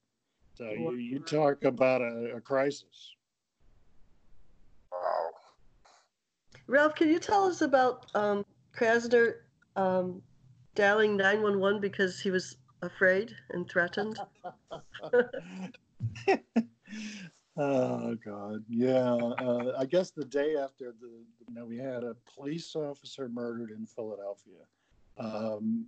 So 0.54 0.70
you, 0.70 0.92
you 0.94 1.18
talk 1.18 1.64
about 1.64 2.02
a, 2.02 2.36
a 2.36 2.40
crisis. 2.40 3.14
Wow. 4.92 5.30
Ralph, 6.68 6.94
can 6.94 7.08
you 7.08 7.18
tell 7.18 7.44
us 7.44 7.60
about 7.60 8.06
um, 8.14 8.44
Krasner 8.76 9.38
um, 9.76 10.22
dialing 10.74 11.16
911 11.16 11.80
because 11.80 12.20
he 12.20 12.30
was 12.30 12.56
afraid 12.82 13.34
and 13.50 13.68
threatened? 13.68 14.18
oh 17.58 18.16
God, 18.24 18.64
yeah. 18.68 19.14
Uh, 19.14 19.72
I 19.78 19.84
guess 19.84 20.10
the 20.10 20.24
day 20.24 20.56
after 20.56 20.94
the, 21.00 21.24
you 21.48 21.54
know, 21.54 21.64
we 21.64 21.76
had 21.76 22.04
a 22.04 22.16
police 22.34 22.74
officer 22.74 23.28
murdered 23.28 23.70
in 23.70 23.86
Philadelphia. 23.86 24.64
Um, 25.18 25.86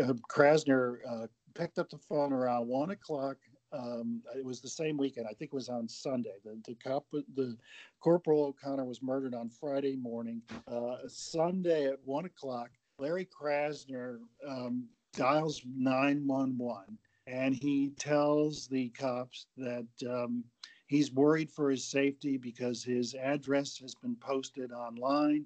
uh, 0.00 0.14
Krasner 0.30 0.98
uh, 1.08 1.26
picked 1.54 1.78
up 1.78 1.90
the 1.90 1.98
phone 1.98 2.32
around 2.32 2.66
one 2.66 2.90
o'clock. 2.90 3.36
Um, 3.72 4.22
it 4.34 4.44
was 4.44 4.60
the 4.60 4.68
same 4.68 4.96
weekend. 4.96 5.26
I 5.26 5.34
think 5.34 5.50
it 5.52 5.54
was 5.54 5.68
on 5.68 5.88
Sunday. 5.88 6.34
The, 6.44 6.58
the 6.66 6.74
cop, 6.76 7.04
the 7.34 7.56
Corporal 8.00 8.44
O'Connor 8.44 8.84
was 8.84 9.02
murdered 9.02 9.34
on 9.34 9.50
Friday 9.50 9.96
morning. 9.96 10.40
Uh, 10.70 10.96
Sunday 11.08 11.86
at 11.86 11.98
one 12.04 12.24
o'clock, 12.24 12.70
Larry 12.98 13.26
Krasner 13.26 14.18
um, 14.48 14.86
dials 15.14 15.62
911 15.66 16.98
and 17.26 17.54
he 17.54 17.90
tells 17.98 18.68
the 18.68 18.88
cops 18.90 19.46
that 19.56 19.86
um, 20.08 20.44
he's 20.86 21.12
worried 21.12 21.50
for 21.50 21.70
his 21.70 21.84
safety 21.84 22.36
because 22.36 22.82
his 22.82 23.14
address 23.14 23.78
has 23.78 23.94
been 23.94 24.16
posted 24.16 24.72
online 24.72 25.44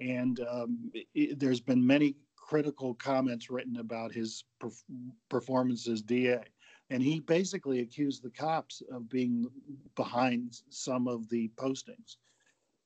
and 0.00 0.40
um, 0.48 0.90
it, 1.14 1.38
there's 1.38 1.60
been 1.60 1.84
many 1.84 2.16
critical 2.36 2.94
comments 2.94 3.50
written 3.50 3.76
about 3.78 4.12
his 4.12 4.44
perf- 4.60 4.84
performance 5.28 5.88
as 5.88 6.02
DA. 6.02 6.40
And 6.90 7.02
he 7.02 7.20
basically 7.20 7.80
accused 7.80 8.22
the 8.22 8.30
cops 8.30 8.82
of 8.90 9.10
being 9.10 9.50
behind 9.94 10.62
some 10.70 11.06
of 11.06 11.28
the 11.28 11.50
postings. 11.56 12.16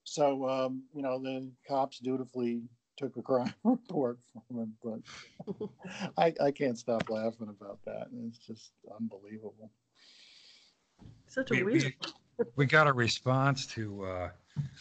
So, 0.05 0.49
um, 0.49 0.83
you 0.93 1.03
know, 1.03 1.21
the 1.21 1.53
cops 1.69 2.01
dutifully 2.01 2.63
took 2.97 3.17
a 3.17 3.23
crime 3.23 3.55
report 3.65 4.19
from 4.49 4.59
him, 4.59 4.75
but 4.83 5.69
I, 6.19 6.35
I 6.45 6.51
can't 6.51 6.79
stop 6.79 7.09
laughing 7.09 7.49
about 7.49 7.79
that. 7.87 8.09
It's 8.27 8.39
just 8.39 8.73
unbelievable. 8.99 9.71
Such 11.29 11.51
a 11.51 11.55
We, 11.55 11.63
weird. 11.63 11.95
we, 12.39 12.45
we 12.57 12.67
got 12.67 12.87
a 12.87 12.93
response 12.93 13.67
to 13.69 14.05
uh, 14.05 14.31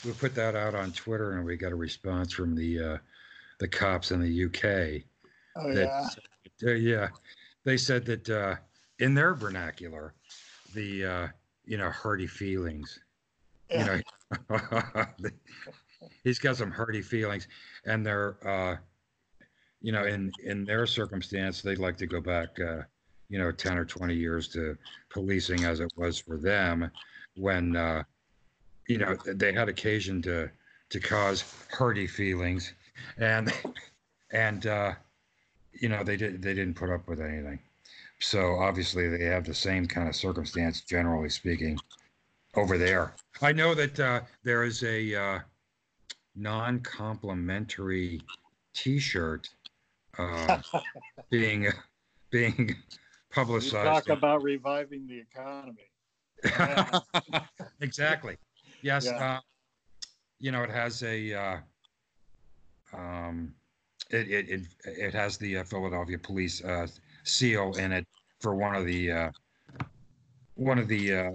we 0.05 0.11
put 0.13 0.35
that 0.35 0.55
out 0.55 0.75
on 0.75 0.91
Twitter, 0.91 1.33
and 1.37 1.45
we 1.45 1.55
got 1.57 1.71
a 1.71 1.75
response 1.75 2.33
from 2.33 2.55
the 2.55 2.79
uh, 2.79 2.97
the 3.59 3.67
cops 3.67 4.11
in 4.11 4.19
the 4.21 4.45
UK. 4.45 5.03
Oh, 5.55 5.73
that 5.73 6.15
yeah. 6.61 6.69
uh, 6.69 6.73
yeah 6.73 7.07
they 7.65 7.77
said 7.77 8.05
that 8.05 8.29
uh, 8.29 8.55
in 8.99 9.13
their 9.13 9.33
vernacular 9.33 10.13
the 10.73 11.05
uh, 11.05 11.27
you 11.65 11.77
know 11.77 11.89
hearty 11.89 12.27
feelings 12.27 12.99
you 13.69 13.83
know 13.83 13.99
he's 16.23 16.39
got 16.39 16.55
some 16.57 16.71
hearty 16.71 17.01
feelings 17.01 17.47
and 17.85 18.05
they're 18.05 18.35
uh, 18.47 18.77
you 19.81 19.91
know 19.91 20.05
in 20.05 20.31
in 20.45 20.63
their 20.63 20.85
circumstance 20.85 21.61
they'd 21.61 21.79
like 21.79 21.97
to 21.97 22.07
go 22.07 22.21
back 22.21 22.49
uh, 22.59 22.81
you 23.31 23.39
know 23.39 23.51
10 23.51 23.77
or 23.77 23.85
20 23.85 24.13
years 24.13 24.49
to 24.49 24.77
policing 25.09 25.63
as 25.63 25.79
it 25.79 25.91
was 25.95 26.19
for 26.19 26.37
them 26.37 26.91
when 27.37 27.77
uh, 27.77 28.03
you 28.87 28.97
know 28.97 29.15
they 29.25 29.53
had 29.53 29.69
occasion 29.69 30.21
to 30.21 30.51
to 30.89 30.99
cause 30.99 31.43
hearty 31.71 32.05
feelings 32.05 32.73
and 33.17 33.53
and 34.31 34.67
uh, 34.67 34.91
you 35.79 35.87
know 35.87 36.03
they 36.03 36.17
did 36.17 36.41
they 36.41 36.53
didn't 36.53 36.75
put 36.75 36.89
up 36.89 37.07
with 37.07 37.21
anything. 37.21 37.57
So 38.19 38.59
obviously 38.59 39.07
they 39.07 39.23
have 39.25 39.45
the 39.45 39.53
same 39.53 39.87
kind 39.87 40.07
of 40.07 40.15
circumstance 40.15 40.81
generally 40.81 41.29
speaking 41.29 41.79
over 42.55 42.77
there. 42.77 43.15
I 43.41 43.53
know 43.53 43.73
that 43.73 43.99
uh, 43.99 44.21
there 44.43 44.63
is 44.63 44.83
a 44.83 45.15
uh, 45.15 45.39
non-complimentary 46.35 48.21
t-shirt 48.75 49.49
uh, 50.19 50.61
being 51.29 51.67
being 52.29 52.75
You 53.35 53.45
publicized 53.45 54.05
talk 54.07 54.09
about 54.09 54.43
reviving 54.43 55.07
the 55.07 55.19
economy. 55.19 55.87
exactly 57.81 58.35
yes 58.81 59.05
Yeah. 59.05 59.35
uh, 59.35 59.39
you 60.39 60.51
know 60.51 60.63
it 60.63 60.71
has 60.71 61.03
a 61.03 61.33
uh, 61.33 61.57
um, 62.93 63.53
it, 64.09 64.27
it 64.29 64.49
it 64.49 64.61
it 64.83 65.13
has 65.13 65.37
the 65.37 65.57
uh, 65.59 65.63
Philadelphia 65.63 66.17
police 66.17 66.63
uh, 66.63 66.87
seal 67.23 67.73
in 67.77 67.91
it 67.91 68.07
for 68.39 68.55
one 68.55 68.75
of 68.75 68.85
the 68.85 69.11
uh, 69.11 69.29
one 70.55 70.79
of 70.79 70.87
the 70.87 71.13
uh, 71.15 71.31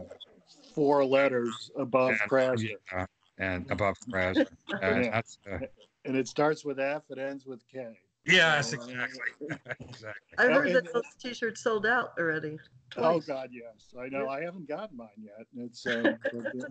Four 0.75 1.05
letters 1.05 1.71
above 1.77 2.11
and- 2.21 2.31
Krasner. 2.31 2.75
uh, 2.95 3.07
and 3.39 3.71
above. 3.71 3.97
Uh, 4.13 4.35
Yeah. 4.83 5.23
uh, 5.51 5.59
And 6.05 6.17
it 6.17 6.29
starts 6.29 6.65
with 6.65 6.79
F, 6.79 7.03
it 7.11 7.19
ends 7.19 7.47
with 7.47 7.63
K. 7.73 7.87
yes, 8.27 8.75
Oh, 8.75 8.83
exactly, 8.83 9.49
exactly. 9.81 10.12
I 10.39 10.45
heard 10.47 10.75
that 10.75 10.93
those 10.93 11.03
T-shirts 11.21 11.62
sold 11.62 11.87
out 11.87 12.12
already. 12.19 12.59
Oh 12.97 13.15
Twice. 13.15 13.27
God, 13.27 13.51
yes. 13.53 13.95
I 13.99 14.09
know. 14.09 14.29
I 14.29 14.43
haven't 14.43 14.69
gotten 14.69 14.97
mine 14.97 15.09
yet. 15.19 15.47
It's 15.57 15.87
uh, 15.87 16.15
but, 16.33 16.47
uh, 16.47 16.69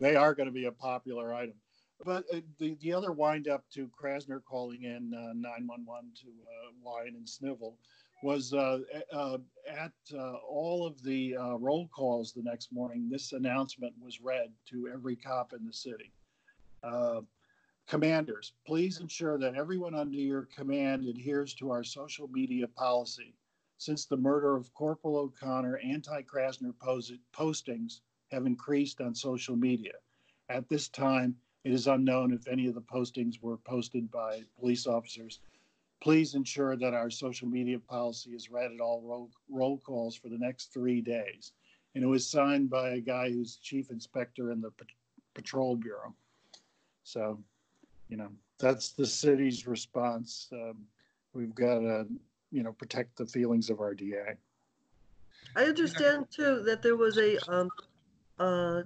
they 0.00 0.16
are 0.16 0.34
going 0.34 0.46
to 0.46 0.52
be 0.52 0.66
a 0.66 0.72
popular 0.72 1.34
item. 1.34 1.54
But 2.04 2.24
uh, 2.32 2.40
the 2.58 2.76
the 2.80 2.92
other 2.92 3.12
wind 3.12 3.48
up 3.48 3.64
to 3.74 3.88
Krasner 3.88 4.42
calling 4.44 4.82
in 4.84 5.10
nine 5.10 5.66
one 5.66 5.84
one 5.84 6.10
to 6.22 6.26
uh, 6.28 6.72
whine 6.82 7.14
and 7.16 7.28
snivel 7.28 7.76
was 8.22 8.54
uh, 8.54 8.78
uh, 9.12 9.38
at 9.68 9.92
uh, 10.14 10.34
all 10.48 10.86
of 10.86 11.02
the 11.02 11.36
uh, 11.36 11.56
roll 11.56 11.88
calls 11.88 12.32
the 12.32 12.42
next 12.42 12.72
morning. 12.72 13.08
This 13.10 13.32
announcement 13.32 13.92
was 14.00 14.20
read 14.20 14.50
to 14.70 14.88
every 14.92 15.16
cop 15.16 15.52
in 15.52 15.66
the 15.66 15.72
city. 15.72 16.12
Uh, 16.82 17.20
commanders, 17.86 18.52
please 18.66 19.00
ensure 19.00 19.38
that 19.38 19.54
everyone 19.54 19.94
under 19.94 20.16
your 20.16 20.48
command 20.54 21.06
adheres 21.06 21.54
to 21.54 21.70
our 21.70 21.84
social 21.84 22.28
media 22.28 22.66
policy 22.68 23.34
since 23.82 24.06
the 24.06 24.16
murder 24.16 24.54
of 24.54 24.72
Corporal 24.74 25.16
O'Connor, 25.16 25.78
anti 25.78 26.22
Krasner 26.22 26.72
postings 27.34 28.00
have 28.30 28.46
increased 28.46 29.00
on 29.00 29.12
social 29.12 29.56
media. 29.56 29.94
At 30.48 30.68
this 30.68 30.88
time, 30.88 31.36
it 31.64 31.72
is 31.72 31.88
unknown 31.88 32.32
if 32.32 32.46
any 32.46 32.68
of 32.68 32.74
the 32.76 32.80
postings 32.80 33.42
were 33.42 33.56
posted 33.56 34.08
by 34.08 34.42
police 34.56 34.86
officers. 34.86 35.40
Please 36.00 36.36
ensure 36.36 36.76
that 36.76 36.94
our 36.94 37.10
social 37.10 37.48
media 37.48 37.80
policy 37.80 38.30
is 38.30 38.50
read 38.50 38.70
at 38.70 38.80
all 38.80 39.02
roll, 39.02 39.30
roll 39.48 39.78
calls 39.78 40.14
for 40.14 40.28
the 40.28 40.38
next 40.38 40.72
three 40.72 41.00
days. 41.00 41.52
And 41.96 42.04
it 42.04 42.08
was 42.08 42.30
signed 42.30 42.70
by 42.70 42.90
a 42.90 43.00
guy 43.00 43.30
who's 43.30 43.56
chief 43.56 43.90
inspector 43.90 44.52
in 44.52 44.60
the 44.60 44.70
pat- 44.70 44.86
patrol 45.34 45.74
bureau. 45.74 46.14
So, 47.02 47.42
you 48.12 48.18
know, 48.18 48.28
that's 48.58 48.92
the 48.92 49.06
city's 49.06 49.66
response. 49.66 50.50
Um, 50.52 50.84
we've 51.32 51.54
got 51.54 51.78
to 51.78 52.06
you 52.50 52.62
know, 52.62 52.72
protect 52.72 53.16
the 53.16 53.24
feelings 53.24 53.70
of 53.70 53.80
our 53.80 53.94
DA. 53.94 54.34
I 55.56 55.64
understand 55.64 56.26
too 56.30 56.62
that 56.66 56.82
there 56.82 56.96
was 56.96 57.16
a 57.16 57.38
um, 57.50 57.70
uh, 58.38 58.82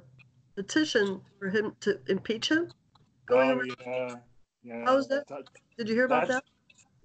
petition 0.55 1.21
for 1.41 1.49
him 1.49 1.75
to 1.81 1.99
impeach 2.07 2.49
him. 2.49 2.71
Going 3.27 3.51
Oh, 3.51 3.55
around. 3.59 3.77
yeah, 3.85 4.15
yeah. 4.63 4.85
How's 4.85 5.09
that? 5.09 5.25
Did 5.77 5.89
you 5.89 5.97
hear 5.97 6.05
about 6.05 6.29
that? 6.29 6.45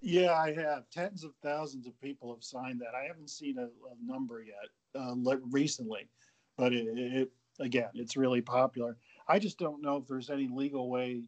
Yeah, 0.02 0.34
I 0.34 0.54
have. 0.54 0.88
Tens 0.92 1.24
of 1.24 1.32
thousands 1.42 1.88
of 1.88 2.00
people 2.02 2.32
have 2.32 2.44
signed 2.44 2.80
that. 2.82 2.94
I 2.96 3.06
haven't 3.08 3.32
seen 3.32 3.58
a, 3.58 3.64
a 3.64 3.96
number 4.06 4.44
yet 4.44 4.70
uh, 4.96 5.16
recently, 5.50 6.08
but 6.56 6.72
it, 6.72 6.86
it 6.96 7.32
again, 7.60 7.90
it's 7.96 8.16
really 8.16 8.42
popular. 8.42 8.96
I 9.28 9.40
just 9.40 9.58
don't 9.58 9.82
know 9.82 9.98
if 9.98 10.08
there's 10.08 10.30
any 10.30 10.48
legal 10.48 10.88
way 10.88 11.24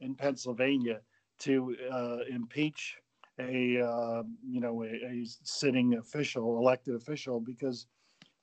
in 0.00 0.14
Pennsylvania 0.14 1.00
to 1.40 1.76
uh, 1.92 2.18
impeach 2.30 2.96
a 3.38 3.80
uh, 3.80 4.22
you 4.48 4.60
know 4.60 4.82
a, 4.82 4.86
a 4.86 5.24
sitting 5.42 5.94
official, 5.94 6.58
elected 6.58 6.94
official, 6.94 7.40
because 7.40 7.86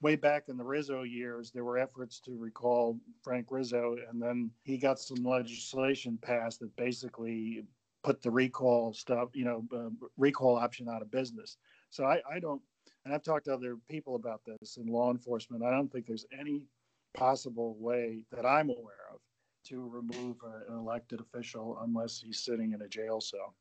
way 0.00 0.16
back 0.16 0.44
in 0.48 0.56
the 0.56 0.64
Rizzo 0.64 1.02
years, 1.02 1.50
there 1.50 1.64
were 1.64 1.78
efforts 1.78 2.20
to 2.20 2.36
recall 2.36 2.98
Frank 3.22 3.46
Rizzo, 3.50 3.96
and 4.10 4.20
then 4.20 4.50
he 4.62 4.76
got 4.76 4.98
some 4.98 5.24
legislation 5.24 6.18
passed 6.20 6.60
that 6.60 6.76
basically 6.76 7.64
put 8.02 8.22
the 8.22 8.30
recall 8.30 8.92
stuff, 8.92 9.30
you 9.32 9.44
know, 9.44 9.64
uh, 9.74 9.88
recall 10.18 10.56
option 10.56 10.88
out 10.88 11.00
of 11.00 11.10
business. 11.10 11.56
So 11.88 12.04
I, 12.04 12.20
I 12.30 12.38
don't, 12.38 12.60
and 13.04 13.14
I've 13.14 13.22
talked 13.22 13.46
to 13.46 13.54
other 13.54 13.78
people 13.88 14.14
about 14.14 14.42
this 14.46 14.76
in 14.76 14.86
law 14.86 15.10
enforcement. 15.10 15.62
I 15.64 15.70
don't 15.70 15.90
think 15.90 16.06
there's 16.06 16.26
any 16.38 16.66
possible 17.14 17.76
way 17.78 18.20
that 18.30 18.44
I'm 18.44 18.68
aware 18.68 19.06
of 19.12 19.20
to 19.64 19.88
remove 19.88 20.36
a- 20.42 20.70
an 20.72 20.78
elected 20.78 21.20
official 21.20 21.78
unless 21.80 22.20
he's 22.20 22.40
sitting 22.44 22.72
in 22.72 22.82
a 22.82 22.88
jail 22.88 23.20
cell. 23.20 23.54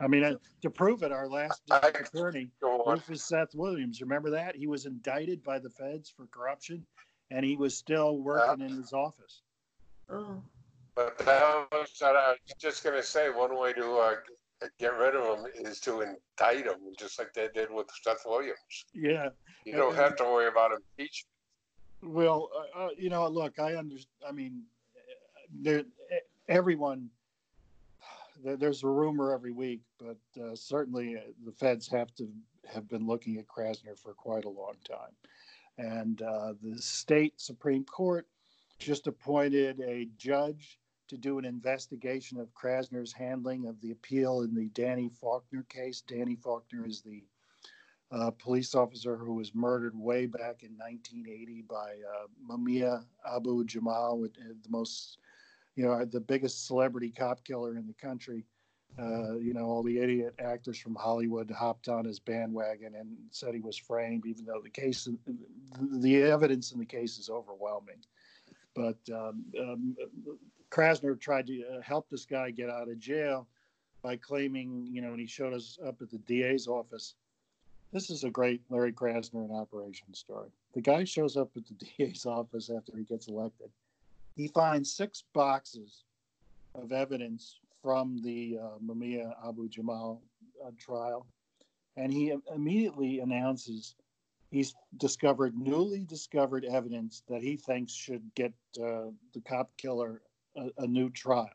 I 0.00 0.06
mean, 0.08 0.24
uh, 0.24 0.36
to 0.62 0.70
prove 0.70 1.02
it, 1.02 1.12
our 1.12 1.28
last 1.28 1.62
I- 1.70 1.88
attorney, 1.88 2.50
Go 2.60 2.82
on. 2.82 2.94
Rufus 2.94 3.22
Seth 3.24 3.54
Williams, 3.54 4.00
remember 4.00 4.30
that? 4.30 4.56
He 4.56 4.66
was 4.66 4.86
indicted 4.86 5.42
by 5.42 5.58
the 5.58 5.70
feds 5.70 6.08
for 6.08 6.26
corruption 6.28 6.86
and 7.30 7.44
he 7.44 7.56
was 7.56 7.76
still 7.76 8.18
working 8.18 8.62
in 8.64 8.76
his 8.76 8.92
office. 8.92 9.42
Oh, 10.08 10.42
But 10.94 11.18
that 11.18 11.68
was, 11.70 11.96
that 12.00 12.16
I 12.16 12.30
was 12.30 12.38
just 12.58 12.82
gonna 12.82 13.02
say, 13.02 13.30
one 13.30 13.56
way 13.56 13.72
to, 13.74 13.92
uh, 13.98 14.16
get 14.78 14.94
rid 14.94 15.14
of 15.14 15.38
him 15.38 15.46
is 15.54 15.80
to 15.80 16.00
indict 16.00 16.66
him, 16.66 16.94
just 16.98 17.18
like 17.18 17.32
they 17.32 17.48
did 17.54 17.70
with 17.70 17.88
Seth 18.02 18.24
Williams. 18.26 18.86
Yeah. 18.92 19.30
You 19.64 19.76
don't 19.76 19.94
have 19.94 20.16
to 20.16 20.24
worry 20.24 20.48
about 20.48 20.72
impeachment. 20.72 21.28
Well, 22.02 22.50
uh, 22.74 22.86
uh, 22.86 22.90
you 22.96 23.10
know, 23.10 23.28
look, 23.28 23.58
I 23.58 23.74
understand. 23.74 24.24
I 24.26 24.32
mean, 24.32 24.62
there, 25.52 25.84
everyone, 26.48 27.10
there's 28.42 28.82
a 28.82 28.88
rumor 28.88 29.32
every 29.32 29.52
week, 29.52 29.80
but 29.98 30.18
uh, 30.42 30.54
certainly 30.54 31.16
uh, 31.16 31.20
the 31.44 31.52
feds 31.52 31.88
have 31.88 32.14
to 32.16 32.28
have 32.72 32.88
been 32.88 33.06
looking 33.06 33.38
at 33.38 33.46
Krasner 33.46 33.98
for 33.98 34.14
quite 34.14 34.44
a 34.44 34.50
long 34.50 34.74
time. 34.88 35.14
And 35.78 36.22
uh, 36.22 36.54
the 36.62 36.80
state 36.80 37.40
Supreme 37.40 37.84
Court 37.84 38.26
just 38.78 39.06
appointed 39.06 39.80
a 39.80 40.08
judge 40.16 40.78
to 41.08 41.16
do 41.16 41.38
an 41.38 41.44
investigation 41.44 42.38
of 42.38 42.54
Krasner's 42.54 43.12
handling 43.12 43.66
of 43.66 43.80
the 43.80 43.90
appeal 43.90 44.42
in 44.42 44.54
the 44.54 44.68
Danny 44.68 45.08
Faulkner 45.08 45.64
case. 45.68 46.02
Danny 46.02 46.36
Faulkner 46.36 46.86
is 46.86 47.02
the 47.02 47.24
uh, 48.12 48.30
police 48.32 48.74
officer 48.74 49.16
who 49.16 49.34
was 49.34 49.54
murdered 49.54 49.96
way 49.96 50.26
back 50.26 50.62
in 50.62 50.70
1980 50.78 51.62
by 51.68 51.94
uh, 52.14 52.26
Mumia 52.48 53.04
Abu 53.28 53.64
Jamal, 53.64 54.24
uh, 54.24 54.28
the 54.62 54.68
most, 54.68 55.18
you 55.76 55.84
know, 55.84 56.04
the 56.04 56.20
biggest 56.20 56.66
celebrity 56.66 57.10
cop 57.10 57.44
killer 57.44 57.76
in 57.76 57.86
the 57.86 57.94
country. 57.94 58.44
Uh, 58.98 59.36
you 59.36 59.54
know, 59.54 59.66
all 59.66 59.84
the 59.84 59.98
idiot 59.98 60.34
actors 60.40 60.76
from 60.76 60.96
Hollywood 60.96 61.48
hopped 61.50 61.88
on 61.88 62.04
his 62.04 62.18
bandwagon 62.18 62.96
and 62.96 63.16
said 63.30 63.54
he 63.54 63.60
was 63.60 63.76
framed, 63.76 64.26
even 64.26 64.44
though 64.44 64.60
the 64.62 64.68
case, 64.70 65.08
the 65.92 66.22
evidence 66.22 66.72
in 66.72 66.80
the 66.80 66.84
case 66.84 67.16
is 67.16 67.30
overwhelming. 67.30 68.02
But 68.74 68.98
um, 69.12 69.44
um, 69.58 69.96
Krasner 70.70 71.18
tried 71.18 71.46
to 71.46 71.62
uh, 71.66 71.80
help 71.82 72.08
this 72.10 72.24
guy 72.24 72.50
get 72.50 72.68
out 72.68 72.88
of 72.88 72.98
jail 72.98 73.46
by 74.02 74.16
claiming, 74.16 74.88
you 74.90 75.02
know, 75.02 75.10
when 75.10 75.20
he 75.20 75.26
showed 75.26 75.52
us 75.52 75.78
up 75.86 76.00
at 76.00 76.10
the 76.10 76.18
DA's 76.18 76.66
office, 76.66 77.14
this 77.92 78.10
is 78.10 78.24
a 78.24 78.30
great 78.30 78.62
Larry 78.70 78.92
Krasner 78.92 79.44
and 79.44 79.52
operation 79.52 80.14
story. 80.14 80.48
The 80.74 80.80
guy 80.80 81.04
shows 81.04 81.36
up 81.36 81.50
at 81.56 81.62
the 81.66 81.74
DA's 81.98 82.26
office 82.26 82.70
after 82.70 82.96
he 82.96 83.04
gets 83.04 83.28
elected. 83.28 83.70
He 84.36 84.48
finds 84.48 84.92
six 84.92 85.24
boxes 85.34 86.04
of 86.74 86.92
evidence 86.92 87.58
from 87.82 88.20
the 88.22 88.58
uh, 88.62 88.78
Mumia 88.84 89.32
Abu 89.46 89.68
Jamal 89.68 90.22
uh, 90.64 90.70
trial, 90.78 91.26
and 91.96 92.12
he 92.12 92.34
immediately 92.54 93.20
announces 93.20 93.94
he's 94.50 94.74
discovered 94.96 95.56
newly 95.56 96.04
discovered 96.04 96.64
evidence 96.64 97.22
that 97.28 97.42
he 97.42 97.56
thinks 97.56 97.92
should 97.92 98.22
get 98.34 98.52
uh, 98.78 99.10
the 99.32 99.40
cop 99.46 99.70
killer 99.76 100.22
a, 100.56 100.70
a 100.78 100.86
new 100.86 101.10
trial. 101.10 101.50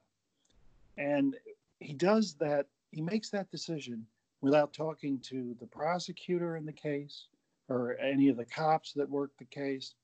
And 0.98 1.36
he 1.80 1.94
does 1.94 2.36
that, 2.36 2.68
he 2.92 3.02
makes 3.02 3.30
that 3.32 3.52
decision 3.52 4.06
without 4.42 4.74
talking 4.74 5.20
to 5.20 5.56
the 5.60 5.68
prosecutor 5.68 6.56
in 6.56 6.66
the 6.66 6.74
case 6.74 7.28
or 7.68 7.98
any 7.98 8.30
of 8.30 8.38
the 8.38 8.46
cops 8.46 8.94
that 8.94 9.10
worked 9.10 9.40
the 9.40 9.46
case. 9.46 9.96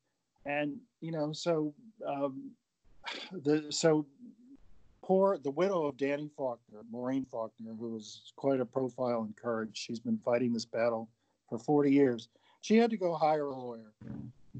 And, 0.45 0.77
you 0.99 1.12
know, 1.12 1.31
so 1.31 1.73
um, 2.05 2.51
the 3.32 3.65
so 3.69 4.06
poor 5.04 5.38
the 5.38 5.52
widow 5.52 5.86
of 5.86 5.97
Danny 5.97 6.30
Faulkner, 6.38 6.82
Maureen 6.91 7.26
Faulkner, 7.26 7.74
who 7.80 7.95
is 7.95 8.34
quite 8.36 8.60
a 8.60 8.65
profile 8.65 9.24
in 9.24 9.34
courage. 9.34 9.78
She's 9.78 10.00
been 10.00 10.19
fighting 10.24 10.54
this 10.54 10.65
battle 10.65 11.10
for 11.50 11.58
40 11.58 11.91
years. 11.91 12.30
She 12.62 12.78
had 12.78 12.91
to 12.91 12.97
go 12.97 13.13
hire 13.15 13.47
a 13.47 13.56
lawyer 13.56 13.91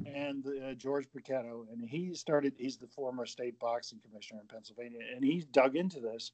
and 0.06 0.46
uh, 0.46 0.74
George 0.74 1.08
Bochetto, 1.16 1.66
and 1.72 1.88
he 1.88 2.14
started. 2.14 2.54
He's 2.58 2.78
the 2.78 2.88
former 2.88 3.26
state 3.26 3.60
boxing 3.60 4.00
commissioner 4.00 4.42
in 4.42 4.48
Pennsylvania, 4.48 5.00
and 5.14 5.24
he 5.24 5.46
dug 5.52 5.76
into 5.76 6.00
this, 6.00 6.32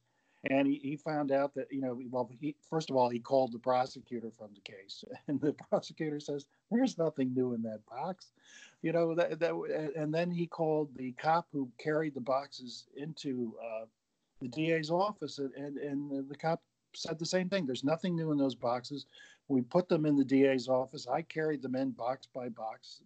and 0.50 0.68
he, 0.68 0.80
he 0.84 0.96
found 0.96 1.32
out 1.32 1.54
that 1.56 1.68
you 1.72 1.82
know, 1.82 2.00
well, 2.10 2.30
he 2.40 2.56
first 2.70 2.90
of 2.90 2.96
all 2.96 3.10
he 3.10 3.20
called 3.20 3.52
the 3.52 3.60
prosecutor 3.60 4.32
from 4.38 4.50
the 4.54 4.62
case, 4.62 5.04
and 5.28 5.40
the 5.42 5.54
prosecutor 5.70 6.20
says 6.20 6.46
there's 6.72 6.98
nothing 6.98 7.34
new 7.34 7.54
in 7.54 7.62
that 7.64 7.86
box, 7.90 8.32
you 8.82 8.92
know 8.92 9.16
that 9.16 9.40
that, 9.40 9.54
and 9.96 10.14
then 10.14 10.32
he 10.32 10.48
called 10.48 10.90
the 10.96 11.12
cop 11.14 11.48
who 11.52 11.70
carried 11.78 12.14
the 12.14 12.22
boxes 12.22 12.88
into 12.96 13.56
uh, 13.64 13.86
the 14.42 14.48
DA's 14.48 14.92
office, 14.92 15.40
and, 15.40 15.78
and 15.78 16.30
the 16.30 16.36
cop 16.36 16.62
said 16.94 17.20
the 17.20 17.26
same 17.26 17.50
thing. 17.50 17.66
There's 17.66 17.84
nothing 17.84 18.16
new 18.16 18.32
in 18.32 18.38
those 18.38 18.56
boxes. 18.56 19.06
We 19.48 19.62
put 19.62 19.88
them 19.88 20.06
in 20.06 20.16
the 20.16 20.26
DA's 20.26 20.68
office. 20.68 21.08
I 21.08 21.22
carried 21.22 21.62
them 21.62 21.76
in 21.76 21.92
box 21.92 22.28
by 22.34 22.50
box 22.50 23.02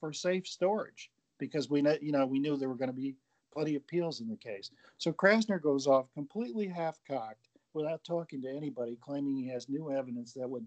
for 0.00 0.12
safe 0.12 0.46
storage 0.46 1.10
because 1.38 1.70
we 1.70 1.82
know, 1.82 1.96
you 2.00 2.12
know, 2.12 2.26
we 2.26 2.38
knew 2.38 2.56
there 2.56 2.68
were 2.68 2.74
going 2.74 2.90
to 2.90 2.96
be 2.96 3.14
plenty 3.52 3.74
of 3.74 3.82
appeals 3.82 4.20
in 4.20 4.28
the 4.28 4.36
case. 4.36 4.70
So 4.98 5.12
Krasner 5.12 5.60
goes 5.60 5.86
off 5.86 6.06
completely 6.14 6.68
half-cocked 6.68 7.48
without 7.74 8.04
talking 8.04 8.40
to 8.42 8.48
anybody, 8.48 8.96
claiming 9.00 9.36
he 9.36 9.48
has 9.48 9.68
new 9.68 9.90
evidence 9.90 10.32
that 10.34 10.48
would 10.48 10.66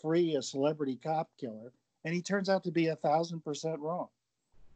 free 0.00 0.36
a 0.36 0.42
celebrity 0.42 0.98
cop 1.02 1.30
killer, 1.38 1.72
and 2.04 2.14
he 2.14 2.22
turns 2.22 2.48
out 2.48 2.64
to 2.64 2.70
be 2.70 2.88
a 2.88 2.96
thousand 2.96 3.44
percent 3.44 3.80
wrong. 3.80 4.08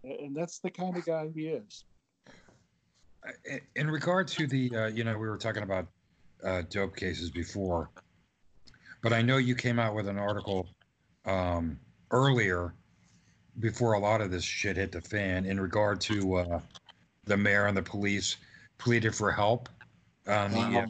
And 0.04 0.36
that's 0.36 0.58
the 0.60 0.70
kind 0.70 0.96
of 0.96 1.04
guy 1.04 1.28
he 1.34 1.48
is. 1.48 1.84
In 3.76 3.90
regard 3.90 4.28
to 4.28 4.46
the, 4.46 4.74
uh, 4.74 4.86
you 4.86 5.04
know, 5.04 5.18
we 5.18 5.28
were 5.28 5.36
talking 5.36 5.64
about 5.64 5.86
uh, 6.44 6.62
dope 6.70 6.96
cases 6.96 7.30
before, 7.30 7.90
but 9.02 9.12
I 9.12 9.22
know 9.22 9.36
you 9.38 9.54
came 9.54 9.78
out 9.78 9.94
with 9.94 10.08
an 10.08 10.18
article 10.18 10.68
um, 11.24 11.78
earlier 12.10 12.74
before 13.58 13.94
a 13.94 13.98
lot 13.98 14.20
of 14.20 14.30
this 14.30 14.44
shit 14.44 14.76
hit 14.76 14.92
the 14.92 15.00
fan 15.00 15.44
in 15.44 15.60
regard 15.60 16.00
to 16.02 16.36
uh, 16.36 16.60
the 17.28 17.36
mayor 17.36 17.66
and 17.66 17.76
the 17.76 17.82
police 17.82 18.36
pleaded 18.78 19.14
for 19.14 19.30
help 19.30 19.68
on 20.26 20.50
the 20.52 20.58
uh, 20.58 20.86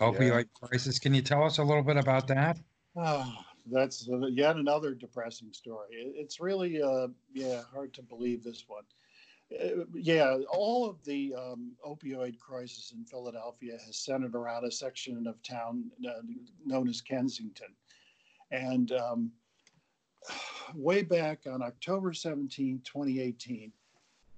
opioid 0.00 0.46
crisis. 0.54 0.98
Can 0.98 1.14
you 1.14 1.22
tell 1.22 1.44
us 1.44 1.58
a 1.58 1.62
little 1.64 1.82
bit 1.82 1.96
about 1.96 2.26
that? 2.28 2.58
Oh, 2.96 3.32
that's 3.70 4.08
uh, 4.08 4.26
yet 4.26 4.56
another 4.56 4.94
depressing 4.94 5.52
story. 5.52 5.88
It- 5.92 6.14
It's 6.16 6.40
really, 6.40 6.82
uh, 6.82 7.08
yeah, 7.32 7.62
hard 7.72 7.92
to 7.94 8.02
believe 8.02 8.42
this 8.44 8.64
one. 8.68 8.84
Uh, 9.52 9.84
yeah, 9.94 10.38
all 10.50 10.88
of 10.88 11.04
the 11.04 11.34
um, 11.34 11.72
opioid 11.86 12.38
crisis 12.38 12.92
in 12.96 13.04
Philadelphia 13.04 13.76
has 13.86 13.96
centered 13.96 14.34
around 14.34 14.64
a 14.64 14.70
section 14.70 15.26
of 15.26 15.40
town 15.42 15.90
uh, 16.08 16.20
known 16.64 16.88
as 16.88 17.00
Kensington. 17.00 17.68
And 18.50 18.92
um, 18.92 19.30
way 20.74 21.02
back 21.02 21.40
on 21.46 21.62
October 21.62 22.12
17, 22.12 22.80
2018, 22.84 23.72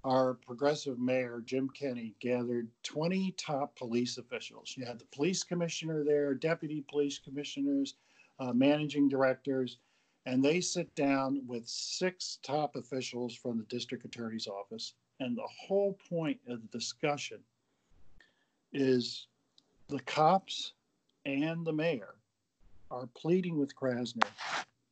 our 0.07 0.35
progressive 0.35 1.01
mayor, 1.01 1.43
Jim 1.45 1.69
Kenney, 1.69 2.15
gathered 2.21 2.69
20 2.85 3.33
top 3.33 3.77
police 3.77 4.19
officials. 4.19 4.75
You 4.77 4.87
had 4.87 5.01
the 5.01 5.05
police 5.07 5.43
commissioner 5.43 6.05
there, 6.05 6.33
deputy 6.33 6.85
police 6.89 7.19
commissioners, 7.19 7.97
uh, 8.39 8.53
managing 8.53 9.09
directors, 9.09 9.79
and 10.25 10.45
they 10.45 10.61
sit 10.61 10.95
down 10.95 11.43
with 11.49 11.67
six 11.67 12.39
top 12.45 12.77
officials 12.77 13.35
from 13.35 13.59
the 13.59 13.65
district 13.65 14.05
attorney's 14.05 14.47
office. 14.47 14.95
And 15.19 15.37
the 15.37 15.49
whole 15.49 15.99
point 16.09 16.39
of 16.47 16.63
the 16.63 16.79
discussion 16.79 17.39
is 18.73 19.27
the 19.89 20.01
cops 20.01 20.73
and 21.25 21.67
the 21.67 21.73
mayor 21.73 22.15
are 22.93 23.09
pleading 23.17 23.59
with 23.59 23.75
Krasner 23.75 24.29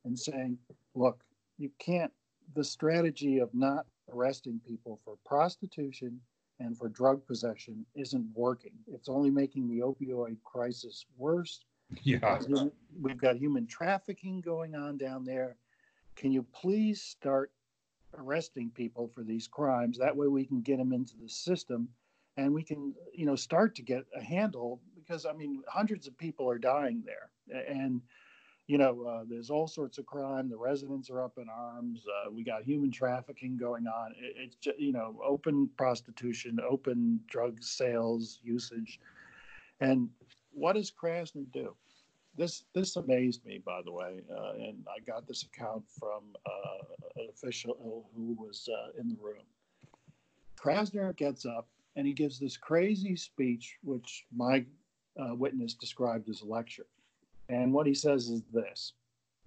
and 0.03 0.19
saying, 0.19 0.57
look, 0.93 1.23
you 1.57 1.71
can't, 1.79 2.11
the 2.53 2.63
strategy 2.63 3.39
of 3.39 3.53
not 3.53 3.85
arresting 4.11 4.59
people 4.65 4.99
for 5.03 5.15
prostitution 5.25 6.19
and 6.59 6.77
for 6.77 6.87
drug 6.89 7.25
possession 7.25 7.85
isn't 7.95 8.27
working. 8.33 8.71
It's 8.87 9.09
only 9.09 9.29
making 9.29 9.67
the 9.67 9.79
opioid 9.79 10.37
crisis 10.43 11.05
worse. 11.17 11.65
Yeah. 12.03 12.39
We've 13.01 13.17
got 13.17 13.35
human 13.35 13.67
trafficking 13.67 14.41
going 14.41 14.75
on 14.75 14.97
down 14.97 15.23
there. 15.25 15.57
Can 16.15 16.31
you 16.31 16.43
please 16.53 17.01
start 17.01 17.51
arresting 18.17 18.71
people 18.73 19.11
for 19.13 19.23
these 19.23 19.47
crimes? 19.47 19.97
That 19.97 20.15
way 20.15 20.27
we 20.27 20.45
can 20.45 20.61
get 20.61 20.77
them 20.77 20.93
into 20.93 21.17
the 21.21 21.27
system 21.27 21.89
and 22.37 22.53
we 22.53 22.63
can, 22.63 22.93
you 23.13 23.25
know, 23.25 23.35
start 23.35 23.75
to 23.75 23.81
get 23.81 24.05
a 24.15 24.23
handle 24.23 24.81
because 24.95 25.25
I 25.25 25.33
mean, 25.33 25.61
hundreds 25.67 26.07
of 26.07 26.17
people 26.17 26.49
are 26.49 26.57
dying 26.57 27.03
there. 27.05 27.29
And, 27.67 28.01
you 28.67 28.77
know, 28.79 29.03
uh, 29.03 29.23
there's 29.29 29.49
all 29.49 29.67
sorts 29.67 29.97
of 29.97 30.05
crime. 30.05 30.49
The 30.49 30.57
residents 30.57 31.09
are 31.11 31.21
up 31.21 31.37
in 31.37 31.47
arms. 31.49 32.03
Uh, 32.07 32.31
we 32.31 32.43
got 32.43 32.63
human 32.63 32.91
trafficking 32.91 33.57
going 33.57 33.85
on. 33.85 34.13
It, 34.17 34.35
it's, 34.37 34.55
ju- 34.55 34.73
you 34.77 34.91
know, 34.91 35.19
open 35.23 35.69
prostitution, 35.77 36.57
open 36.67 37.19
drug 37.27 37.61
sales, 37.61 38.39
usage. 38.43 38.99
And 39.81 40.09
what 40.51 40.73
does 40.73 40.91
Krasner 40.91 41.45
do? 41.51 41.75
This 42.37 42.65
this 42.73 42.97
amazed 42.97 43.45
me, 43.45 43.61
by 43.65 43.81
the 43.85 43.91
way, 43.93 44.19
uh, 44.29 44.53
and 44.55 44.85
I 44.89 44.99
got 45.09 45.25
this 45.25 45.43
account 45.43 45.83
from 45.97 46.23
uh, 46.45 46.95
an 47.15 47.27
official 47.29 48.09
who 48.13 48.33
was 48.33 48.67
uh, 48.69 48.99
in 48.99 49.07
the 49.07 49.15
room. 49.21 49.45
Krasner 50.59 51.15
gets 51.15 51.45
up 51.45 51.67
and 51.95 52.05
he 52.05 52.13
gives 52.13 52.39
this 52.39 52.57
crazy 52.57 53.15
speech, 53.15 53.77
which 53.83 54.25
my 54.35 54.65
uh, 55.17 55.33
witness 55.35 55.75
described 55.75 56.27
as 56.29 56.41
a 56.41 56.45
lecture. 56.45 56.87
And 57.49 57.73
what 57.73 57.87
he 57.87 57.93
says 57.93 58.29
is 58.29 58.41
this 58.53 58.93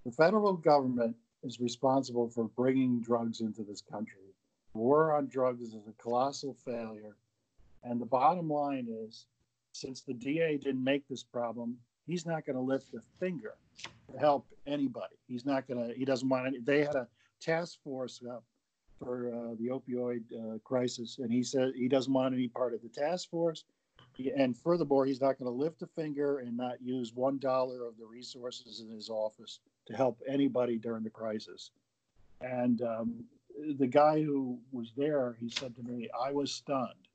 the 0.05 0.11
federal 0.11 0.53
government 0.53 1.15
is 1.43 1.59
responsible 1.59 2.29
for 2.29 2.45
bringing 2.45 3.01
drugs 3.01 3.41
into 3.41 3.63
this 3.63 3.81
country. 3.81 4.33
War 4.73 5.13
on 5.15 5.27
drugs 5.27 5.61
is 5.61 5.73
a 5.75 6.01
colossal 6.01 6.53
failure. 6.65 7.15
And 7.83 7.99
the 7.99 8.05
bottom 8.05 8.49
line 8.49 8.87
is 8.89 9.25
since 9.71 10.01
the 10.01 10.13
DA 10.13 10.57
didn't 10.57 10.83
make 10.83 11.07
this 11.07 11.23
problem, 11.23 11.77
he's 12.05 12.25
not 12.25 12.45
going 12.45 12.55
to 12.55 12.61
lift 12.61 12.93
a 12.93 13.01
finger 13.19 13.55
to 14.11 14.19
help 14.19 14.47
anybody. 14.67 15.15
He's 15.27 15.45
not 15.45 15.67
going 15.67 15.87
to, 15.87 15.95
he 15.95 16.05
doesn't 16.05 16.27
want 16.27 16.47
any. 16.47 16.59
They 16.59 16.79
had 16.79 16.95
a 16.95 17.07
task 17.39 17.79
force 17.83 18.21
up 18.29 18.43
for 18.97 19.29
uh, 19.29 19.55
the 19.59 19.69
opioid 19.69 20.23
uh, 20.33 20.57
crisis, 20.59 21.19
and 21.19 21.31
he 21.31 21.43
said 21.43 21.71
he 21.75 21.87
doesn't 21.87 22.11
want 22.11 22.33
any 22.33 22.47
part 22.47 22.73
of 22.73 22.81
the 22.81 22.89
task 22.89 23.29
force. 23.29 23.63
And 24.27 24.55
furthermore, 24.57 25.05
he's 25.05 25.21
not 25.21 25.37
going 25.39 25.49
to 25.51 25.57
lift 25.63 25.81
a 25.81 25.87
finger 25.87 26.39
and 26.39 26.57
not 26.57 26.81
use 26.81 27.13
one 27.13 27.37
dollar 27.37 27.85
of 27.85 27.97
the 27.97 28.05
resources 28.05 28.81
in 28.81 28.89
his 28.89 29.09
office 29.09 29.59
to 29.85 29.95
help 29.95 30.19
anybody 30.27 30.77
during 30.77 31.03
the 31.03 31.09
crisis. 31.09 31.71
And 32.41 32.81
um, 32.81 33.23
the 33.77 33.87
guy 33.87 34.21
who 34.21 34.59
was 34.71 34.91
there, 34.97 35.37
he 35.39 35.49
said 35.49 35.75
to 35.77 35.83
me, 35.83 36.09
I 36.19 36.31
was 36.33 36.51
stunned. 36.51 37.07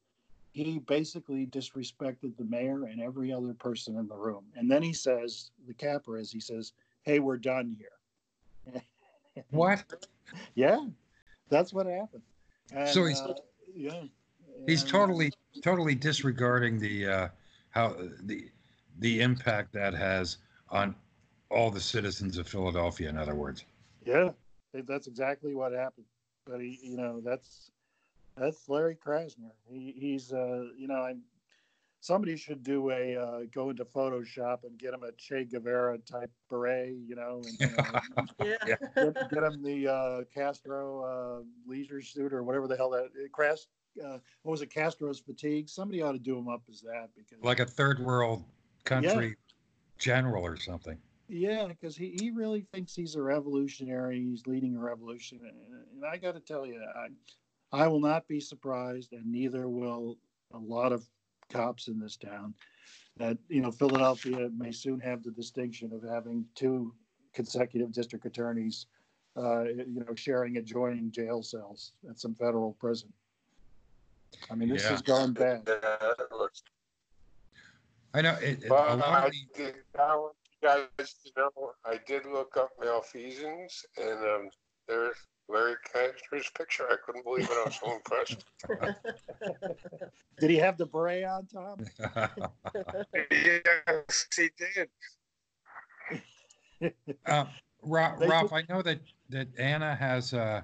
He 0.52 0.78
basically 0.78 1.46
disrespected 1.46 2.36
the 2.36 2.44
mayor 2.44 2.84
and 2.84 3.00
every 3.02 3.32
other 3.32 3.52
person 3.55 3.98
in 3.98 4.07
the 4.07 4.14
room. 4.14 4.44
And 4.55 4.70
then 4.70 4.82
he 4.82 4.92
says, 4.92 5.50
the 5.66 5.74
capper 5.74 6.16
is, 6.16 6.30
he 6.30 6.40
says, 6.40 6.72
Hey, 7.02 7.18
we're 7.18 7.36
done 7.36 7.76
here. 7.78 8.82
What? 9.50 9.84
yeah, 10.55 10.86
that's 11.50 11.72
what 11.74 11.86
happened. 11.86 12.22
And, 12.72 12.88
So 12.88 13.05
he's- 13.05 13.20
uh, 13.20 13.34
yeah. 13.74 14.05
He's 14.66 14.84
totally, 14.84 15.32
totally 15.62 15.94
disregarding 15.94 16.78
the, 16.78 17.06
uh, 17.06 17.28
how, 17.70 17.96
the, 18.22 18.50
the 18.98 19.20
impact 19.20 19.72
that 19.72 19.94
has 19.94 20.38
on 20.70 20.94
all 21.50 21.70
the 21.70 21.80
citizens 21.80 22.38
of 22.38 22.48
Philadelphia, 22.48 23.08
in 23.08 23.16
other 23.16 23.34
words. 23.34 23.64
Yeah, 24.04 24.30
that's 24.72 25.06
exactly 25.06 25.54
what 25.54 25.72
happened. 25.72 26.06
But 26.46 26.60
he, 26.60 26.78
you 26.82 26.96
know, 26.96 27.20
that's 27.24 27.70
that's 28.36 28.68
Larry 28.68 28.96
Krasner. 28.96 29.52
He, 29.70 29.94
he's, 29.96 30.32
uh, 30.32 30.64
you 30.76 30.88
know, 30.88 30.96
I'm, 30.96 31.22
somebody 32.00 32.36
should 32.36 32.62
do 32.62 32.90
a 32.90 33.16
uh, 33.16 33.40
go 33.54 33.70
into 33.70 33.84
Photoshop 33.84 34.64
and 34.64 34.78
get 34.78 34.92
him 34.92 35.02
a 35.04 35.12
Che 35.12 35.44
Guevara 35.44 35.98
type 35.98 36.30
beret, 36.50 36.96
you 37.06 37.14
know, 37.16 37.40
and 37.46 37.72
uh, 37.78 38.24
Yeah. 38.44 38.76
get, 38.96 39.30
get 39.30 39.42
him 39.42 39.62
the 39.62 39.88
uh, 39.88 40.20
Castro 40.34 41.04
uh, 41.04 41.70
leisure 41.70 42.02
suit 42.02 42.32
or 42.32 42.42
whatever 42.42 42.68
the 42.68 42.76
hell 42.76 42.90
that 42.90 43.10
Cras, 43.32 43.68
uh, 44.03 44.18
what 44.42 44.53
was 44.53 44.62
it, 44.62 44.70
Castro's 44.70 45.20
fatigue? 45.20 45.68
Somebody 45.68 46.03
ought 46.03 46.12
to 46.12 46.18
do 46.18 46.38
him 46.38 46.49
up 46.49 46.62
as 46.68 46.80
that 46.82 47.09
because 47.16 47.42
Like 47.42 47.61
a 47.61 47.66
third 47.66 48.01
world 48.01 48.45
country 48.84 49.36
general 49.99 50.45
or 50.45 50.57
something. 50.57 50.99
Yeah, 51.28 51.66
because 51.68 51.97
he, 51.97 52.16
he 52.20 52.30
really 52.30 52.66
thinks 52.72 52.95
he's 52.95 53.14
a 53.14 53.22
revolutionary. 53.22 54.20
He's 54.20 54.47
leading 54.47 54.76
a 54.76 54.80
revolution. 54.80 55.40
And, 55.42 55.84
and 55.95 56.05
I 56.05 56.18
got 56.18 56.34
to 56.34 56.40
tell 56.40 56.66
you, 56.66 56.82
I, 56.95 57.84
I 57.84 57.88
will 57.88 58.01
not 58.01 58.28
be 58.28 58.40
surprised, 58.40 59.12
and 59.12 59.24
neither 59.26 59.68
will 59.68 60.18
a 60.53 60.59
lot 60.59 60.92
of 60.92 61.09
cops 61.51 61.88
in 61.88 61.99
this 61.99 62.16
town, 62.16 62.55
that, 63.16 63.38
you 63.49 63.61
know, 63.61 63.70
Philadelphia 63.70 64.51
may 64.57 64.72
soon 64.72 65.01
have 65.01 65.22
the 65.22 65.30
distinction 65.30 65.92
of 65.92 66.09
having 66.09 66.45
two 66.55 66.95
consecutive 67.32 67.92
district 67.92 68.26
attorneys, 68.26 68.86
uh, 69.36 69.64
you 69.64 70.05
know, 70.07 70.14
sharing 70.14 70.59
adjoining 70.59 71.11
jail 71.11 71.42
cells 71.42 71.92
at 72.09 72.18
some 72.18 72.34
federal 72.34 72.74
prison. 72.74 73.12
I 74.51 74.55
mean, 74.55 74.68
this 74.68 74.82
Yeah. 74.85 74.91
has 74.91 75.03
gone 75.03 75.32
bad. 75.32 75.62
Yeah, 75.66 76.12
it 76.18 76.32
looks- 76.32 76.62
I 78.12 78.22
know, 78.22 78.35
it, 78.37 78.62
it- 78.62 78.66
a 78.66 78.68
But 78.68 79.03
I 79.03 79.30
did, 79.55 79.74
I 79.99 80.14
want 80.16 80.37
you 80.62 80.68
guys 80.68 80.89
to 81.24 81.30
know, 81.37 81.72
I 81.85 81.99
did 82.07 82.26
look 82.26 82.57
up 82.57 82.70
malfeasance 82.80 83.85
and, 83.97 84.18
um, 84.24 84.51
there's 84.87 85.16
Larry 85.49 85.74
Krasner's 85.93 86.49
picture. 86.57 86.85
I 86.91 86.97
couldn't 87.05 87.24
believe 87.24 87.45
it. 87.51 87.51
I 87.51 87.64
was 87.64 87.78
so 87.78 87.93
impressed. 87.97 88.45
Did 90.39 90.51
he 90.51 90.57
have 90.57 90.76
the 90.78 90.87
beret 90.87 91.24
on, 91.24 91.47
Tom? 91.47 91.85
Yes, 93.30 94.26
he 94.37 94.51
did. 94.57 94.89
Uh, 97.26 97.45
Ra- 97.82 98.16
They 98.18 98.26
Ralph, 98.28 98.53
I 98.53 98.62
know 98.68 98.82
that, 98.82 99.01
that 99.30 99.49
Anna 99.59 99.95
has, 99.95 100.32
uh, 100.35 100.62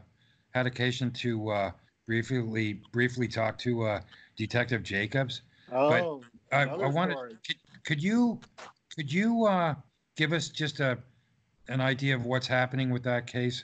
had 0.50 0.66
occasion 0.66 1.10
to, 1.12 1.50
uh, 1.50 1.70
briefly, 2.10 2.80
briefly 2.90 3.28
talk 3.28 3.56
to, 3.58 3.84
uh, 3.84 4.00
Detective 4.36 4.82
Jacobs. 4.82 5.42
Oh, 5.72 6.22
I, 6.50 6.62
I 6.64 6.86
wanted, 6.88 7.16
could, 7.46 7.56
could 7.84 8.02
you, 8.02 8.40
could 8.96 9.12
you, 9.12 9.46
uh, 9.46 9.76
give 10.16 10.32
us 10.32 10.48
just 10.48 10.80
a, 10.80 10.98
an 11.68 11.80
idea 11.80 12.16
of 12.16 12.26
what's 12.26 12.48
happening 12.48 12.90
with 12.90 13.04
that 13.04 13.28
case? 13.28 13.62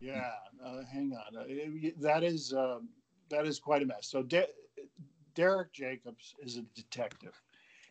Yeah, 0.00 0.32
uh, 0.64 0.82
hang 0.92 1.12
on. 1.12 1.36
Uh, 1.36 1.44
it- 1.46 2.00
that 2.00 2.24
is 2.24 2.52
um, 2.52 2.88
that 3.30 3.46
is 3.46 3.60
quite 3.60 3.82
a 3.82 3.86
mess. 3.86 4.08
So 4.08 4.22
De- 4.22 4.48
Derek 5.34 5.72
Jacobs 5.72 6.34
is 6.42 6.56
a 6.56 6.62
detective. 6.74 7.40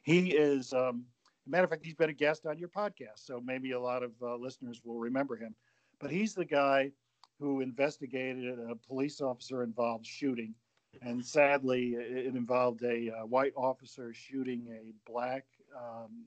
He 0.03 0.31
is, 0.31 0.73
um, 0.73 1.05
matter 1.45 1.63
of 1.63 1.69
fact, 1.69 1.85
he's 1.85 1.95
been 1.95 2.09
a 2.09 2.13
guest 2.13 2.45
on 2.45 2.57
your 2.57 2.69
podcast, 2.69 3.19
so 3.25 3.39
maybe 3.39 3.71
a 3.71 3.79
lot 3.79 4.03
of 4.03 4.11
uh, 4.21 4.35
listeners 4.35 4.81
will 4.83 4.99
remember 4.99 5.37
him. 5.37 5.55
But 5.99 6.11
he's 6.11 6.33
the 6.33 6.45
guy 6.45 6.91
who 7.39 7.61
investigated 7.61 8.59
a 8.59 8.75
police 8.75 9.21
officer 9.21 9.63
involved 9.63 10.05
shooting, 10.05 10.53
and 11.01 11.23
sadly, 11.23 11.95
it, 11.95 12.35
involved 12.35 12.83
a 12.83 13.11
uh, 13.11 13.25
white 13.25 13.53
officer 13.55 14.13
shooting 14.13 14.67
a 14.71 15.11
black 15.11 15.45
um, 15.75 16.25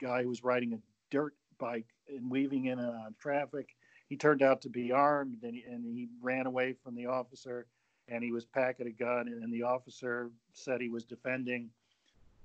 guy 0.00 0.22
who 0.22 0.28
was 0.28 0.44
riding 0.44 0.74
a 0.74 0.78
dirt 1.10 1.34
bike 1.58 1.86
and 2.08 2.30
weaving 2.30 2.66
in 2.66 2.78
and 2.78 3.06
of 3.06 3.18
traffic. 3.18 3.76
He 4.08 4.16
turned 4.16 4.42
out 4.42 4.60
to 4.62 4.68
be 4.68 4.92
armed 4.92 5.42
and 5.42 5.54
he, 5.54 5.62
and 5.62 5.84
he 5.84 6.08
ran 6.20 6.46
away 6.46 6.74
from 6.84 6.94
the 6.94 7.06
officer 7.06 7.66
and 8.08 8.22
he 8.22 8.32
was 8.32 8.44
packing 8.44 8.88
a 8.88 8.90
gun 8.90 9.28
and, 9.28 9.52
the 9.52 9.62
officer 9.62 10.30
said 10.52 10.80
he 10.80 10.88
was 10.88 11.04
defending 11.04 11.70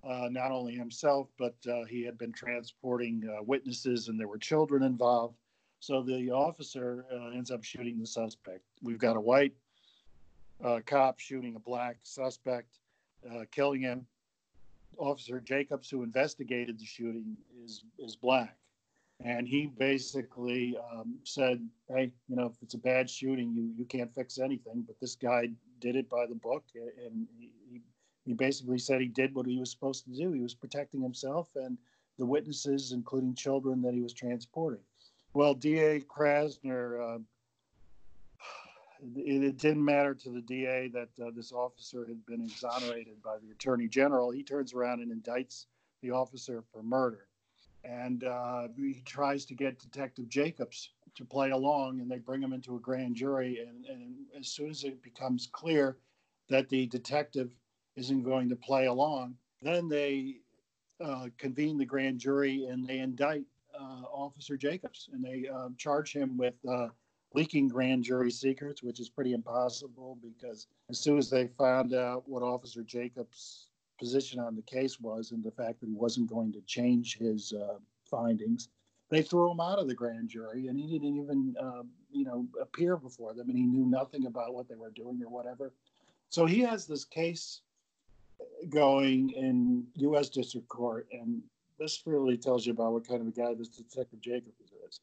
uh, 0.07 0.27
not 0.29 0.51
only 0.51 0.75
himself 0.75 1.27
but 1.37 1.55
uh, 1.69 1.83
he 1.85 2.03
had 2.03 2.17
been 2.17 2.31
transporting 2.31 3.27
uh, 3.27 3.43
witnesses 3.43 4.07
and 4.07 4.19
there 4.19 4.27
were 4.27 4.37
children 4.37 4.83
involved 4.83 5.35
so 5.79 6.01
the 6.01 6.31
officer 6.31 7.05
uh, 7.11 7.29
ends 7.29 7.51
up 7.51 7.63
shooting 7.63 7.99
the 7.99 8.07
suspect 8.07 8.61
we've 8.81 8.99
got 8.99 9.15
a 9.15 9.21
white 9.21 9.53
uh, 10.63 10.79
cop 10.85 11.19
shooting 11.19 11.55
a 11.55 11.59
black 11.59 11.97
suspect 12.03 12.79
uh, 13.31 13.43
killing 13.51 13.81
him 13.81 14.05
officer 14.97 15.39
jacobs 15.39 15.89
who 15.89 16.03
investigated 16.03 16.79
the 16.79 16.85
shooting 16.85 17.37
is 17.63 17.83
is 17.99 18.15
black 18.15 18.57
and 19.23 19.47
he 19.47 19.65
basically 19.65 20.77
um, 20.91 21.17
said, 21.23 21.67
"Hey, 21.89 22.11
you 22.27 22.35
know, 22.35 22.45
if 22.45 22.61
it's 22.61 22.75
a 22.75 22.79
bad 22.79 23.09
shooting, 23.09 23.51
you 23.51 23.73
you 23.75 23.85
can't 23.85 24.13
fix 24.13 24.37
anything." 24.37 24.83
But 24.85 24.99
this 24.99 25.15
guy 25.15 25.49
did 25.79 25.95
it 25.95 26.09
by 26.09 26.25
the 26.27 26.35
book, 26.35 26.63
and 26.75 27.27
he 27.39 27.81
he 28.25 28.33
basically 28.33 28.77
said 28.77 29.01
he 29.01 29.07
did 29.07 29.33
what 29.33 29.47
he 29.47 29.59
was 29.59 29.71
supposed 29.71 30.03
to 30.05 30.11
do. 30.11 30.33
He 30.33 30.41
was 30.41 30.53
protecting 30.53 31.01
himself 31.01 31.49
and 31.55 31.77
the 32.19 32.25
witnesses, 32.25 32.91
including 32.91 33.33
children 33.35 33.81
that 33.81 33.93
he 33.93 34.01
was 34.01 34.13
transporting. 34.13 34.81
Well, 35.33 35.53
D.A. 35.53 36.01
Krasner. 36.01 37.17
Uh, 37.17 37.19
it, 39.15 39.43
it 39.43 39.57
didn't 39.57 39.85
matter 39.85 40.15
to 40.15 40.29
the 40.31 40.41
DA 40.41 40.89
that 40.89 41.09
uh, 41.23 41.29
this 41.35 41.51
officer 41.51 42.05
had 42.07 42.25
been 42.25 42.41
exonerated 42.41 43.21
by 43.23 43.37
the 43.37 43.51
attorney 43.51 43.87
general. 43.87 44.31
He 44.31 44.43
turns 44.43 44.73
around 44.73 45.01
and 45.01 45.11
indicts 45.11 45.65
the 46.01 46.11
officer 46.11 46.63
for 46.71 46.81
murder 46.81 47.27
and 47.87 48.23
uh, 48.23 48.67
he 48.75 49.01
tries 49.05 49.45
to 49.45 49.55
get 49.55 49.79
Detective 49.79 50.27
Jacobs 50.27 50.91
to 51.15 51.25
play 51.25 51.51
along, 51.51 51.99
and 51.99 52.11
they 52.11 52.19
bring 52.19 52.41
him 52.41 52.53
into 52.53 52.75
a 52.75 52.79
grand 52.79 53.15
jury. 53.15 53.59
And, 53.59 53.85
and 53.85 54.15
as 54.37 54.47
soon 54.47 54.69
as 54.69 54.83
it 54.83 55.01
becomes 55.01 55.47
clear 55.51 55.97
that 56.49 56.69
the 56.69 56.85
detective 56.87 57.51
isn't 57.95 58.23
going 58.23 58.49
to 58.49 58.55
play 58.55 58.85
along, 58.85 59.35
then 59.61 59.87
they 59.87 60.37
uh, 61.03 61.27
convene 61.37 61.77
the 61.77 61.85
grand 61.85 62.19
jury 62.19 62.65
and 62.65 62.85
they 62.85 62.99
indict 62.99 63.43
Officer 63.81 64.57
Jacobs, 64.57 65.09
and 65.13 65.23
they 65.23 65.47
um, 65.47 65.75
charge 65.77 66.13
him 66.13 66.37
with 66.37 66.55
uh, 66.69 66.87
leaking 67.33 67.67
grand 67.67 68.03
jury 68.03 68.31
secrets, 68.31 68.83
which 68.83 68.99
is 68.99 69.09
pretty 69.09 69.33
impossible 69.33 70.17
because 70.21 70.67
as 70.89 70.99
soon 70.99 71.17
as 71.17 71.29
they 71.29 71.47
found 71.57 71.93
out 71.93 72.27
what 72.27 72.43
Officer 72.43 72.83
Jacobs 72.83 73.69
position 73.99 74.39
on 74.39 74.55
the 74.55 74.61
case 74.61 74.99
was 74.99 75.31
and 75.31 75.43
the 75.43 75.51
fact 75.51 75.79
that 75.79 75.87
he 75.87 75.95
wasn't 75.95 76.29
going 76.29 76.51
to 76.53 76.61
change 76.61 77.17
his 77.17 77.53
uh, 77.53 77.77
findings, 78.09 78.69
they 79.09 79.21
threw 79.21 79.51
him 79.51 79.59
out 79.59 79.79
of 79.79 79.87
the 79.87 79.93
grand 79.93 80.29
jury 80.29 80.67
and 80.67 80.79
he 80.79 80.87
didn't 80.87 81.17
even, 81.17 81.55
uh, 81.59 81.83
you 82.11 82.25
know, 82.25 82.45
appear 82.61 82.97
before 82.97 83.33
them 83.33 83.49
and 83.49 83.57
he 83.57 83.65
knew 83.65 83.85
nothing 83.85 84.25
about 84.25 84.53
what 84.53 84.67
they 84.67 84.75
were 84.75 84.91
doing 84.91 85.21
or 85.23 85.29
whatever. 85.29 85.73
So 86.29 86.45
he 86.45 86.59
has 86.61 86.85
this 86.85 87.05
case 87.05 87.61
going 88.69 89.31
in 89.31 89.85
U.S. 89.95 90.29
District 90.29 90.67
Court 90.67 91.07
and 91.11 91.41
this 91.79 92.03
really 92.05 92.37
tells 92.37 92.65
you 92.65 92.73
about 92.73 92.93
what 92.93 93.07
kind 93.07 93.21
of 93.21 93.27
a 93.27 93.31
guy 93.31 93.53
this 93.53 93.67
Detective 93.69 94.21
Jacobs 94.21 94.71
is. 94.87 94.99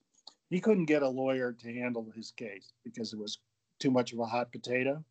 He 0.50 0.60
couldn't 0.60 0.86
get 0.86 1.02
a 1.02 1.08
lawyer 1.08 1.52
to 1.52 1.74
handle 1.74 2.06
his 2.14 2.30
case 2.32 2.72
because 2.84 3.12
it 3.12 3.18
was 3.18 3.38
too 3.78 3.90
much 3.90 4.12
of 4.12 4.18
a 4.18 4.26
hot 4.26 4.52
potato. 4.52 5.02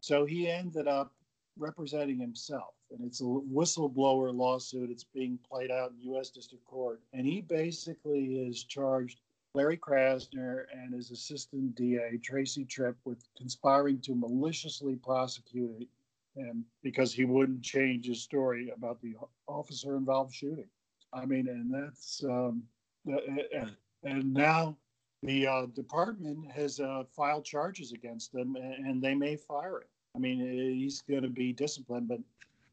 So 0.00 0.24
he 0.24 0.48
ended 0.48 0.88
up 0.88 1.12
representing 1.58 2.18
himself. 2.18 2.74
And 2.90 3.04
it's 3.04 3.20
a 3.20 3.24
whistleblower 3.24 4.34
lawsuit. 4.34 4.90
It's 4.90 5.04
being 5.04 5.38
played 5.48 5.70
out 5.70 5.92
in 5.92 6.10
U.S. 6.10 6.30
District 6.30 6.64
Court. 6.64 7.00
And 7.12 7.26
he 7.26 7.40
basically 7.40 8.46
is 8.46 8.64
charged 8.64 9.20
Larry 9.54 9.76
Krasner 9.76 10.64
and 10.72 10.92
his 10.92 11.10
assistant 11.10 11.76
DA, 11.76 12.18
Tracy 12.22 12.64
Tripp, 12.64 12.96
with 13.04 13.22
conspiring 13.36 14.00
to 14.00 14.14
maliciously 14.14 14.96
prosecute 14.96 15.88
him 16.34 16.64
because 16.82 17.12
he 17.12 17.24
wouldn't 17.24 17.62
change 17.62 18.06
his 18.06 18.20
story 18.20 18.72
about 18.76 19.00
the 19.00 19.14
officer 19.46 19.96
involved 19.96 20.34
shooting. 20.34 20.68
I 21.14 21.24
mean, 21.26 21.48
and 21.48 21.72
that's, 21.72 22.22
um, 22.24 22.62
and, 23.06 23.76
and 24.02 24.34
now 24.34 24.76
the 25.22 25.46
uh, 25.46 25.66
department 25.66 26.50
has 26.50 26.80
uh, 26.80 27.04
filed 27.16 27.44
charges 27.44 27.92
against 27.92 28.34
him 28.34 28.56
and, 28.56 28.86
and 28.86 29.02
they 29.02 29.14
may 29.14 29.36
fire 29.36 29.76
him. 29.82 29.88
I 30.16 30.18
mean, 30.18 30.40
he's 30.40 31.02
going 31.02 31.22
to 31.22 31.28
be 31.28 31.52
disciplined, 31.52 32.08
but 32.08 32.20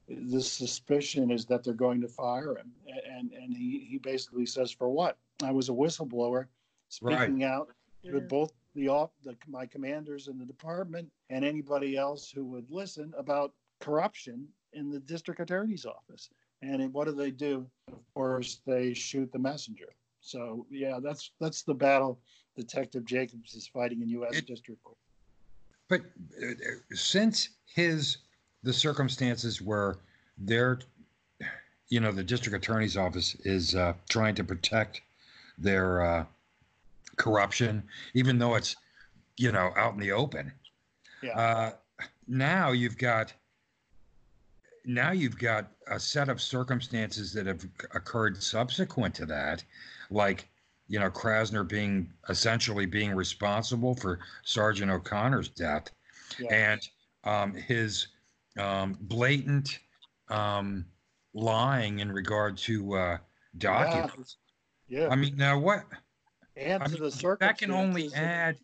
the 0.07 0.41
suspicion 0.41 1.31
is 1.31 1.45
that 1.45 1.63
they're 1.63 1.73
going 1.73 2.01
to 2.01 2.07
fire 2.07 2.57
him. 2.57 2.71
And, 3.09 3.31
and 3.31 3.55
he, 3.55 3.87
he 3.89 3.97
basically 3.97 4.45
says, 4.45 4.71
for 4.71 4.89
what? 4.89 5.17
I 5.43 5.51
was 5.51 5.69
a 5.69 5.73
whistleblower 5.73 6.45
speaking 6.89 7.43
out 7.43 7.69
Yeah. 8.03 8.13
with 8.13 8.27
both 8.27 8.51
the, 8.75 8.89
off- 8.89 9.11
the 9.23 9.35
my 9.47 9.65
commanders 9.65 10.27
in 10.27 10.37
the 10.37 10.45
department 10.45 11.09
and 11.29 11.45
anybody 11.45 11.97
else 11.97 12.29
who 12.29 12.45
would 12.45 12.69
listen 12.69 13.13
about 13.17 13.53
corruption 13.79 14.47
in 14.73 14.89
the 14.89 14.99
district 14.99 15.39
attorney's 15.39 15.85
office. 15.85 16.29
And 16.61 16.93
what 16.93 17.07
do 17.07 17.13
they 17.13 17.31
do? 17.31 17.65
Of 17.87 17.99
course, 18.13 18.61
they 18.65 18.93
shoot 18.93 19.31
the 19.31 19.39
messenger. 19.39 19.89
So 20.21 20.65
yeah, 20.69 20.99
that's 21.01 21.31
that's 21.39 21.63
the 21.63 21.73
battle 21.73 22.19
Detective 22.55 23.05
Jacobs 23.05 23.55
is 23.55 23.67
fighting 23.67 24.01
in 24.01 24.09
U.S. 24.09 24.37
It- 24.37 24.47
District 24.47 24.81
Court. 24.83 24.97
But 25.87 26.01
uh, 26.41 26.47
since 26.93 27.49
his, 27.65 28.17
the 28.63 28.71
circumstances 28.71 29.61
where 29.61 29.97
they're, 30.37 30.79
you 31.89 31.99
know, 31.99 32.13
the 32.13 32.23
district 32.23 32.55
attorney's 32.55 32.95
office 32.95 33.35
is 33.43 33.75
uh, 33.75 33.93
trying 34.09 34.35
to 34.35 34.43
protect 34.45 35.01
their 35.57 36.01
uh, 36.01 36.25
corruption, 37.17 37.83
even 38.13 38.39
though 38.39 38.55
it's, 38.55 38.77
you 39.35 39.51
know, 39.51 39.73
out 39.75 39.93
in 39.93 39.99
the 39.99 40.13
open. 40.13 40.53
Yeah. 41.21 41.37
Uh, 41.37 41.71
now 42.25 42.71
you've 42.71 42.97
got, 42.97 43.33
now 44.85 45.11
you've 45.11 45.37
got 45.37 45.71
a 45.87 45.99
set 45.99 46.29
of 46.29 46.41
circumstances 46.41 47.33
that 47.33 47.45
have 47.45 47.63
occurred 47.93 48.41
subsequent 48.41 49.13
to 49.15 49.25
that, 49.27 49.63
like, 50.09 50.47
you 50.87 50.99
know, 50.99 51.09
Krasner 51.09 51.67
being 51.67 52.11
essentially 52.29 52.85
being 52.85 53.13
responsible 53.13 53.95
for 53.95 54.19
Sergeant 54.43 54.91
O'Connor's 54.91 55.49
death 55.49 55.89
Yeah. 56.39 56.53
and 56.53 56.89
um, 57.23 57.53
his 57.53 58.07
um, 58.57 58.97
blatant 59.01 59.79
um, 60.29 60.85
lying 61.33 61.99
in 61.99 62.11
regard 62.11 62.57
to 62.57 62.93
uh, 62.95 63.17
documents. 63.57 64.37
Yeah. 64.87 65.07
I 65.09 65.15
mean, 65.15 65.37
now 65.37 65.57
what? 65.59 65.85
and 66.57 66.83
I 66.83 66.87
to 66.87 67.01
mean, 67.01 67.37
that 67.39 67.57
can 67.57 67.71
only 67.71 68.13
add 68.13 68.57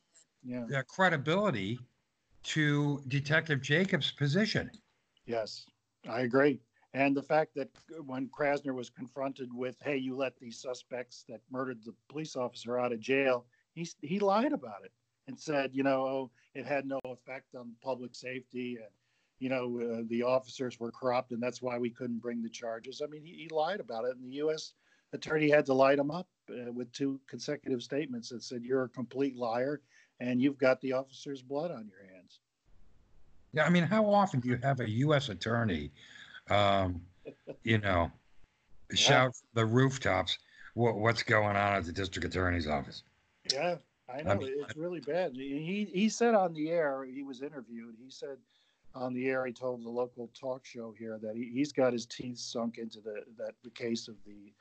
Yeah. 0.43 0.65
uh, 0.76 0.82
credibility 0.84 1.80
to 2.43 3.01
Detective 3.07 3.61
Jacobs' 3.61 4.11
position. 4.11 4.70
Yes, 5.26 5.65
I 6.06 6.22
agree. 6.22 6.62
And 6.93 7.16
the 7.16 7.22
fact 7.24 7.54
that 7.56 7.70
when 8.06 8.30
Krasner 8.30 8.74
was 8.74 8.89
confronted 8.89 9.54
with, 9.54 9.80
"Hey, 9.82 9.98
you 9.98 10.16
let 10.16 10.38
these 10.38 10.60
suspects 10.60 11.24
that 11.30 11.41
murdered 11.50 11.84
the 11.84 11.93
police 12.10 12.36
officer 12.36 12.78
out 12.78 12.91
of 12.93 13.00
jail," 13.00 13.45
he 13.74 13.88
he 14.02 14.20
lied 14.20 14.54
about 14.54 14.84
it 14.86 14.91
and 15.28 15.39
said, 15.39 15.76
you 15.76 15.84
know, 15.84 16.08
oh, 16.08 16.32
it 16.54 16.66
had 16.66 16.86
no 16.86 17.00
effect 17.06 17.56
on 17.56 17.76
public 17.82 18.16
safety, 18.16 18.78
and 18.78 18.91
you 19.39 19.50
know, 19.50 19.80
uh, 19.80 20.04
the 20.08 20.24
officers 20.24 20.80
were 20.80 20.91
corrupt, 20.91 21.32
and 21.32 21.41
that's 21.43 21.62
why 21.62 21.78
we 21.78 21.89
couldn't 21.91 22.20
bring 22.20 22.41
the 22.41 22.50
charges. 22.50 23.02
I 23.04 23.08
mean, 23.08 23.24
he, 23.24 23.34
he 23.34 23.50
lied 23.50 23.80
about 23.80 24.06
it, 24.06 24.16
and 24.18 24.26
the 24.26 24.38
U.S. 24.38 24.74
attorney 25.14 25.50
had 25.50 25.66
to 25.68 25.74
light 25.74 26.00
him 26.00 26.10
up 26.12 26.28
uh, 26.50 26.72
with 26.72 26.91
two 26.91 27.20
consecutive 27.28 27.84
statements 27.84 28.30
that 28.30 28.43
said, 28.43 28.64
"You're 28.64 28.86
a 28.86 28.89
complete 28.89 29.36
liar, 29.36 29.82
and 30.20 30.41
you've 30.41 30.58
got 30.58 30.82
the 30.82 30.93
officer's 30.93 31.41
blood 31.43 31.72
on 31.72 31.88
your 31.88 32.02
hands." 32.04 32.16
Yeah, 33.54 33.66
I 33.66 33.70
mean, 33.70 33.84
how 33.84 34.06
often 34.06 34.39
do 34.39 34.50
you 34.50 34.60
have 34.62 34.80
a 34.80 34.89
U.S. 34.89 35.30
attorney, 35.30 35.91
um, 36.50 37.02
you 37.64 37.78
know, 37.78 38.12
shout 38.93 39.36
from 39.36 39.48
the 39.54 39.66
rooftops 39.66 40.38
what, 40.74 40.95
what's 40.98 41.24
going 41.24 41.56
on 41.56 41.74
at 41.74 41.86
the 41.86 41.91
district 41.91 42.28
attorney's 42.28 42.68
office? 42.68 43.04
Yeah, 43.52 43.76
I 44.14 44.22
know. 44.22 44.36
mean, 44.36 44.54
it's 44.60 44.76
really 44.76 45.00
bad. 45.00 45.34
He 45.36 45.89
he 45.91 46.08
said 46.10 46.36
on 46.36 46.54
the 46.54 46.70
air, 46.70 47.04
he 47.06 47.24
was 47.24 47.41
interviewed. 47.41 47.95
He 48.04 48.12
said 48.12 48.38
on 48.93 49.14
the 49.14 49.28
air, 49.28 49.45
he 49.45 49.54
told 49.54 49.84
the 49.84 49.89
local 49.89 50.30
talk 50.39 50.66
show 50.66 50.93
here 50.98 51.20
that 51.22 51.36
he, 51.36 51.50
he's 51.54 51.72
got 51.72 51.93
his 51.93 52.06
teeth 52.06 52.38
sunk 52.38 52.78
into 52.78 53.00
the 53.00 53.24
that 53.38 53.54
the 53.64 53.70
case 53.72 54.08
of 54.08 54.16
the 54.26 54.54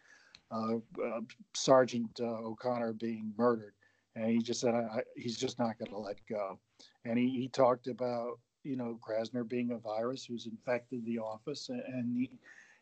uh, 0.51 0.77
uh, 1.05 1.21
Sergeant 1.55 2.19
uh, 2.21 2.25
O'Connor 2.25 2.95
being 2.95 3.33
murdered, 3.37 3.75
and 4.15 4.31
he 4.31 4.39
just 4.39 4.61
said 4.61 4.75
I, 4.75 4.99
I, 4.99 5.03
he's 5.17 5.37
just 5.37 5.59
not 5.59 5.79
going 5.79 5.91
to 5.91 5.99
let 5.99 6.19
go. 6.29 6.59
And 7.05 7.19
he, 7.19 7.29
he 7.29 7.49
talked 7.49 7.87
about 7.87 8.39
you 8.67 8.77
know 8.77 8.99
Krasner 9.07 9.49
being 9.49 9.71
a 9.71 9.79
virus 9.79 10.25
who's 10.25 10.47
infected 10.47 11.05
the 11.05 11.19
office, 11.19 11.69
and, 11.69 12.29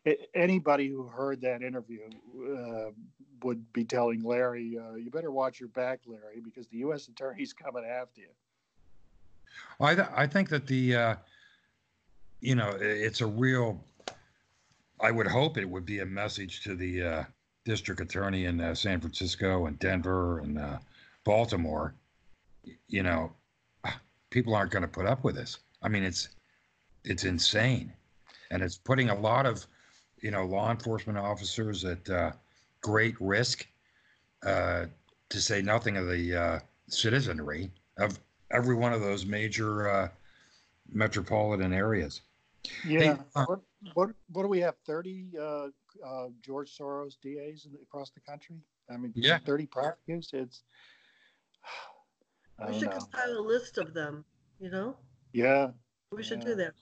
a- 0.05 0.37
anybody 0.37 0.87
who 0.87 1.03
heard 1.03 1.41
that 1.41 1.61
interview 1.61 2.01
uh, 2.57 2.91
would 3.43 3.71
be 3.73 3.83
telling 3.83 4.23
Larry, 4.23 4.77
uh, 4.77 4.95
"You 4.95 5.11
better 5.11 5.31
watch 5.31 5.59
your 5.59 5.69
back, 5.69 5.99
Larry, 6.05 6.41
because 6.43 6.67
the 6.67 6.77
U.S. 6.77 7.07
attorney's 7.07 7.53
coming 7.53 7.85
after 7.85 8.21
you." 8.21 8.29
I, 9.79 9.95
th- 9.95 10.07
I 10.13 10.27
think 10.27 10.49
that 10.49 10.67
the, 10.67 10.95
uh, 10.95 11.15
you 12.41 12.55
know, 12.55 12.77
it's 12.79 13.21
a 13.21 13.25
real, 13.25 13.83
I 14.99 15.11
would 15.11 15.27
hope 15.27 15.57
it 15.57 15.69
would 15.69 15.85
be 15.85 15.99
a 15.99 16.05
message 16.05 16.61
to 16.63 16.75
the 16.75 17.03
uh, 17.03 17.23
district 17.63 18.01
attorney 18.01 18.45
in 18.45 18.59
uh, 18.61 18.75
San 18.75 18.99
Francisco 18.99 19.65
and 19.65 19.77
Denver 19.79 20.39
and 20.39 20.57
uh, 20.59 20.79
Baltimore. 21.23 21.95
You 22.87 23.03
know, 23.03 23.33
people 24.29 24.55
aren't 24.55 24.71
going 24.71 24.83
to 24.83 24.87
put 24.87 25.05
up 25.05 25.23
with 25.23 25.35
this. 25.35 25.59
I 25.85 25.87
mean, 25.87 26.03
it's, 26.03 26.29
it's 27.03 27.25
insane. 27.25 27.93
And 28.49 28.63
it's 28.63 28.77
putting 28.77 29.09
a 29.11 29.15
lot 29.15 29.45
of, 29.45 29.65
you 30.21 30.31
know, 30.31 30.43
law 30.43 30.71
enforcement 30.71 31.19
officers 31.19 31.85
at 31.85 32.09
uh, 32.09 32.31
great 32.81 33.15
risk, 33.21 33.67
uh, 34.43 34.85
to 35.29 35.41
say 35.41 35.61
nothing 35.61 35.95
of 35.97 36.07
the 36.07 36.35
uh, 36.35 36.59
citizenry 36.89 37.71
of 37.99 38.19
every 38.51 38.75
one 38.75 38.93
of 38.93 39.01
those 39.01 39.27
major 39.27 39.87
uh, 39.89 40.07
metropolitan 40.91 41.71
areas. 41.71 42.21
Yeah. 42.83 43.17
uh, 43.35 43.45
what, 43.45 43.59
what 43.93 44.09
what 44.29 44.41
do 44.41 44.47
we 44.47 44.59
have? 44.59 44.75
Thirty 44.87 45.27
uh, 45.39 45.67
uh, 46.05 46.27
George 46.43 46.75
Soros 46.75 47.13
DAs 47.21 47.65
in 47.65 47.77
across 47.81 48.09
the 48.11 48.21
country. 48.21 48.57
I 48.89 48.97
mean, 48.97 49.13
Yeah. 49.15 49.37
thirty 49.45 49.67
prosecutors. 49.67 50.29
It's. 50.33 50.63
I 52.59 52.71
We 52.71 52.79
should 52.79 52.89
know. 52.89 52.97
compile 52.97 53.37
a 53.37 53.41
list 53.41 53.77
of 53.77 53.93
them, 53.93 54.25
you 54.59 54.71
know? 54.71 54.95
Yeah. 55.35 55.71
We 56.11 56.23
should 56.23 56.39
Yeah. 56.39 56.45
do 56.45 56.55
that. 56.55 56.73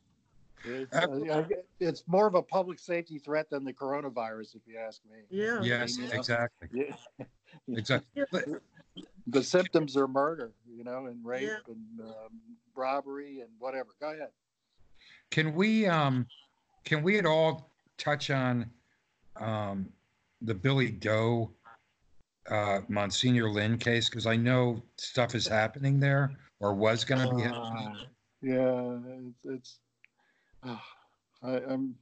It's, 0.65 0.95
Uh, 0.95 1.07
uh, 1.09 1.47
it's 1.79 2.07
more 2.07 2.27
of 2.27 2.35
a 2.35 2.41
public 2.43 2.79
safety 2.79 3.17
threat 3.19 3.49
than 3.49 3.65
the 3.65 3.73
coronavirus, 3.73 4.55
if 4.55 4.61
you 4.67 4.77
ask 4.77 5.03
me. 5.05 5.23
Yeah. 5.29 5.61
Yes, 5.61 5.97
you 5.97 6.07
know. 6.07 6.13
exactly. 6.13 6.69
Yeah. 6.71 6.95
Exactly. 7.67 8.07
Yeah. 8.15 8.23
But- 8.31 8.61
the 9.27 9.43
symptoms 9.43 9.95
are 9.97 10.07
murder, 10.07 10.51
you 10.67 10.83
know, 10.83 11.05
and 11.07 11.23
rape 11.25 11.43
Yeah. 11.47 11.57
and 11.67 12.01
um, 12.01 12.41
robbery 12.75 13.39
and 13.41 13.49
whatever. 13.57 13.89
Go 13.99 14.11
ahead. 14.11 14.31
Can 15.31 15.53
we 15.55 15.87
um 15.87 16.27
can 16.83 17.01
we 17.03 17.17
at 17.17 17.25
all 17.25 17.71
touch 17.97 18.29
on 18.29 18.69
um 19.37 19.91
the 20.41 20.53
Billy 20.53 20.91
Doe 20.91 21.51
uh 22.49 22.81
Monsignor 22.87 23.49
Lynn 23.49 23.77
case? 23.77 24.09
Because 24.09 24.25
I 24.27 24.35
know 24.35 24.83
stuff 24.97 25.33
is 25.35 25.47
happening 25.47 25.99
there 25.99 26.35
or 26.59 26.73
was 26.73 27.03
gonna 27.05 27.33
be 27.33 27.41
happening. 27.43 28.07
Uh, 28.43 28.47
yeah, 28.47 28.97
it's, 29.27 29.45
it's 29.45 29.79
ah, 30.63 30.83
I, 31.43 31.51
I'm 31.67 31.95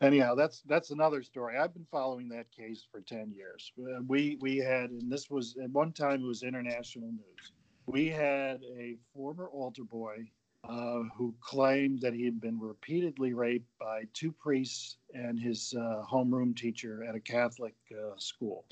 anyhow. 0.00 0.34
That's 0.34 0.62
that's 0.62 0.90
another 0.90 1.22
story. 1.22 1.56
I've 1.58 1.74
been 1.74 1.86
following 1.90 2.28
that 2.30 2.50
case 2.50 2.86
for 2.90 3.00
ten 3.00 3.32
years. 3.32 3.72
Uh, 3.78 4.02
We 4.06 4.38
we 4.40 4.58
had, 4.58 4.90
and 4.90 5.10
this 5.10 5.30
was 5.30 5.56
at 5.62 5.70
one 5.70 5.92
time 5.92 6.22
it 6.22 6.26
was 6.26 6.42
international 6.42 7.08
news. 7.10 7.52
We 7.86 8.08
had 8.08 8.62
a 8.78 8.96
former 9.14 9.48
altar 9.48 9.84
boy 9.84 10.30
uh, 10.68 11.02
who 11.14 11.34
claimed 11.40 12.00
that 12.00 12.14
he 12.14 12.24
had 12.24 12.40
been 12.40 12.58
repeatedly 12.58 13.34
raped 13.34 13.68
by 13.78 14.04
two 14.14 14.32
priests 14.32 14.96
and 15.12 15.38
his 15.38 15.74
uh, 15.78 16.02
homeroom 16.10 16.56
teacher 16.56 17.04
at 17.04 17.14
a 17.14 17.20
Catholic 17.20 17.74
uh, 17.92 18.16
school. 18.16 18.64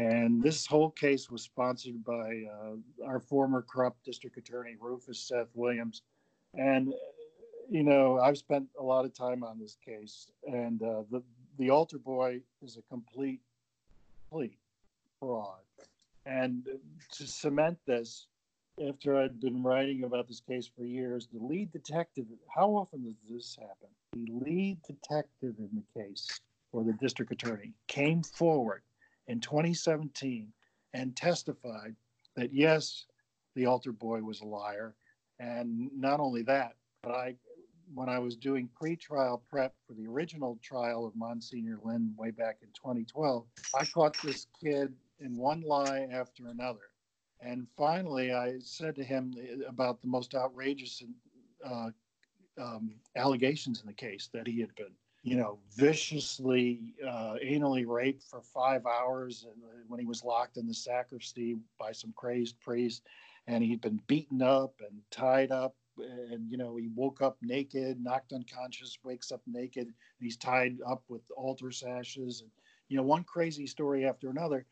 And 0.00 0.42
this 0.42 0.64
whole 0.64 0.90
case 0.90 1.30
was 1.30 1.42
sponsored 1.42 2.02
by 2.02 2.44
uh, 2.50 3.06
our 3.06 3.20
former 3.20 3.60
corrupt 3.60 4.02
district 4.02 4.38
attorney, 4.38 4.74
Rufus 4.80 5.20
Seth 5.20 5.50
Williams. 5.54 6.00
And, 6.54 6.94
you 7.68 7.82
know, 7.82 8.18
I've 8.18 8.38
spent 8.38 8.64
a 8.78 8.82
lot 8.82 9.04
of 9.04 9.12
time 9.12 9.44
on 9.44 9.58
this 9.58 9.76
case. 9.84 10.30
And 10.50 10.82
uh, 10.82 11.02
the, 11.10 11.22
the 11.58 11.68
altar 11.68 11.98
boy 11.98 12.40
is 12.62 12.78
a 12.78 12.82
complete, 12.88 13.40
complete 14.30 14.56
fraud. 15.18 15.60
And 16.24 16.66
to 17.12 17.26
cement 17.26 17.76
this, 17.86 18.26
after 18.88 19.18
I'd 19.18 19.38
been 19.38 19.62
writing 19.62 20.04
about 20.04 20.28
this 20.28 20.40
case 20.40 20.70
for 20.74 20.84
years, 20.84 21.28
the 21.30 21.44
lead 21.44 21.72
detective, 21.72 22.24
how 22.48 22.70
often 22.70 23.04
does 23.04 23.16
this 23.28 23.54
happen? 23.60 23.90
The 24.14 24.32
lead 24.32 24.78
detective 24.82 25.56
in 25.58 25.68
the 25.74 26.02
case, 26.02 26.40
or 26.72 26.84
the 26.84 26.94
district 26.94 27.32
attorney, 27.32 27.74
came 27.86 28.22
forward 28.22 28.80
in 29.30 29.38
2017 29.38 30.52
and 30.92 31.14
testified 31.14 31.94
that 32.34 32.52
yes, 32.52 33.06
the 33.54 33.64
altar 33.64 33.92
boy 33.92 34.20
was 34.20 34.40
a 34.40 34.44
liar. 34.44 34.96
And 35.38 35.88
not 35.96 36.18
only 36.18 36.42
that, 36.42 36.74
but 37.02 37.12
I, 37.12 37.36
when 37.94 38.08
I 38.08 38.18
was 38.18 38.34
doing 38.34 38.68
pre-trial 38.74 39.42
prep 39.48 39.72
for 39.86 39.94
the 39.94 40.06
original 40.08 40.58
trial 40.62 41.06
of 41.06 41.14
Monsignor 41.14 41.78
Lynn 41.84 42.12
way 42.18 42.32
back 42.32 42.58
in 42.62 42.68
2012, 42.74 43.46
I 43.78 43.84
caught 43.84 44.16
this 44.20 44.48
kid 44.60 44.92
in 45.20 45.36
one 45.36 45.60
lie 45.60 46.08
after 46.10 46.48
another. 46.48 46.90
And 47.40 47.68
finally, 47.76 48.32
I 48.32 48.58
said 48.58 48.96
to 48.96 49.04
him 49.04 49.32
about 49.68 50.02
the 50.02 50.08
most 50.08 50.34
outrageous 50.34 51.04
uh, 51.64 51.90
um, 52.60 52.96
allegations 53.14 53.80
in 53.80 53.86
the 53.86 53.92
case 53.92 54.28
that 54.34 54.48
he 54.48 54.60
had 54.60 54.74
been, 54.74 54.92
you 55.22 55.36
know, 55.36 55.58
viciously 55.76 56.94
uh, 57.06 57.34
anally 57.44 57.86
raped 57.86 58.22
for 58.22 58.40
five 58.40 58.86
hours 58.86 59.44
and, 59.44 59.62
uh, 59.62 59.82
when 59.88 60.00
he 60.00 60.06
was 60.06 60.24
locked 60.24 60.56
in 60.56 60.66
the 60.66 60.74
sacristy 60.74 61.58
by 61.78 61.92
some 61.92 62.12
crazed 62.16 62.58
priest, 62.60 63.02
and 63.46 63.62
he'd 63.62 63.80
been 63.82 64.00
beaten 64.06 64.40
up 64.42 64.74
and 64.80 64.98
tied 65.10 65.50
up. 65.50 65.74
And 65.98 66.50
you 66.50 66.56
know, 66.56 66.76
he 66.76 66.88
woke 66.94 67.20
up 67.20 67.36
naked, 67.42 68.02
knocked 68.02 68.32
unconscious, 68.32 68.98
wakes 69.04 69.30
up 69.30 69.42
naked, 69.46 69.86
and 69.86 69.94
he's 70.20 70.38
tied 70.38 70.78
up 70.88 71.02
with 71.08 71.22
altar 71.36 71.70
sashes, 71.70 72.40
and 72.40 72.50
you 72.88 72.96
know, 72.96 73.02
one 73.02 73.24
crazy 73.24 73.66
story 73.66 74.06
after 74.06 74.30
another. 74.30 74.64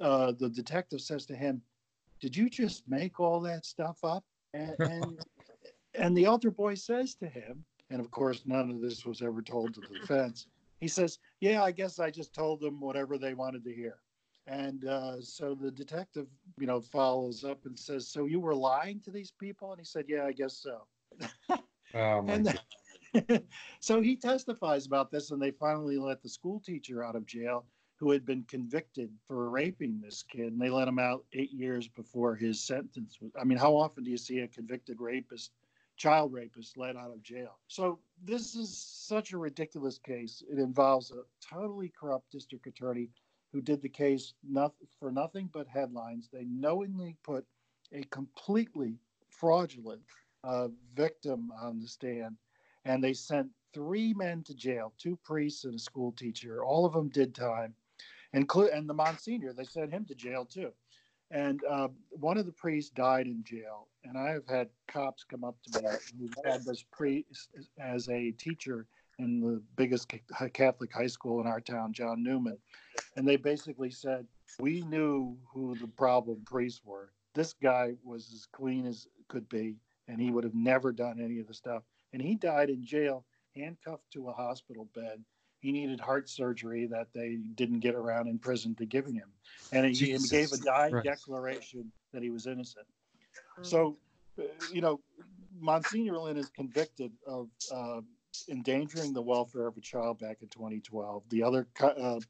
Uh, 0.00 0.32
the 0.32 0.48
detective 0.48 1.00
says 1.00 1.26
to 1.26 1.36
him, 1.36 1.62
did 2.20 2.36
you 2.36 2.50
just 2.50 2.82
make 2.88 3.20
all 3.20 3.40
that 3.40 3.64
stuff 3.64 3.98
up? 4.02 4.24
And, 4.52 4.74
and, 4.80 5.20
and 5.94 6.16
the 6.16 6.26
altar 6.26 6.50
boy 6.50 6.74
says 6.74 7.14
to 7.16 7.28
him, 7.28 7.64
and 7.90 8.00
of 8.00 8.10
course, 8.10 8.42
none 8.46 8.70
of 8.70 8.80
this 8.80 9.04
was 9.04 9.22
ever 9.22 9.42
told 9.42 9.74
to 9.74 9.80
the 9.80 9.98
defense. 10.00 10.46
He 10.80 10.88
says, 10.88 11.18
Yeah, 11.40 11.62
I 11.62 11.70
guess 11.70 11.98
I 11.98 12.10
just 12.10 12.34
told 12.34 12.60
them 12.60 12.80
whatever 12.80 13.18
they 13.18 13.34
wanted 13.34 13.64
to 13.64 13.72
hear. 13.72 13.98
And 14.46 14.84
uh, 14.84 15.20
so 15.20 15.54
the 15.54 15.70
detective, 15.70 16.28
you 16.58 16.66
know, 16.66 16.80
follows 16.80 17.44
up 17.44 17.66
and 17.66 17.78
says, 17.78 18.08
So 18.08 18.26
you 18.26 18.40
were 18.40 18.54
lying 18.54 19.00
to 19.00 19.10
these 19.10 19.32
people? 19.32 19.72
And 19.72 19.80
he 19.80 19.84
said, 19.84 20.04
Yeah, 20.08 20.24
I 20.24 20.32
guess 20.32 20.56
so. 20.56 21.58
Oh, 21.94 22.20
my 22.20 22.34
and 22.34 22.58
God. 23.14 23.42
so 23.80 24.02
he 24.02 24.16
testifies 24.16 24.86
about 24.86 25.10
this, 25.10 25.30
and 25.30 25.40
they 25.40 25.52
finally 25.52 25.96
let 25.96 26.22
the 26.22 26.28
school 26.28 26.60
teacher 26.60 27.04
out 27.04 27.16
of 27.16 27.24
jail 27.24 27.64
who 27.96 28.10
had 28.10 28.26
been 28.26 28.44
convicted 28.48 29.10
for 29.26 29.48
raping 29.48 30.00
this 30.00 30.22
kid, 30.22 30.52
and 30.52 30.60
they 30.60 30.68
let 30.68 30.88
him 30.88 30.98
out 30.98 31.24
eight 31.32 31.52
years 31.52 31.88
before 31.88 32.34
his 32.34 32.60
sentence 32.60 33.18
was. 33.20 33.32
I 33.40 33.44
mean, 33.44 33.56
how 33.56 33.74
often 33.74 34.04
do 34.04 34.10
you 34.10 34.18
see 34.18 34.40
a 34.40 34.48
convicted 34.48 35.00
rapist, 35.00 35.52
child 35.96 36.32
rapist, 36.32 36.76
let 36.76 36.96
out 36.96 37.10
of 37.10 37.22
jail? 37.22 37.58
So 37.68 37.98
this 38.22 38.54
is 38.54 38.76
such 38.76 39.32
a 39.32 39.38
ridiculous 39.38 39.98
case. 39.98 40.42
It 40.50 40.58
involves 40.58 41.10
a 41.10 41.22
totally 41.40 41.92
corrupt 41.98 42.30
district 42.30 42.66
attorney 42.66 43.10
who 43.52 43.60
did 43.60 43.80
the 43.82 43.88
case 43.88 44.34
not, 44.46 44.72
for 44.98 45.10
nothing 45.10 45.48
but 45.52 45.66
headlines. 45.66 46.28
They 46.32 46.44
knowingly 46.44 47.16
put 47.22 47.44
a 47.92 48.02
completely 48.04 48.98
fraudulent 49.28 50.02
uh, 50.44 50.68
victim 50.94 51.50
on 51.60 51.80
the 51.80 51.88
stand, 51.88 52.36
and 52.84 53.02
they 53.02 53.12
sent 53.12 53.48
three 53.72 54.14
men 54.14 54.42
to 54.44 54.54
jail 54.54 54.92
two 54.98 55.16
priests 55.24 55.64
and 55.64 55.74
a 55.74 55.78
school 55.78 56.12
teacher. 56.12 56.64
All 56.64 56.86
of 56.86 56.92
them 56.92 57.08
did 57.08 57.34
time 57.34 57.74
and 58.36 58.50
and 58.72 58.88
the 58.88 58.94
Monsignor, 58.94 59.52
they 59.52 59.64
sent 59.64 59.92
him 59.92 60.04
to 60.06 60.14
jail 60.14 60.44
too. 60.44 60.72
And 61.30 61.60
uh, 61.64 61.88
one 62.10 62.38
of 62.38 62.46
the 62.46 62.52
priests 62.52 62.90
died 62.90 63.26
in 63.26 63.42
jail, 63.42 63.88
and 64.08 64.18
I 64.18 64.30
have 64.30 64.46
had 64.48 64.68
cops 64.88 65.24
come 65.24 65.44
up 65.44 65.56
to 65.62 65.82
me 65.82 65.88
who 66.18 66.28
had 66.48 66.64
this 66.64 66.82
priest 66.92 67.50
as 67.78 68.08
a 68.08 68.30
teacher 68.32 68.86
in 69.18 69.40
the 69.40 69.62
biggest 69.76 70.12
Catholic 70.52 70.92
high 70.92 71.06
school 71.06 71.40
in 71.40 71.46
our 71.46 71.60
town, 71.60 71.92
John 71.92 72.22
Newman, 72.22 72.58
and 73.16 73.26
they 73.26 73.36
basically 73.36 73.90
said 73.90 74.26
we 74.60 74.82
knew 74.82 75.36
who 75.52 75.76
the 75.76 75.86
problem 75.86 76.42
priests 76.44 76.82
were. 76.84 77.12
This 77.34 77.54
guy 77.62 77.94
was 78.04 78.30
as 78.34 78.46
clean 78.52 78.86
as 78.86 79.06
could 79.28 79.48
be, 79.48 79.76
and 80.08 80.20
he 80.20 80.30
would 80.30 80.44
have 80.44 80.54
never 80.54 80.92
done 80.92 81.20
any 81.20 81.40
of 81.40 81.46
the 81.46 81.54
stuff. 81.54 81.82
And 82.12 82.22
he 82.22 82.34
died 82.34 82.70
in 82.70 82.84
jail, 82.84 83.24
handcuffed 83.54 84.10
to 84.12 84.28
a 84.28 84.32
hospital 84.32 84.88
bed 84.94 85.22
he 85.60 85.72
needed 85.72 85.98
heart 86.00 86.28
surgery 86.28 86.86
that 86.86 87.08
they 87.14 87.38
didn't 87.54 87.80
get 87.80 87.94
around 87.94 88.28
in 88.28 88.38
prison 88.38 88.74
to 88.76 88.86
giving 88.86 89.14
him. 89.14 89.28
And 89.72 89.86
he, 89.86 90.12
he 90.12 90.18
gave 90.28 90.52
a 90.52 90.58
dying 90.58 91.00
declaration 91.02 91.90
that 92.12 92.22
he 92.22 92.30
was 92.30 92.46
innocent. 92.46 92.86
So, 93.62 93.96
uh, 94.38 94.42
you 94.72 94.80
know, 94.80 95.00
Monsignor 95.58 96.18
Lynn 96.18 96.36
is 96.36 96.50
convicted 96.50 97.12
of 97.26 97.48
uh, 97.72 98.00
endangering 98.48 99.12
the 99.12 99.22
welfare 99.22 99.66
of 99.66 99.76
a 99.76 99.80
child 99.80 100.18
back 100.18 100.38
in 100.42 100.48
2012. 100.48 101.22
The 101.30 101.42
other 101.42 101.66
uh, 101.80 102.20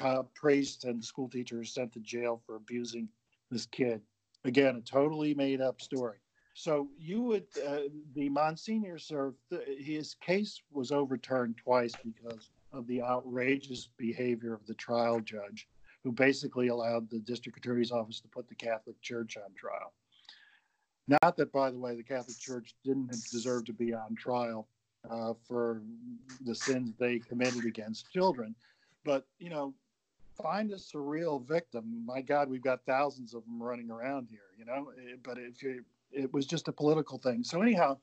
uh, 0.00 0.22
priest 0.34 0.84
and 0.84 1.04
school 1.04 1.28
teacher 1.28 1.64
sent 1.64 1.92
to 1.92 2.00
jail 2.00 2.40
for 2.46 2.56
abusing 2.56 3.08
this 3.50 3.66
kid. 3.66 4.00
Again, 4.44 4.76
a 4.76 4.80
totally 4.80 5.34
made 5.34 5.60
up 5.60 5.80
story. 5.80 6.18
So 6.54 6.88
you 6.98 7.22
would, 7.22 7.46
uh, 7.66 7.82
the 8.14 8.28
Monsignor 8.28 8.98
served, 8.98 9.38
his 9.78 10.14
case 10.14 10.60
was 10.72 10.92
overturned 10.92 11.56
twice 11.56 11.92
because 12.04 12.50
of 12.72 12.86
the 12.86 13.02
outrageous 13.02 13.88
behavior 13.96 14.52
of 14.54 14.66
the 14.66 14.74
trial 14.74 15.20
judge, 15.20 15.68
who 16.04 16.12
basically 16.12 16.68
allowed 16.68 17.10
the 17.10 17.18
district 17.18 17.58
attorney's 17.58 17.92
office 17.92 18.20
to 18.20 18.28
put 18.28 18.48
the 18.48 18.54
Catholic 18.54 19.00
Church 19.02 19.36
on 19.36 19.52
trial. 19.54 19.92
Not 21.08 21.36
that, 21.36 21.52
by 21.52 21.70
the 21.70 21.78
way, 21.78 21.96
the 21.96 22.02
Catholic 22.02 22.38
Church 22.38 22.74
didn't 22.84 23.10
deserve 23.30 23.64
to 23.66 23.72
be 23.72 23.92
on 23.92 24.14
trial 24.14 24.68
uh, 25.10 25.34
for 25.46 25.82
the 26.42 26.54
sins 26.54 26.92
they 26.98 27.18
committed 27.18 27.64
against 27.64 28.10
children, 28.12 28.54
but 29.04 29.26
you 29.38 29.50
know, 29.50 29.74
find 30.42 30.72
a 30.72 30.98
real 30.98 31.38
victim. 31.38 32.04
My 32.04 32.20
God, 32.20 32.48
we've 32.48 32.62
got 32.62 32.84
thousands 32.86 33.34
of 33.34 33.44
them 33.44 33.62
running 33.62 33.90
around 33.90 34.28
here, 34.30 34.40
you 34.58 34.64
know. 34.64 34.92
Eh, 34.98 35.16
but 35.22 35.38
if 35.38 35.62
you 35.62 35.84
it 36.12 36.32
was 36.32 36.46
just 36.46 36.68
a 36.68 36.72
political 36.72 37.18
thing. 37.18 37.44
So 37.44 37.62
anyhow, 37.62 37.98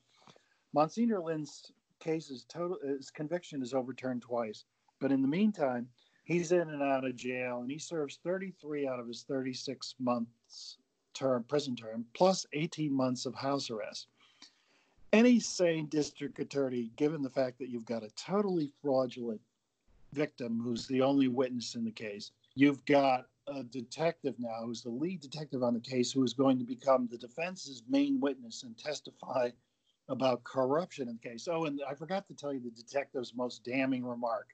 Monsignor 0.72 1.20
Lynn's 1.20 1.70
case 2.00 2.30
is 2.30 2.44
total. 2.48 2.78
His 2.82 3.10
conviction 3.10 3.62
is 3.62 3.74
overturned 3.74 4.22
twice, 4.22 4.64
but 5.00 5.12
in 5.12 5.22
the 5.22 5.28
meantime, 5.28 5.88
he's 6.28 6.52
in 6.52 6.68
and 6.68 6.82
out 6.82 7.04
of 7.04 7.16
jail, 7.16 7.60
and 7.60 7.70
he 7.70 7.78
serves 7.78 8.20
33 8.22 8.86
out 8.86 9.00
of 9.00 9.08
his 9.08 9.22
36 9.22 9.96
months 9.98 10.78
term 11.14 11.42
prison 11.48 11.74
term 11.74 12.04
plus 12.14 12.46
18 12.52 12.92
months 12.92 13.26
of 13.26 13.34
house 13.34 13.70
arrest. 13.70 14.06
Any 15.12 15.40
sane 15.40 15.86
district 15.86 16.38
attorney, 16.38 16.92
given 16.96 17.22
the 17.22 17.30
fact 17.30 17.58
that 17.58 17.70
you've 17.70 17.86
got 17.86 18.04
a 18.04 18.10
totally 18.10 18.70
fraudulent 18.82 19.40
victim 20.12 20.60
who's 20.62 20.86
the 20.86 21.00
only 21.00 21.28
witness 21.28 21.74
in 21.74 21.84
the 21.84 21.90
case, 21.90 22.30
you've 22.54 22.84
got 22.84 23.26
a 23.48 23.62
detective 23.62 24.34
now 24.38 24.64
who's 24.64 24.82
the 24.82 24.90
lead 24.90 25.20
detective 25.20 25.62
on 25.62 25.72
the 25.72 25.80
case 25.80 26.12
who 26.12 26.22
is 26.22 26.34
going 26.34 26.58
to 26.58 26.64
become 26.64 27.08
the 27.10 27.16
defense's 27.16 27.82
main 27.88 28.20
witness 28.20 28.62
and 28.62 28.76
testify 28.76 29.48
about 30.10 30.44
corruption 30.44 31.08
in 31.08 31.18
the 31.20 31.28
case. 31.28 31.48
Oh, 31.50 31.64
and 31.64 31.80
I 31.88 31.94
forgot 31.94 32.26
to 32.28 32.34
tell 32.34 32.52
you 32.52 32.60
the 32.60 32.70
detective's 32.70 33.34
most 33.34 33.64
damning 33.64 34.04
remark. 34.04 34.48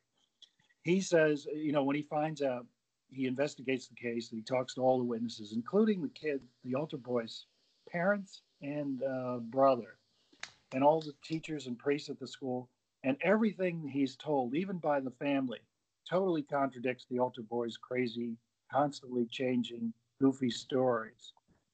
He 0.84 1.00
says, 1.00 1.46
you 1.52 1.72
know, 1.72 1.82
when 1.82 1.96
he 1.96 2.02
finds 2.02 2.42
out, 2.42 2.66
he 3.10 3.26
investigates 3.26 3.88
the 3.88 3.94
case, 3.94 4.28
he 4.28 4.42
talks 4.42 4.74
to 4.74 4.82
all 4.82 4.98
the 4.98 5.04
witnesses, 5.04 5.52
including 5.52 6.02
the 6.02 6.08
kid, 6.08 6.40
the 6.62 6.74
altar 6.74 6.98
boy's 6.98 7.46
parents 7.90 8.42
and 8.60 9.02
uh, 9.02 9.38
brother, 9.38 9.96
and 10.72 10.84
all 10.84 11.00
the 11.00 11.14
teachers 11.24 11.66
and 11.66 11.78
priests 11.78 12.10
at 12.10 12.18
the 12.18 12.26
school, 12.26 12.68
and 13.02 13.16
everything 13.22 13.88
he's 13.88 14.16
told, 14.16 14.54
even 14.54 14.78
by 14.78 15.00
the 15.00 15.10
family, 15.12 15.60
totally 16.08 16.42
contradicts 16.42 17.06
the 17.08 17.18
altar 17.18 17.42
boy's 17.42 17.76
crazy 17.76 18.36
constantly 18.70 19.26
changing, 19.30 19.92
goofy 20.20 20.50
stories. 20.50 21.32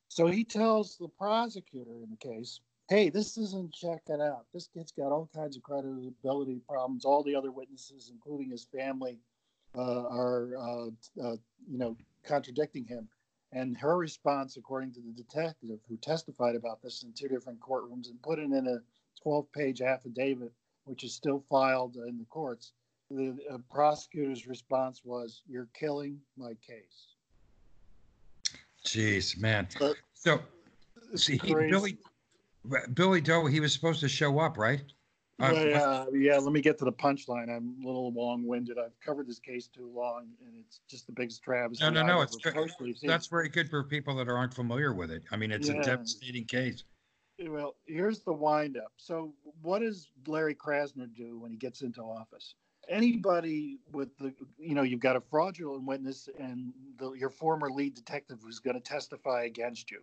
So 0.09 0.27
he 0.27 0.45
tells 0.45 0.97
the 0.97 1.09
prosecutor 1.09 2.03
in 2.03 2.11
the 2.11 2.17
case, 2.17 2.61
hey, 2.91 3.09
this 3.09 3.39
isn't 3.39 3.73
checking 3.73 4.21
out. 4.21 4.45
This 4.53 4.69
kid's 4.75 4.91
got 4.91 5.13
all 5.13 5.31
kinds 5.33 5.57
of 5.57 5.63
credibility 5.63 6.61
problems. 6.69 7.05
All 7.05 7.23
the 7.23 7.37
other 7.37 7.53
witnesses, 7.53 8.11
including 8.13 8.51
his 8.51 8.65
family, 8.65 9.17
uh, 9.79 10.07
are, 10.09 10.57
uh, 10.59 10.87
uh, 11.23 11.37
you 11.71 11.79
know, 11.79 11.97
contradicting 12.25 12.85
him. 12.85 13.09
And 13.53 13.77
her 13.79 13.97
response, 13.97 14.57
according 14.57 14.93
to 14.95 15.01
the 15.01 15.13
detective 15.13 15.79
who 15.89 15.97
testified 15.97 16.57
about 16.57 16.83
this 16.83 17.05
in 17.05 17.13
two 17.13 17.29
different 17.29 17.61
courtrooms 17.61 18.11
and 18.11 18.21
put 18.23 18.41
it 18.41 18.51
in 18.51 18.67
a 18.67 18.83
12 19.23 19.51
page 19.53 19.81
affidavit, 19.81 20.53
which 20.85 21.05
is 21.05 21.15
still 21.15 21.45
filed 21.49 21.97
in 21.97 22.19
the 22.19 22.25
courts, 22.25 22.73
the 23.11 23.37
uh, 23.51 23.59
prosecutor's 23.71 24.47
response 24.47 25.03
was, 25.05 25.43
"You're 25.49 25.69
killing 25.75 26.21
my 26.37 26.55
case." 26.55 27.15
Jeez, 28.85 29.37
man. 29.37 29.67
But 29.81 29.97
so, 30.15 30.41
see, 31.17 31.39
he, 31.39 31.53
crazy. 31.53 31.99
Billy, 32.95 33.21
Doe, 33.21 33.47
he 33.47 33.61
was 33.61 33.73
supposed 33.73 34.01
to 34.01 34.09
show 34.09 34.39
up, 34.39 34.59
right? 34.59 34.83
Uh, 35.41 35.51
Well, 35.53 35.93
uh, 35.93 36.07
yeah, 36.13 36.37
let 36.37 36.53
me 36.53 36.61
get 36.61 36.79
to 36.79 36.85
the 36.85 36.93
punchline. 36.93 37.49
I'm 37.49 37.77
a 37.83 37.87
little 37.87 38.13
long-winded. 38.13 38.79
I've 38.79 38.99
covered 39.05 39.27
this 39.27 39.39
case 39.39 39.69
too 39.69 39.91
long, 39.95 40.29
and 40.45 40.55
it's 40.59 40.81
just 40.89 41.07
the 41.07 41.13
biggest 41.13 41.43
travesty. 41.43 41.85
No, 41.85 41.91
no, 41.91 42.01
I've 42.01 42.07
no, 42.07 42.21
it's. 42.21 43.01
That's 43.03 43.27
very 43.27 43.49
good 43.49 43.71
for 43.71 43.83
people 43.83 44.15
that 44.17 44.29
aren't 44.29 44.53
familiar 44.53 44.93
with 44.93 45.11
it. 45.11 45.23
I 45.31 45.37
mean, 45.37 45.51
it's 45.51 45.69
a 45.71 45.83
devastating 45.83 46.45
case. 46.45 46.85
Well, 47.49 47.77
here's 47.87 48.21
the 48.21 48.33
windup. 48.35 48.93
So, 48.97 49.33
what 49.63 49.79
does 49.79 50.11
Larry 50.27 50.55
Krasner 50.55 51.09
do 51.15 51.39
when 51.39 51.51
he 51.51 51.57
gets 51.57 51.81
into 51.81 52.03
office? 52.03 52.55
Anybody 52.89 53.79
with 53.93 54.17
the, 54.19 54.35
you 54.59 54.75
know, 54.75 54.83
you've 54.83 55.01
got 55.01 55.17
a 55.17 55.21
fraudulent 55.21 55.87
witness 55.87 56.29
and 56.39 56.73
the, 56.99 57.13
your 57.13 57.31
former 57.31 57.71
lead 57.71 57.95
detective 57.95 58.41
who's 58.43 58.59
going 58.59 58.75
to 58.75 58.81
testify 58.81 59.45
against 59.45 59.91
you, 59.91 60.01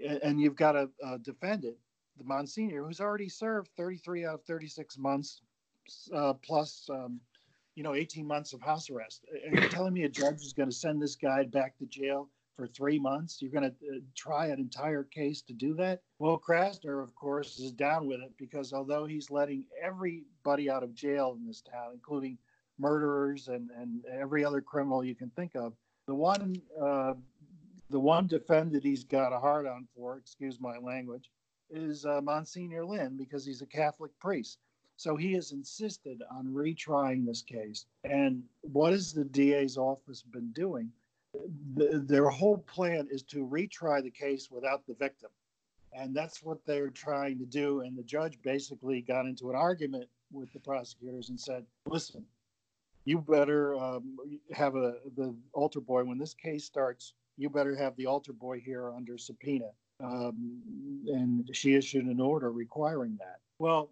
and, 0.00 0.40
you've 0.40 0.56
got 0.56 0.76
a, 0.76 0.88
a 1.04 1.18
defendant, 1.18 1.76
the 2.16 2.24
Monsignor, 2.24 2.84
who's 2.84 3.00
already 3.00 3.28
served 3.28 3.70
33 3.76 4.26
out 4.26 4.34
of 4.34 4.44
36 4.44 4.98
months, 4.98 5.42
uh, 6.14 6.34
plus, 6.34 6.88
um, 6.90 7.20
you 7.74 7.82
know, 7.82 7.94
18 7.94 8.26
months 8.26 8.52
of 8.52 8.60
house 8.60 8.90
arrest. 8.90 9.24
Are 9.50 9.60
you 9.60 9.68
telling 9.68 9.94
me 9.94 10.04
a 10.04 10.08
judge 10.08 10.42
is 10.42 10.52
going 10.52 10.68
to 10.68 10.74
send 10.74 11.00
this 11.00 11.16
guy 11.16 11.44
back 11.44 11.76
to 11.78 11.86
jail 11.86 12.28
for 12.56 12.66
three 12.66 12.98
months? 12.98 13.40
You're 13.40 13.52
going 13.52 13.70
to 13.70 13.96
uh, 13.96 14.00
try 14.16 14.46
an 14.48 14.58
entire 14.58 15.04
case 15.04 15.42
to 15.42 15.52
do 15.52 15.74
that? 15.74 16.02
Well, 16.18 16.38
Krasner, 16.38 17.02
of 17.02 17.14
course, 17.14 17.58
is 17.58 17.72
down 17.72 18.06
with 18.06 18.20
it 18.20 18.32
because 18.36 18.72
although 18.72 19.06
he's 19.06 19.30
letting 19.30 19.64
everybody 19.82 20.68
out 20.68 20.82
of 20.82 20.94
jail 20.94 21.36
in 21.38 21.46
this 21.46 21.62
town, 21.62 21.92
including 21.94 22.36
murderers 22.78 23.48
and, 23.48 23.70
and 23.76 24.04
every 24.06 24.44
other 24.44 24.60
criminal 24.60 25.04
you 25.04 25.14
can 25.14 25.30
think 25.30 25.54
of, 25.54 25.72
the 26.06 26.14
one 26.14 26.60
uh, 26.82 27.14
the 27.90 28.00
one 28.00 28.26
defendant 28.26 28.84
he's 28.84 29.04
got 29.04 29.32
a 29.32 29.38
hard 29.38 29.66
on 29.66 29.86
for, 29.94 30.16
excuse 30.16 30.60
my 30.60 30.78
language, 30.78 31.30
is 31.70 32.04
uh, 32.04 32.20
Monsignor 32.20 32.84
Lynn 32.84 33.16
because 33.16 33.44
he's 33.44 33.62
a 33.62 33.66
Catholic 33.66 34.10
priest. 34.18 34.58
So 34.96 35.16
he 35.16 35.32
has 35.34 35.52
insisted 35.52 36.22
on 36.30 36.46
retrying 36.46 37.24
this 37.24 37.42
case. 37.42 37.86
And 38.04 38.42
what 38.62 38.92
has 38.92 39.12
the 39.12 39.24
DA's 39.24 39.76
office 39.76 40.22
been 40.22 40.50
doing? 40.52 40.90
The, 41.76 42.02
their 42.04 42.28
whole 42.28 42.58
plan 42.58 43.06
is 43.10 43.22
to 43.24 43.46
retry 43.46 44.02
the 44.02 44.10
case 44.10 44.50
without 44.50 44.86
the 44.86 44.94
victim. 44.94 45.30
And 45.92 46.14
that's 46.14 46.42
what 46.42 46.58
they're 46.66 46.90
trying 46.90 47.38
to 47.38 47.46
do. 47.46 47.80
And 47.82 47.96
the 47.96 48.02
judge 48.02 48.38
basically 48.42 49.00
got 49.00 49.26
into 49.26 49.50
an 49.50 49.56
argument 49.56 50.08
with 50.32 50.52
the 50.52 50.60
prosecutors 50.60 51.28
and 51.28 51.40
said, 51.40 51.64
listen, 51.86 52.24
you 53.04 53.20
better 53.20 53.74
um, 53.76 54.18
have 54.52 54.74
a 54.74 54.96
the 55.16 55.34
altar 55.54 55.80
boy 55.80 56.04
when 56.04 56.18
this 56.18 56.34
case 56.34 56.64
starts. 56.64 57.14
You 57.38 57.48
better 57.48 57.74
have 57.76 57.96
the 57.96 58.06
altar 58.06 58.32
boy 58.32 58.60
here 58.60 58.92
under 58.92 59.16
subpoena. 59.16 59.70
Um, 60.02 60.60
and 61.06 61.48
she 61.52 61.74
issued 61.74 62.04
an 62.04 62.20
order 62.20 62.52
requiring 62.52 63.16
that. 63.18 63.38
Well, 63.58 63.90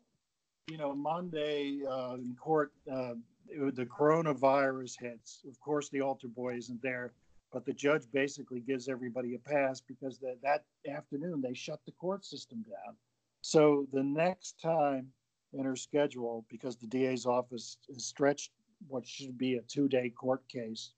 you 0.68 0.78
know, 0.78 0.94
Monday 0.94 1.80
uh, 1.88 2.14
in 2.14 2.36
court, 2.38 2.72
uh, 2.92 3.14
the 3.49 3.86
coronavirus 3.86 5.01
hits. 5.01 5.42
Of 5.49 5.59
course, 5.61 5.88
the 5.88 6.01
altar 6.01 6.28
boy 6.28 6.57
isn't 6.57 6.82
there, 6.82 7.12
but 7.53 7.64
the 7.64 7.72
judge 7.72 8.03
basically 8.12 8.61
gives 8.61 8.88
everybody 8.88 9.34
a 9.34 9.38
pass 9.38 9.80
because 9.80 10.18
the, 10.18 10.36
that 10.42 10.64
afternoon 10.92 11.40
they 11.40 11.55
shut 11.55 11.80
the 11.86 11.92
court 11.92 12.24
system 12.24 12.62
down. 12.62 12.97
So 13.42 13.86
the 13.92 14.03
next 14.03 14.61
time 14.61 15.09
in 15.53 15.64
her 15.64 15.76
schedule, 15.76 16.44
because 16.51 16.76
the 16.76 16.88
DA's 16.88 17.26
office 17.26 17.78
is 17.88 18.05
stretched 18.05 18.51
what 18.88 19.07
should 19.07 19.38
be 19.38 19.55
a 19.55 19.62
two 19.62 19.88
day 19.88 20.11
court 20.11 20.47
case, 20.49 20.92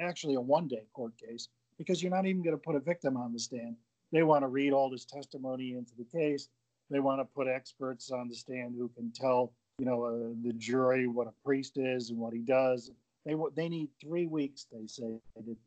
actually 0.00 0.34
a 0.34 0.40
one 0.40 0.68
day 0.68 0.86
court 0.92 1.12
case, 1.16 1.48
because 1.78 2.02
you're 2.02 2.12
not 2.14 2.26
even 2.26 2.42
going 2.42 2.56
to 2.56 2.62
put 2.62 2.74
a 2.76 2.80
victim 2.80 3.16
on 3.16 3.32
the 3.32 3.38
stand. 3.38 3.76
They 4.12 4.22
want 4.22 4.42
to 4.42 4.48
read 4.48 4.72
all 4.72 4.88
this 4.90 5.04
testimony 5.04 5.72
into 5.72 5.92
the 5.96 6.04
case. 6.04 6.48
They 6.90 7.00
want 7.00 7.20
to 7.20 7.24
put 7.24 7.48
experts 7.48 8.10
on 8.10 8.28
the 8.28 8.34
stand 8.34 8.74
who 8.76 8.88
can 8.88 9.10
tell, 9.12 9.52
you 9.78 9.86
know, 9.86 10.04
uh, 10.04 10.34
the 10.44 10.52
jury 10.52 11.06
what 11.08 11.26
a 11.26 11.32
priest 11.44 11.76
is 11.76 12.10
and 12.10 12.18
what 12.18 12.32
he 12.32 12.40
does. 12.40 12.90
They 13.24 13.34
they 13.56 13.68
need 13.68 13.88
three 14.00 14.26
weeks, 14.26 14.66
they 14.70 14.86
say, 14.86 15.18
it 15.34 15.58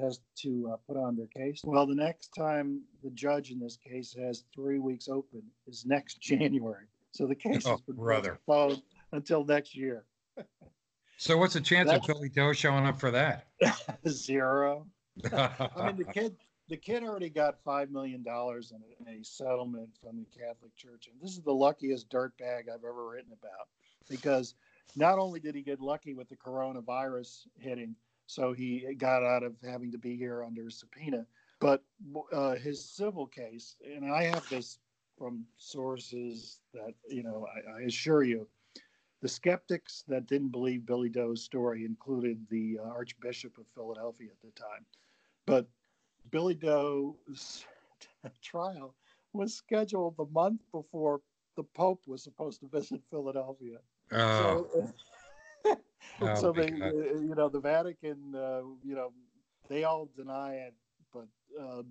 has 0.00 0.20
to 0.42 0.70
uh, 0.72 0.76
put 0.86 0.96
on 0.96 1.16
their 1.16 1.26
case. 1.26 1.60
Well, 1.64 1.84
the 1.84 1.96
next 1.96 2.28
time 2.28 2.82
the 3.02 3.10
judge 3.10 3.50
in 3.50 3.58
this 3.58 3.76
case 3.76 4.14
has 4.16 4.44
three 4.54 4.78
weeks 4.78 5.08
open 5.08 5.42
is 5.66 5.84
next 5.84 6.20
January. 6.20 6.84
So 7.10 7.26
the 7.26 7.34
case 7.34 7.66
Oh, 7.66 7.72
has 7.72 7.80
been 7.80 7.96
brother. 7.96 8.38
postponed 8.46 8.82
until 9.10 9.44
next 9.44 9.74
year. 9.76 10.04
So 11.16 11.36
what's 11.36 11.54
the 11.54 11.60
chance 11.60 11.88
of 11.90 11.94
That's- 12.02 12.06
Billy 12.06 12.28
Doe 12.28 12.52
showing 12.52 12.86
up 12.86 13.00
for 13.00 13.10
that? 13.10 13.48
Zero. 14.08 14.86
I 15.32 15.86
mean, 15.86 15.96
the 15.96 16.04
kid, 16.12 16.36
the 16.68 16.76
kid 16.76 17.02
already 17.02 17.30
got 17.30 17.62
five 17.64 17.90
million 17.90 18.22
dollars 18.22 18.72
in 18.72 19.08
a, 19.08 19.24
settlement 19.24 19.88
from 20.02 20.18
the 20.18 20.38
Catholic 20.38 20.74
Church, 20.76 21.08
and 21.10 21.20
this 21.20 21.32
is 21.32 21.42
the 21.42 21.52
luckiest 21.52 22.08
dirtbag 22.10 22.68
I've 22.72 22.84
ever 22.84 23.08
written 23.08 23.32
about, 23.32 23.68
because 24.08 24.54
not 24.96 25.18
only 25.18 25.40
did 25.40 25.54
he 25.54 25.62
get 25.62 25.80
lucky 25.80 26.14
with 26.14 26.28
the 26.28 26.36
coronavirus 26.36 27.46
hitting, 27.58 27.94
so 28.26 28.52
he 28.52 28.86
got 28.98 29.22
out 29.22 29.42
of 29.42 29.54
having 29.64 29.90
to 29.92 29.98
be 29.98 30.16
here 30.16 30.44
under 30.44 30.70
subpoena, 30.70 31.26
but 31.60 31.82
uh, 32.32 32.54
his 32.54 32.84
civil 32.84 33.26
case, 33.26 33.76
and 33.84 34.12
I 34.12 34.24
have 34.24 34.48
this 34.48 34.78
from 35.16 35.44
sources 35.56 36.60
that 36.72 36.94
you 37.08 37.22
know, 37.22 37.46
I, 37.46 37.80
I 37.80 37.80
assure 37.82 38.22
you, 38.22 38.46
the 39.20 39.28
skeptics 39.28 40.04
that 40.06 40.26
didn't 40.26 40.50
believe 40.50 40.86
Billy 40.86 41.08
Doe's 41.08 41.42
story 41.42 41.84
included 41.84 42.46
the 42.50 42.78
uh, 42.80 42.88
Archbishop 42.88 43.58
of 43.58 43.64
Philadelphia 43.74 44.28
at 44.30 44.40
the 44.42 44.60
time. 44.60 44.86
But 45.48 45.70
Billy 46.30 46.54
Doe's 46.54 47.66
trial 48.42 48.96
was 49.32 49.54
scheduled 49.54 50.16
the 50.18 50.26
month 50.26 50.62
before 50.72 51.22
the 51.56 51.64
Pope 51.64 52.06
was 52.08 52.24
supposed 52.24 52.60
to 52.60 52.68
visit 52.68 53.02
Philadelphia. 53.10 53.78
Oh, 54.12 54.64
So, 54.64 54.94
Oh, 56.20 56.26
so 56.34 56.52
they, 56.52 56.68
God. 56.78 56.94
uh, 56.94 57.18
you 57.20 57.34
know, 57.36 57.48
the 57.48 57.60
Vatican, 57.60 58.34
uh, 58.34 58.62
you 58.84 58.94
know, 58.96 59.12
they 59.68 59.84
all 59.84 60.08
deny 60.16 60.54
it, 60.54 60.74
but 61.12 61.28
uh, 61.60 61.82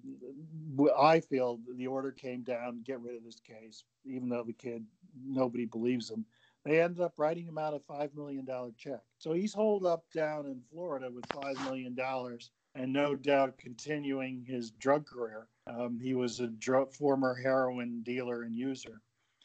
I 0.99 1.19
feel 1.21 1.59
the 1.75 1.87
order 1.87 2.11
came 2.11 2.43
down, 2.43 2.81
get 2.83 3.01
rid 3.01 3.15
of 3.15 3.23
this 3.23 3.39
case, 3.39 3.83
even 4.05 4.29
though 4.29 4.43
the 4.43 4.53
kid, 4.53 4.85
nobody 5.25 5.65
believes 5.65 6.09
him. 6.11 6.25
They 6.65 6.81
ended 6.81 7.01
up 7.01 7.19
writing 7.19 7.45
him 7.45 7.57
out 7.57 7.73
a 7.73 7.79
five 7.79 8.15
million 8.15 8.45
dollar 8.45 8.71
check. 8.77 9.01
So 9.17 9.33
he's 9.33 9.53
holed 9.53 9.85
up 9.85 10.05
down 10.13 10.45
in 10.47 10.61
Florida 10.71 11.09
with 11.11 11.25
five 11.31 11.59
million 11.61 11.95
dollars, 11.95 12.51
and 12.77 12.93
no 12.93 13.15
doubt 13.15 13.57
continuing 13.57 14.45
his 14.47 14.71
drug 14.71 15.05
career. 15.05 15.47
Um, 15.65 15.99
he 15.99 16.13
was 16.13 16.39
a 16.39 16.47
drug, 16.47 16.93
former 16.93 17.33
heroin 17.33 18.01
dealer 18.03 18.43
and 18.43 18.55
user. 18.55 19.01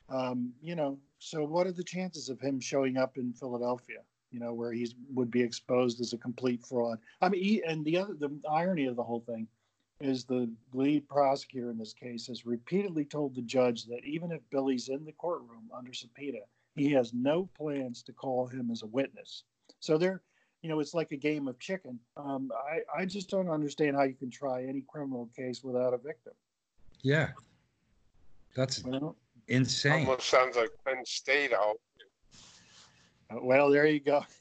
Um, 0.08 0.52
you 0.60 0.74
know, 0.74 0.98
so 1.18 1.44
what 1.44 1.66
are 1.66 1.72
the 1.72 1.82
chances 1.82 2.28
of 2.28 2.40
him 2.40 2.60
showing 2.60 2.98
up 2.98 3.16
in 3.16 3.32
Philadelphia? 3.32 4.00
You 4.30 4.40
know, 4.40 4.52
where 4.52 4.72
he 4.72 4.94
would 5.12 5.30
be 5.30 5.42
exposed 5.42 6.00
as 6.00 6.12
a 6.12 6.18
complete 6.18 6.64
fraud. 6.64 6.98
I 7.20 7.28
mean, 7.28 7.42
he, 7.42 7.62
and 7.62 7.84
the 7.84 7.98
other 7.98 8.14
the 8.14 8.38
irony 8.50 8.86
of 8.86 8.96
the 8.96 9.02
whole 9.02 9.20
thing 9.20 9.48
is 10.00 10.24
the 10.24 10.50
lead 10.72 11.08
prosecutor 11.08 11.70
in 11.70 11.78
this 11.78 11.92
case 11.92 12.26
has 12.26 12.44
repeatedly 12.44 13.04
told 13.04 13.34
the 13.34 13.42
judge 13.42 13.84
that 13.86 14.04
even 14.04 14.32
if 14.32 14.40
Billy's 14.50 14.88
in 14.88 15.04
the 15.04 15.12
courtroom 15.12 15.70
under 15.76 15.92
subpoena, 15.92 16.38
he 16.74 16.90
has 16.92 17.14
no 17.14 17.48
plans 17.56 18.02
to 18.02 18.12
call 18.12 18.46
him 18.46 18.70
as 18.70 18.82
a 18.82 18.86
witness. 18.86 19.44
So 19.80 19.98
they're, 19.98 20.22
you 20.62 20.68
know, 20.68 20.78
it's 20.80 20.94
like 20.94 21.10
a 21.12 21.16
game 21.16 21.48
of 21.48 21.58
chicken. 21.58 21.98
Um, 22.16 22.50
I, 22.70 23.00
I 23.02 23.04
just 23.04 23.28
don't 23.28 23.50
understand 23.50 23.96
how 23.96 24.04
you 24.04 24.14
can 24.14 24.30
try 24.30 24.62
any 24.64 24.82
criminal 24.88 25.28
case 25.36 25.62
without 25.62 25.92
a 25.92 25.98
victim. 25.98 26.32
yeah. 27.02 27.30
That's 28.54 28.84
You 28.84 28.92
know? 28.92 29.16
insane. 29.48 30.06
Almost 30.06 30.28
sounds 30.28 30.56
like 30.56 30.70
Penn 30.86 31.04
State 31.04 31.52
out. 31.52 31.76
Uh, 33.30 33.36
Well, 33.42 33.70
there 33.70 33.86
you 33.86 34.00
go. 34.00 34.24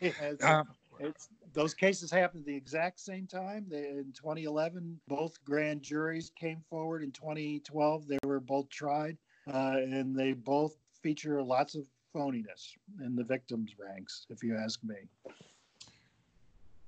It's- 0.00 0.42
Um, 0.42 0.68
it's, 0.98 1.28
those 1.52 1.74
cases 1.74 2.10
happened 2.10 2.42
at 2.42 2.46
the 2.46 2.54
exact 2.56 3.00
same 3.00 3.26
time. 3.26 3.66
They, 3.68 3.88
in 3.88 4.12
2011, 4.14 4.98
both 5.08 5.42
grand 5.44 5.82
juries 5.82 6.30
came 6.38 6.62
forward. 6.70 7.02
In 7.02 7.12
2012, 7.12 8.06
they 8.06 8.18
were 8.24 8.40
both 8.40 8.68
tried, 8.70 9.18
uh, 9.52 9.76
and 9.78 10.14
they 10.18 10.32
both 10.32 10.76
feature 11.02 11.42
lots 11.42 11.74
of 11.74 11.86
phoniness 12.14 12.72
in 13.04 13.14
the 13.14 13.24
victims' 13.24 13.74
ranks, 13.78 14.26
if 14.30 14.42
you 14.42 14.56
ask 14.56 14.82
me. 14.84 14.96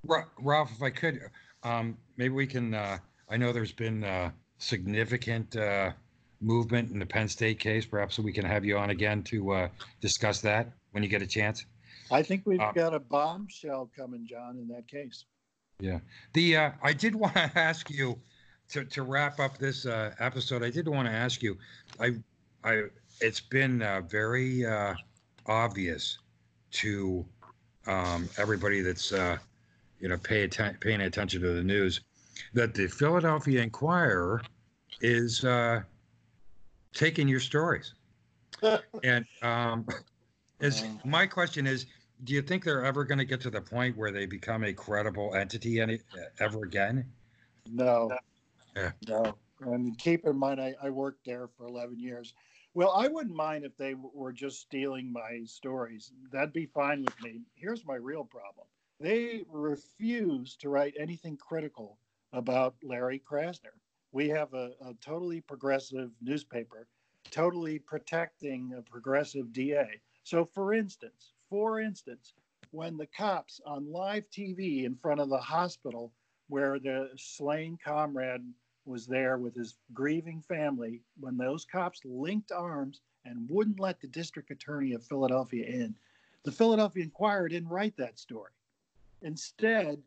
Ra- 0.09 0.25
Ralph, 0.39 0.73
if 0.75 0.83
I 0.83 0.91
could, 0.91 1.21
um, 1.63 1.97
maybe 2.17 2.35
we 2.35 2.47
can, 2.47 2.75
uh, 2.75 2.99
I 3.29 3.37
know 3.37 3.53
there's 3.53 3.73
been, 3.73 4.03
uh, 4.03 4.31
significant, 4.57 5.55
uh, 5.55 5.93
movement 6.41 6.91
in 6.91 6.99
the 6.99 7.07
Penn 7.07 7.29
State 7.29 7.61
case. 7.61 7.85
Perhaps 7.85 8.19
we 8.19 8.33
can 8.33 8.45
have 8.45 8.65
you 8.65 8.79
on 8.79 8.91
again 8.91 9.23
to, 9.25 9.53
uh, 9.53 9.69
discuss 10.01 10.41
that 10.41 10.73
when 10.93 11.03
you 11.03 11.09
get 11.09 11.21
a 11.21 11.27
chance. 11.27 11.67
I 12.11 12.23
think 12.23 12.47
we've 12.47 12.61
Uh, 12.61 12.73
got 12.73 12.95
a 12.95 13.01
bombshell 13.01 13.91
coming, 13.95 14.27
John, 14.27 14.57
in 14.57 14.67
that 14.69 14.89
case. 14.89 15.27
Yeah. 15.79 16.01
The, 16.33 16.57
uh, 16.57 16.71
I 16.83 16.93
did 16.93 17.15
want 17.15 17.35
to 17.35 17.41
ask 17.59 17.91
you 17.91 18.19
to, 18.71 18.85
to 18.85 19.03
wrap 19.03 19.39
up 19.41 19.59
this, 19.59 19.85
uh, 19.85 20.15
episode. 20.19 20.63
I 20.63 20.71
did 20.71 20.89
want 20.89 21.07
to 21.07 21.13
ask 21.13 21.43
you, 21.43 21.59
I, 22.01 22.17
I, 22.65 22.85
it's 23.21 23.41
been, 23.41 23.83
uh, 23.83 24.01
very, 24.03 24.65
uh, 24.65 24.95
obvious 25.47 26.19
to, 26.71 27.27
um, 27.87 28.29
everybody 28.39 28.81
that's, 28.81 29.13
uh, 29.13 29.39
you 30.01 30.09
know, 30.09 30.19
pay 30.19 30.45
atten- 30.45 30.77
paying 30.81 31.01
attention 31.01 31.41
to 31.43 31.53
the 31.53 31.63
news 31.63 32.01
that 32.55 32.75
the 32.75 32.87
Philadelphia 32.87 33.63
Inquirer 33.63 34.43
is, 35.01 35.45
uh, 35.45 35.83
taking 36.93 37.29
your 37.29 37.41
stories. 37.41 37.95
And 39.05 39.25
um, 39.43 39.87
is 40.61 40.83
Um, 40.83 41.01
my 41.05 41.27
question 41.27 41.67
is, 41.67 41.87
do 42.25 42.33
you 42.33 42.43
think 42.43 42.65
they're 42.65 42.85
ever 42.85 43.05
going 43.05 43.19
to 43.19 43.25
get 43.25 43.41
to 43.43 43.51
the 43.51 43.61
point 43.61 43.97
where 43.97 44.11
they 44.11 44.27
become 44.27 44.65
a 44.65 44.73
credible 44.73 45.35
entity 45.35 45.81
any 45.81 46.01
ever 46.41 46.65
again? 46.65 47.05
No. 47.71 48.11
Yeah. 48.75 48.91
No. 49.07 49.39
And 49.61 49.97
keep 49.99 50.27
in 50.27 50.37
mind, 50.37 50.61
I, 50.61 50.75
I 50.83 50.91
worked 50.91 51.25
there 51.25 51.49
for 51.57 51.67
11 51.67 52.01
years. 52.01 52.35
Well, 52.75 52.93
I 52.97 53.07
wouldn't 53.07 53.35
mind 53.35 53.65
if 53.65 53.77
they 53.77 53.95
were 53.95 54.33
just 54.33 54.61
stealing 54.61 55.13
my 55.13 55.43
stories. 55.45 56.13
That'd 56.33 56.53
be 56.53 56.67
fine 56.67 57.05
with 57.05 57.21
me. 57.23 57.43
Here's 57.55 57.85
my 57.87 57.97
real 57.97 58.25
problem 58.25 58.67
they 59.01 59.45
refuse 59.49 60.57
to 60.57 60.69
write 60.69 60.95
anything 60.99 61.37
critical 61.37 61.99
about 62.33 62.75
Larry 62.83 63.23
Krasner. 63.31 63.77
We 64.13 64.29
have 64.31 64.55
a, 64.55 64.73
a 64.81 64.95
totally 65.01 65.41
progressive 65.41 66.11
newspaper, 66.21 66.89
totally 67.31 67.79
protecting 67.79 68.75
a 68.77 68.83
progressive 68.83 69.53
DA. 69.53 69.87
So, 70.25 70.45
for 70.45 70.75
instance, 70.75 71.33
for 71.49 71.81
instance, 71.81 72.33
when 72.71 72.97
the 72.97 73.07
cops 73.07 73.61
on 73.65 73.91
live 73.91 74.25
TV 74.31 74.85
in 74.85 74.97
front 74.97 75.21
of 75.21 75.29
the 75.29 75.39
hospital 75.39 76.13
where 76.49 76.79
the 76.79 77.11
slain 77.17 77.79
comrade 77.83 78.43
was 78.85 79.07
there 79.07 79.39
with 79.39 79.55
his 79.55 79.77
grieving 79.93 80.41
family, 80.41 81.03
when 81.21 81.37
those 81.37 81.65
cops 81.65 82.01
linked 82.05 82.53
arms 82.53 83.01
and 83.25 83.49
wouldn't 83.51 83.81
let 83.81 84.01
the 84.01 84.09
district 84.09 84.51
attorney 84.51 84.93
of 84.93 85.05
Philadelphia 85.05 85.67
in, 85.67 85.95
the 86.45 86.53
Philadelphia 86.53 87.05
Inquirer 87.05 87.49
didn't 87.49 87.69
write 87.69 87.97
that 87.97 88.19
story. 88.19 88.53
Instead, 89.23 90.03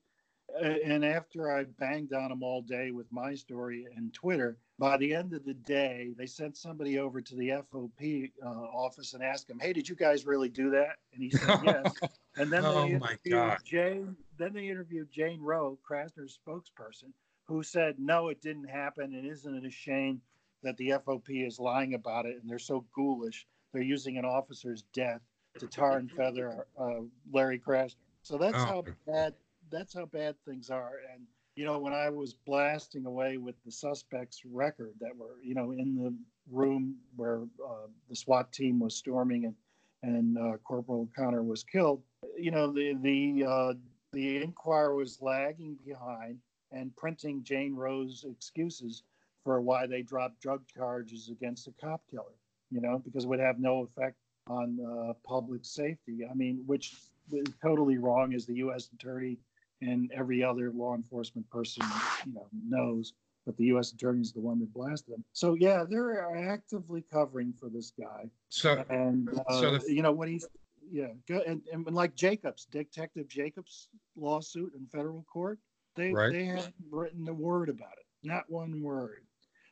uh, 0.62 0.66
and 0.86 1.06
after 1.06 1.52
I 1.52 1.64
banged 1.64 2.14
on 2.14 2.30
them 2.30 2.44
all 2.44 2.62
day 2.62 2.92
with 2.92 3.12
my 3.12 3.36
story 3.36 3.88
and 3.96 4.14
Twitter, 4.14 4.58
by 4.80 4.98
the 4.98 5.14
end 5.14 5.34
of 5.34 5.46
the 5.46 5.54
day, 5.54 6.14
they 6.18 6.26
sent 6.26 6.58
somebody 6.58 6.98
over 7.00 7.22
to 7.22 7.36
the 7.36 7.50
FOP 7.50 8.32
uh, 8.44 8.48
office 8.48 9.14
and 9.14 9.24
asked 9.24 9.50
him, 9.50 9.60
"Hey, 9.60 9.74
did 9.74 9.88
you 9.88 9.96
guys 9.96 10.26
really 10.26 10.50
do 10.50 10.72
that?" 10.72 10.98
And 11.14 11.24
he 11.24 11.30
said, 11.30 11.60
"Yes." 11.64 11.94
And 12.38 12.52
then 12.52 12.66
Oh, 12.66 12.86
they 12.86 12.92
interviewed 12.94 13.58
Jane. 13.64 14.16
Then 14.38 14.54
they 14.54 14.68
interviewed 14.70 15.12
Jane 15.12 15.42
Roh, 15.42 15.78
Krasner's 15.88 16.40
spokesperson, 16.46 17.12
who 17.46 17.64
said, 17.64 18.00
"No, 18.00 18.30
it 18.30 18.42
didn't 18.42 18.70
happen. 18.70 19.14
And 19.14 19.26
isn't 19.28 19.56
it 19.56 19.66
a 19.66 19.72
shame 19.72 20.22
that 20.64 20.78
the 20.78 20.90
FOP 20.94 21.46
is 21.46 21.60
lying 21.60 21.94
about 21.94 22.26
it? 22.26 22.38
And 22.42 22.50
they're 22.50 22.60
so 22.60 22.86
ghoulish. 22.94 23.46
They're 23.74 23.82
using 23.82 24.18
an 24.18 24.26
officer's 24.26 24.84
death 24.94 25.22
to 25.60 25.68
tar 25.68 25.98
and 25.98 26.12
feather 26.12 26.66
uh, 26.78 27.02
Larry 27.32 27.60
Krasner. 27.60 27.96
So 28.24 28.38
that's 28.38 28.64
Oh, 28.64 28.66
how 28.66 28.86
bad. 29.08 29.34
That's 29.72 29.94
how 29.94 30.06
bad 30.06 30.36
things 30.46 30.70
are. 30.70 31.00
And 31.14 31.26
you 31.56 31.66
know, 31.66 31.80
when 31.80 31.94
I 31.94 32.10
was 32.10 32.34
blasting 32.34 33.06
away 33.06 33.38
with 33.38 33.56
the 33.66 33.72
suspects' 33.72 34.42
record 34.46 34.94
that 35.02 35.16
were, 35.16 35.38
you 35.44 35.54
know, 35.54 35.72
in 35.72 35.96
the 35.96 36.16
room 36.50 36.96
where 37.16 37.42
uh, 37.66 37.88
the 38.10 38.16
SWAT 38.16 38.52
team 38.52 38.80
was 38.80 38.96
storming 38.96 39.46
and 39.46 39.56
and 40.04 40.38
uh, 40.38 40.58
Corporal 40.64 41.08
Connor 41.16 41.44
was 41.44 41.64
killed, 41.64 42.02
you 42.38 42.52
know, 42.52 42.72
the 42.72 42.96
the 43.02 43.46
uh, 43.46 43.74
the 44.14 44.42
Inquirer 44.42 44.96
was 44.96 45.22
lagging 45.22 45.78
behind 45.86 46.40
and 46.72 46.96
printing 46.96 47.44
Jane 47.44 47.76
Roh's 47.76 48.24
excuses 48.30 49.04
for 49.44 49.62
why 49.62 49.86
they 49.88 50.02
dropped 50.02 50.40
drug 50.42 50.62
charges 50.68 51.30
against 51.30 51.66
the 51.66 51.74
cop 51.80 52.02
killer. 52.10 52.36
You 52.72 52.82
know, 52.82 53.00
because 53.00 53.26
it 53.26 53.28
would 53.28 53.40
have 53.40 53.60
no 53.60 53.82
effect 53.84 54.16
on 54.48 54.80
uh, 54.80 55.14
public 55.26 55.66
safety. 55.66 56.22
I 56.30 56.34
mean, 56.34 56.64
which 56.66 56.96
is 57.32 57.54
totally 57.62 57.98
wrong, 57.98 58.34
as 58.34 58.46
the 58.46 58.56
U.S. 58.56 58.90
attorney 58.94 59.38
and 59.82 60.12
every 60.14 60.44
other 60.44 60.72
law 60.72 60.96
enforcement 60.96 61.50
person, 61.50 61.84
you 62.26 62.34
know, 62.34 62.48
knows. 62.68 63.14
But 63.46 63.58
the 63.58 63.66
U.S. 63.66 63.92
attorney 63.94 64.22
is 64.22 64.32
the 64.32 64.40
one 64.40 64.60
that 64.60 64.72
blasted 64.74 65.16
them. 65.16 65.24
So 65.34 65.56
yeah, 65.56 65.84
they're 65.90 66.36
actively 66.50 67.04
covering 67.12 67.54
for 67.60 67.70
this 67.70 67.92
guy. 68.00 68.30
So, 68.50 68.84
And 68.90 69.30
uh, 69.48 69.60
So 69.60 69.78
the- 69.78 69.92
you 69.94 70.04
know 70.04 70.12
when 70.12 70.28
he's 70.30 70.46
yeah, 70.92 71.08
and, 71.48 71.62
and 71.72 71.86
like 71.96 72.16
Jacobs, 72.16 72.66
Detective 72.66 73.28
Jacobs 73.30 73.88
lawsuit 74.18 74.74
in 74.76 74.86
federal 74.88 75.24
court, 75.32 75.58
they 75.96 76.12
Right. 76.14 76.32
they 76.32 76.46
haven't 76.46 76.76
written 76.90 77.28
a 77.30 77.34
word 77.34 77.70
about 77.70 77.94
it, 77.94 78.06
not 78.28 78.50
one 78.50 78.82
word. 78.82 79.24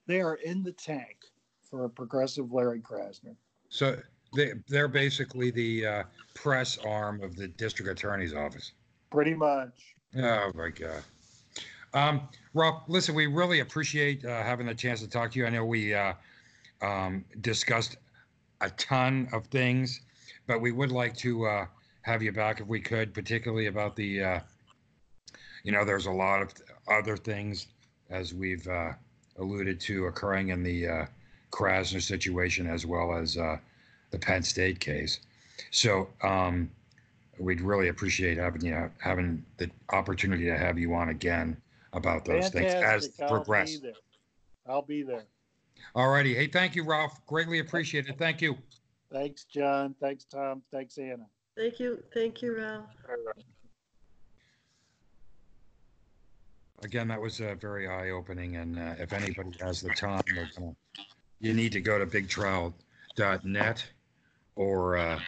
They 0.07 0.21
are 0.21 0.35
in 0.35 0.63
the 0.63 0.71
tank 0.71 1.17
for 1.69 1.83
a 1.85 1.89
progressive 1.89 2.51
Larry 2.51 2.79
Krasner. 2.79 3.35
so 3.67 4.01
they 4.35 4.53
they're 4.67 4.87
basically 4.87 5.51
the 5.51 5.85
uh, 5.85 6.03
press 6.33 6.77
arm 6.85 7.21
of 7.21 7.35
the 7.35 7.47
district 7.47 7.89
attorney's 7.89 8.33
office. 8.33 8.73
Pretty 9.11 9.33
much. 9.33 9.95
Oh 10.17 10.51
my 10.55 10.69
God. 10.69 11.03
Um, 11.93 12.27
Rob, 12.53 12.83
listen, 12.87 13.15
we 13.15 13.27
really 13.27 13.61
appreciate 13.61 14.23
uh, 14.23 14.43
having 14.43 14.67
the 14.67 14.75
chance 14.75 15.01
to 15.01 15.07
talk 15.07 15.31
to 15.31 15.39
you. 15.39 15.45
I 15.45 15.49
know 15.49 15.65
we 15.65 15.93
uh, 15.93 16.13
um, 16.81 17.25
discussed 17.41 17.97
a 18.61 18.69
ton 18.71 19.27
of 19.33 19.47
things, 19.47 20.01
but 20.47 20.61
we 20.61 20.71
would 20.71 20.91
like 20.91 21.15
to 21.17 21.45
uh, 21.45 21.65
have 22.01 22.21
you 22.21 22.31
back 22.31 22.59
if 22.59 22.67
we 22.67 22.79
could, 22.79 23.13
particularly 23.13 23.67
about 23.67 23.95
the, 23.95 24.23
uh, 24.23 24.39
you 25.63 25.71
know, 25.71 25.83
there's 25.83 26.05
a 26.05 26.11
lot 26.11 26.41
of 26.41 26.53
other 26.87 27.17
things 27.17 27.67
as 28.09 28.33
we've 28.33 28.67
uh, 28.67 28.91
alluded 29.37 29.79
to 29.79 30.07
occurring 30.07 30.49
in 30.49 30.63
the 30.63 30.87
uh, 30.87 31.05
Krasner 31.51 32.01
situation 32.01 32.67
as 32.67 32.85
well 32.85 33.13
as 33.15 33.37
uh, 33.37 33.57
the 34.11 34.19
Penn 34.19 34.43
State 34.43 34.79
case. 34.79 35.19
So, 35.71 36.09
um, 36.23 36.69
we'd 37.39 37.61
really 37.61 37.87
appreciate 37.87 38.37
having 38.37 38.63
you 38.63 38.91
having 38.99 39.43
the 39.57 39.69
opportunity 39.91 40.45
to 40.45 40.57
have 40.57 40.77
you 40.77 40.93
on 40.93 41.09
again 41.09 41.57
about 41.93 42.25
those 42.25 42.49
things 42.49 42.73
as 42.73 43.07
Fantastic. 43.07 43.13
I'll 43.21 43.29
progress. 43.29 43.75
be 43.75 43.81
there. 43.81 43.93
I'll 44.67 44.81
be 44.81 45.03
there. 45.03 45.23
All 45.95 46.09
righty. 46.09 46.35
Hey, 46.35 46.47
thank 46.47 46.75
you, 46.75 46.83
Ralph. 46.83 47.25
Greatly 47.25 47.59
appreciate 47.59 48.07
it. 48.07 48.17
Thank 48.17 48.41
you. 48.41 48.57
Thanks, 49.11 49.45
John. 49.45 49.95
Thanks, 49.99 50.25
Tom. 50.25 50.61
Thanks, 50.71 50.97
Anna. 50.97 51.25
Thank 51.57 51.79
you, 51.79 52.03
thank 52.13 52.41
you, 52.41 52.57
Ralph. 52.57 52.85
Again, 56.83 57.07
that 57.09 57.19
was 57.19 57.41
uh, 57.41 57.55
very 57.59 57.87
eye-opening, 57.87 58.55
and 58.55 58.77
uh, 58.79 58.93
if 58.99 59.11
anybody 59.11 59.51
has 59.59 59.81
the 59.81 59.89
time, 59.89 60.21
you 61.41 61.53
need 61.53 61.73
to 61.73 61.81
go 61.81 61.97
to 61.97 62.05
bigtrial.net 62.05 63.85
or 64.59 64.97
uh, 64.97 65.19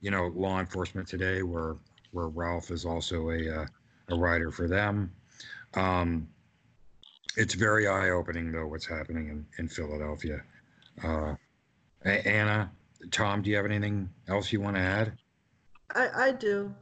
you 0.00 0.10
know 0.10 0.32
Law 0.34 0.58
Enforcement 0.58 1.06
Today, 1.08 1.42
where 1.42 1.76
where 2.10 2.28
Ralph 2.28 2.70
is 2.70 2.84
also 2.84 3.30
a 3.30 3.62
uh, 3.62 3.66
a 4.08 4.14
writer 4.16 4.50
for 4.50 4.68
them. 4.68 5.12
Um, 5.74 6.28
it's 7.36 7.54
very 7.54 7.86
eye-opening, 7.88 8.52
though, 8.52 8.66
what's 8.66 8.84
happening 8.86 9.28
in 9.28 9.46
in 9.58 9.68
Philadelphia. 9.68 10.42
Uh, 11.02 11.34
Anna, 12.04 12.70
Tom, 13.12 13.40
do 13.40 13.48
you 13.50 13.56
have 13.56 13.64
anything 13.64 14.10
else 14.28 14.52
you 14.52 14.60
want 14.60 14.76
to 14.76 14.82
add? 14.82 15.12
I, 15.94 16.08
I 16.26 16.32
do. 16.32 16.74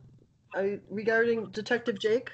I, 0.54 0.80
regarding 0.88 1.50
Detective 1.50 1.98
Jake, 2.00 2.30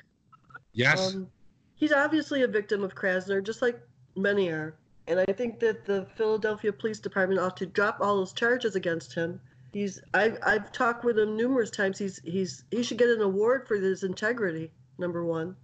Yes. 0.72 1.14
um, 1.14 1.26
he's 1.74 1.92
obviously 1.92 2.42
a 2.42 2.48
victim 2.48 2.84
of 2.84 2.94
Krasner, 2.94 3.44
just 3.44 3.60
like 3.60 3.78
many 4.16 4.48
are. 4.48 4.76
And 5.08 5.20
I 5.20 5.32
think 5.32 5.60
that 5.60 5.84
the 5.84 6.06
Philadelphia 6.16 6.72
Police 6.72 6.98
Department 6.98 7.40
ought 7.40 7.56
to 7.58 7.66
drop 7.66 7.98
all 8.00 8.16
those 8.16 8.32
charges 8.32 8.74
against 8.74 9.14
him. 9.14 9.40
He's 9.72 10.00
I've 10.14 10.38
I've 10.42 10.72
talked 10.72 11.04
with 11.04 11.18
him 11.18 11.36
numerous 11.36 11.70
times. 11.70 11.98
He's 11.98 12.20
he's 12.24 12.64
he 12.70 12.82
should 12.82 12.98
get 12.98 13.08
an 13.10 13.20
award 13.20 13.68
for 13.68 13.76
his 13.76 14.02
integrity, 14.04 14.70
number 14.98 15.24
one. 15.24 15.56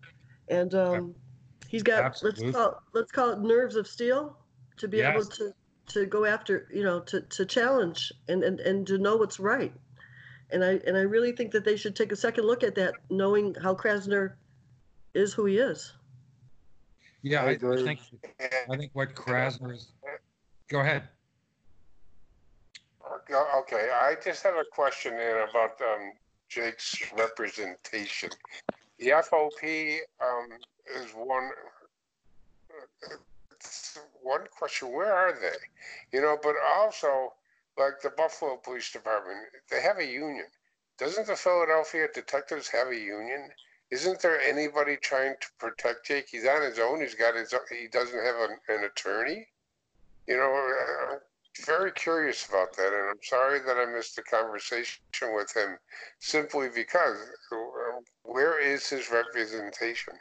And 0.48 0.74
um, 0.74 1.14
he's 1.68 1.82
got 1.82 2.04
Absolutely. 2.04 2.46
let's 2.46 2.56
call 2.56 2.82
let's 2.92 3.12
call 3.12 3.30
it 3.30 3.40
nerves 3.40 3.76
of 3.76 3.86
steel 3.88 4.36
to 4.76 4.88
be 4.88 5.00
able 5.00 5.24
to 5.24 5.52
to 5.88 6.06
go 6.06 6.24
after 6.24 6.68
you 6.72 6.82
know 6.84 7.00
to 7.00 7.22
to 7.22 7.46
challenge 7.46 8.12
and 8.28 8.44
and 8.44 8.60
and 8.60 8.86
to 8.86 8.98
know 8.98 9.16
what's 9.16 9.40
right. 9.40 9.72
And 10.50 10.62
I 10.64 10.80
and 10.86 10.96
I 10.96 11.02
really 11.02 11.32
think 11.32 11.52
that 11.52 11.64
they 11.64 11.76
should 11.76 11.96
take 11.96 12.12
a 12.12 12.16
second 12.16 12.44
look 12.44 12.62
at 12.62 12.74
that, 12.76 12.94
knowing 13.10 13.54
how 13.54 13.74
Krasner 13.74 14.34
is 15.14 15.32
who 15.32 15.46
he 15.46 15.58
is. 15.58 15.92
yeah, 17.22 17.42
I 17.44 17.44
I, 17.44 17.48
I 17.50 17.52
agree. 17.52 17.84
think 17.84 18.00
I 18.70 18.76
think 18.76 18.90
what 18.94 19.14
Krasner 19.14 19.74
is. 19.74 19.88
Go 20.68 20.80
ahead. 20.80 21.08
Okay, 23.58 23.88
I 23.92 24.14
just 24.22 24.42
have 24.42 24.54
a 24.54 24.64
question 24.70 25.14
in 25.14 25.44
about 25.48 25.80
um, 25.80 26.12
Jake's 26.48 26.96
representation. 27.16 28.30
The 28.98 29.08
FOP 29.08 29.98
um, 30.20 30.48
is 30.96 31.10
one. 31.12 31.50
it's 33.50 33.98
One 34.22 34.44
question: 34.50 34.92
Where 34.92 35.12
are 35.12 35.32
they? 35.32 36.16
You 36.16 36.22
know, 36.22 36.38
but 36.42 36.54
also 36.76 37.32
like 37.78 38.00
the 38.02 38.10
Buffalo 38.10 38.56
Police 38.56 38.92
Department, 38.92 39.38
they 39.70 39.80
have 39.80 39.98
a 39.98 40.06
union. 40.06 40.46
Doesn't 40.98 41.26
the 41.26 41.36
Philadelphia 41.36 42.06
detectives 42.14 42.68
have 42.68 42.88
a 42.88 42.96
union? 42.96 43.48
Isn't 43.92 44.22
there 44.22 44.40
anybody 44.40 44.96
trying 44.96 45.34
to 45.38 45.46
protect 45.58 46.06
Jake? 46.06 46.28
He's 46.30 46.46
on 46.46 46.62
his 46.62 46.78
own. 46.78 47.02
He's 47.02 47.14
got 47.14 47.36
his. 47.36 47.52
Own, 47.52 47.60
He 47.70 47.88
doesn't 47.88 48.24
have 48.24 48.36
an, 48.36 48.56
an 48.70 48.84
attorney. 48.84 49.46
You 50.26 50.38
know, 50.38 50.50
I'm 51.10 51.18
very 51.66 51.92
curious 51.92 52.48
about 52.48 52.74
that, 52.78 52.86
and 52.86 53.10
I'm 53.10 53.22
sorry 53.22 53.58
that 53.60 53.76
I 53.76 53.84
missed 53.84 54.16
the 54.16 54.22
conversation 54.22 55.02
with 55.34 55.54
him 55.54 55.76
simply 56.20 56.68
because 56.74 57.18
uh, 57.52 58.00
where 58.22 58.58
is 58.58 58.88
his 58.88 59.10
representation? 59.10 60.14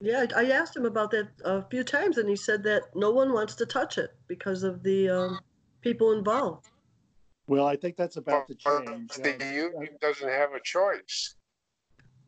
Yeah, 0.00 0.26
I 0.36 0.42
I 0.42 0.50
asked 0.50 0.76
him 0.76 0.86
about 0.86 1.10
that 1.10 1.30
a 1.44 1.64
few 1.68 1.82
times, 1.82 2.18
and 2.18 2.28
he 2.28 2.36
said 2.36 2.62
that 2.62 2.82
no 2.94 3.10
one 3.10 3.32
wants 3.32 3.56
to 3.56 3.66
touch 3.66 3.98
it 3.98 4.10
because 4.28 4.62
of 4.62 4.84
the 4.84 5.08
um, 5.08 5.40
people 5.80 6.12
involved. 6.12 6.68
Well, 7.48 7.66
I 7.66 7.74
think 7.74 7.96
that's 7.96 8.18
about 8.18 8.46
to 8.46 8.54
change. 8.54 9.10
The 9.14 9.34
Uh, 9.34 9.52
union 9.52 9.98
doesn't 10.00 10.28
have 10.28 10.52
a 10.52 10.60
choice. 10.60 11.34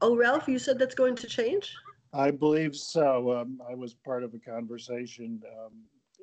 Oh, 0.01 0.17
Ralph, 0.17 0.49
you 0.49 0.59
said 0.59 0.79
that's 0.79 0.95
going 0.95 1.17
to 1.17 1.27
change? 1.27 1.75
I 2.13 2.31
believe 2.31 2.77
so. 2.77 3.37
Um, 3.37 3.61
I 3.69 3.75
was 3.75 3.95
part 3.95 4.23
of 4.23 4.35
a 4.35 4.39
conversation 4.39 5.43
um, 5.59 5.73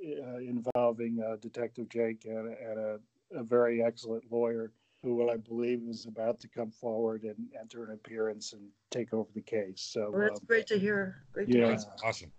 uh, 0.03 0.37
involving 0.37 1.21
uh, 1.21 1.37
Detective 1.37 1.89
Jake 1.89 2.25
and, 2.25 2.49
and 2.49 2.79
a, 2.79 2.99
a 3.35 3.43
very 3.43 3.83
excellent 3.83 4.31
lawyer 4.31 4.71
who 5.01 5.29
I 5.29 5.37
believe 5.37 5.81
is 5.87 6.05
about 6.05 6.39
to 6.39 6.47
come 6.47 6.71
forward 6.71 7.23
and 7.23 7.35
enter 7.59 7.83
an 7.83 7.91
appearance 7.91 8.53
and 8.53 8.61
take 8.89 9.13
over 9.13 9.29
the 9.35 9.41
case. 9.41 9.81
So, 9.81 10.11
Well, 10.11 10.21
that's 10.21 10.39
um, 10.39 10.45
great 10.47 10.67
to 10.67 10.79
hear. 10.79 11.23
Great 11.33 11.47
to 11.47 11.57
Yeah. 11.57 11.65
hear. 11.65 11.69
That's 11.71 11.87
awesome. 12.03 12.31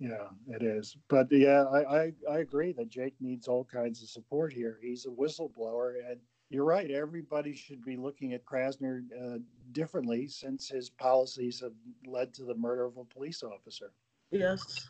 yeah, 0.00 0.28
it 0.48 0.62
is. 0.62 0.96
But 1.08 1.30
yeah, 1.30 1.64
I, 1.64 1.98
I, 1.98 2.12
I 2.30 2.38
agree 2.38 2.72
that 2.72 2.88
Jake 2.88 3.14
needs 3.20 3.46
all 3.46 3.64
kinds 3.64 4.02
of 4.02 4.08
support 4.08 4.52
here. 4.52 4.78
He's 4.82 5.06
a 5.06 5.10
whistleblower, 5.10 5.94
and 6.10 6.18
you're 6.54 6.64
right. 6.64 6.90
Everybody 6.90 7.54
should 7.54 7.84
be 7.84 7.96
looking 7.96 8.32
at 8.32 8.44
Krasner 8.46 9.02
uh, 9.20 9.38
differently 9.72 10.28
since 10.28 10.68
his 10.68 10.88
policies 10.88 11.60
have 11.60 11.72
led 12.06 12.32
to 12.34 12.44
the 12.44 12.54
murder 12.54 12.84
of 12.84 12.96
a 12.96 13.04
police 13.04 13.42
officer. 13.42 13.90
Yes. 14.30 14.88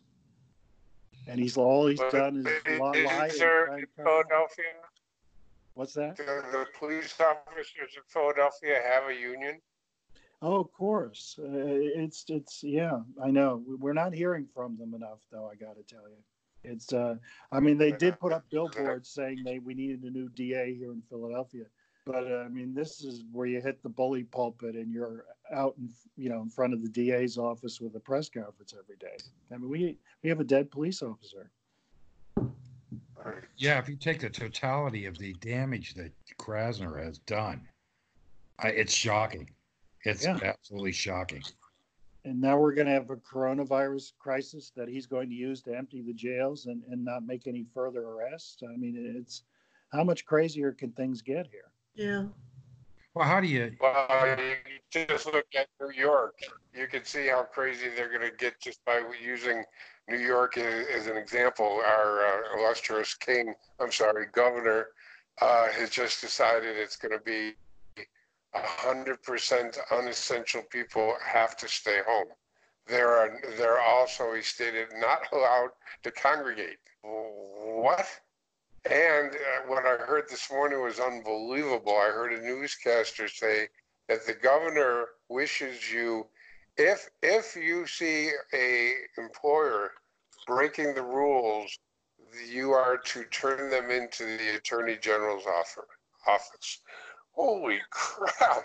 And 1.27 1.41
he's 1.41 1.57
all 1.57 1.87
he's 1.87 1.99
But 1.99 2.12
done 2.12 2.37
is 2.47 2.47
is 2.75 2.79
lie. 2.79 3.03
lie 3.03 3.29
and 3.29 3.41
there 3.41 3.67
in 3.69 3.75
and 3.79 3.87
cover 3.97 4.09
up. 4.11 4.27
Philadelphia, 4.29 4.65
What's 5.73 5.95
that? 5.95 6.17
do 6.19 6.25
the 6.25 6.67
police 6.79 7.15
officers 7.19 7.97
in 7.97 8.03
Philadelphia 8.09 8.77
have 8.93 9.09
a 9.11 9.15
union? 9.15 9.61
Oh, 10.43 10.61
of 10.61 10.71
course. 10.73 11.37
Uh, 11.39 11.47
it's 11.49 12.27
it's 12.29 12.62
yeah. 12.62 12.99
I 13.23 13.31
know. 13.31 13.62
We're 13.79 13.95
not 13.95 14.12
hearing 14.12 14.47
from 14.55 14.77
them 14.77 14.93
enough, 14.93 15.21
though. 15.33 15.49
I 15.51 15.55
got 15.55 15.77
to 15.77 15.83
tell 15.83 16.07
you. 16.11 16.17
It's. 16.65 16.93
uh 16.93 17.17
I 17.53 17.61
mean, 17.61 17.79
they 17.79 17.93
did 17.93 18.19
put 18.19 18.33
up 18.33 18.45
billboards 18.51 19.09
saying 19.09 19.43
they 19.45 19.59
we 19.59 19.75
needed 19.75 20.03
a 20.03 20.11
new 20.11 20.29
DA 20.31 20.75
here 20.75 20.93
in 20.93 21.03
Philadelphia, 21.09 21.65
but 22.07 22.31
uh, 22.31 22.39
I 22.45 22.49
mean, 22.49 22.75
this 22.75 23.03
is 23.03 23.25
where 23.33 23.47
you 23.47 23.61
hit 23.61 23.83
the 23.83 23.89
bully 23.89 24.25
pulpit 24.25 24.75
and 24.75 24.93
you're 24.93 25.25
out 25.53 25.75
in 25.79 25.89
you 26.17 26.29
know 26.29 26.43
in 26.43 26.51
front 26.51 26.73
of 26.73 26.83
the 26.83 26.89
DA's 26.89 27.39
office 27.39 27.81
with 27.81 27.95
a 27.97 28.01
press 28.01 28.29
conference 28.29 28.75
every 28.79 28.97
day. 28.97 29.17
I 29.53 29.59
mean, 29.59 29.69
we 29.71 29.99
we 30.23 30.29
have 30.31 30.41
a 30.41 30.45
dead 30.45 30.71
police 30.71 31.03
officer. 31.03 31.51
Yeah, 33.57 33.79
if 33.79 33.89
you 33.89 33.97
take 33.97 34.21
the 34.21 34.29
totality 34.29 35.07
of 35.07 35.17
the 35.17 35.33
damage 35.35 35.95
that 35.95 36.12
Krasner 36.39 37.03
has 37.03 37.19
done, 37.19 37.67
I, 38.59 38.69
it's 38.69 38.93
shocking. 38.93 39.49
It's 40.05 40.25
Yeah. 40.25 40.39
absolutely 40.43 40.93
shocking. 40.93 41.43
And 42.25 42.41
now 42.41 42.57
we're 42.57 42.72
going 42.72 42.87
to 42.87 42.93
have 42.93 43.11
a 43.11 43.16
coronavirus 43.16 44.12
crisis 44.18 44.72
that 44.77 44.89
he's 44.89 45.07
going 45.07 45.29
to 45.29 45.35
use 45.35 45.61
to 45.62 45.77
empty 45.77 46.01
the 46.01 46.14
jails 46.14 46.66
and, 46.66 46.83
and 46.91 47.05
not 47.05 47.27
make 47.27 47.47
any 47.47 47.66
further 47.75 48.01
arrests. 48.01 48.62
I 48.62 48.77
mean, 48.77 49.14
it's 49.18 49.43
how 49.93 50.05
much 50.05 50.25
crazier 50.25 50.72
can 50.72 50.93
things 50.93 51.20
get 51.20 51.47
here? 51.47 51.70
Yeah. 51.95 52.25
Well, 53.14 53.29
how 53.29 53.41
do 53.41 53.47
you? 53.47 53.77
Well, 53.81 54.39
you 54.95 55.07
just 55.07 55.27
look 55.27 55.47
at 55.57 55.68
New 55.81 55.93
York. 55.93 56.39
You 56.75 56.87
can 56.89 57.05
see 57.05 57.29
how 57.29 57.45
crazy 57.45 57.89
they're 57.95 58.09
going 58.09 58.29
to 58.29 58.37
get 58.37 58.61
just 58.61 58.85
by 58.85 59.03
using 59.22 59.62
New 60.09 60.18
York 60.18 60.59
as, 60.59 60.87
as 60.89 61.07
an 61.07 61.16
example. 61.16 61.81
Our 61.87 62.27
uh, 62.27 62.59
illustrious 62.59 63.14
king, 63.14 63.55
I'm 63.79 63.93
sorry, 63.93 64.27
governor, 64.33 64.89
uh, 65.41 65.68
has 65.68 65.91
just 65.91 66.20
decided 66.20 66.77
it's 66.77 66.97
going 66.97 67.12
to 67.12 67.25
be 67.25 67.55
100% 68.55 69.79
unessential 69.91 70.63
people 70.71 71.15
have 71.25 71.57
to 71.57 71.69
stay 71.69 72.01
home. 72.07 72.29
There 72.87 73.09
are 73.09 73.41
they're 73.57 73.81
also, 73.81 74.35
he 74.35 74.43
stated, 74.43 74.89
not 74.99 75.21
allowed 75.33 75.71
to 76.03 76.11
congregate. 76.11 76.79
What? 77.03 78.07
And 78.91 79.31
uh, 79.31 79.67
what 79.67 79.87
I 79.87 79.97
heard 79.97 80.29
this 80.29 80.51
morning 80.51 80.83
was 80.83 81.01
unbelievable. 81.01 81.97
I 81.97 82.11
heard 82.11 82.35
a 82.35 82.43
newscaster 82.43 83.29
say 83.29 83.69
that 84.09 84.27
the 84.27 84.35
governor 84.35 85.07
wishes 85.31 85.91
you, 85.91 86.27
if 86.77 87.09
if 87.23 87.57
you 87.57 87.87
see 87.87 88.31
a 88.53 88.93
employer 89.17 89.93
breaking 90.47 90.95
the 90.95 91.03
rules, 91.03 91.79
you 92.47 92.73
are 92.73 92.99
to 92.99 93.25
turn 93.25 93.71
them 93.71 93.91
into 93.91 94.25
the 94.25 94.57
attorney 94.57 94.97
general's 95.01 95.47
offer, 95.47 95.87
office. 96.27 96.81
Holy 97.35 97.78
crap! 97.91 98.64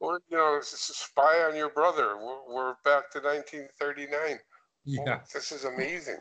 We're 0.00 0.18
you 0.30 0.36
know 0.36 0.56
s- 0.58 0.72
s- 0.74 0.96
spy 0.96 1.44
on 1.48 1.56
your 1.56 1.70
brother. 1.70 2.16
We're, 2.16 2.54
we're 2.54 2.74
back 2.84 3.10
to 3.12 3.18
1939. 3.20 4.38
Yeah. 4.84 5.20
This 5.32 5.52
is 5.52 5.64
amazing. 5.64 6.18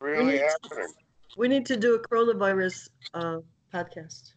Really 0.00 0.24
need 0.24 0.38
to- 0.38 0.44
happening. 0.68 0.92
We 1.36 1.48
need 1.48 1.64
to 1.66 1.76
do 1.76 1.94
a 1.94 1.98
coronavirus 1.98 2.88
uh, 3.14 3.38
podcast. 3.72 4.32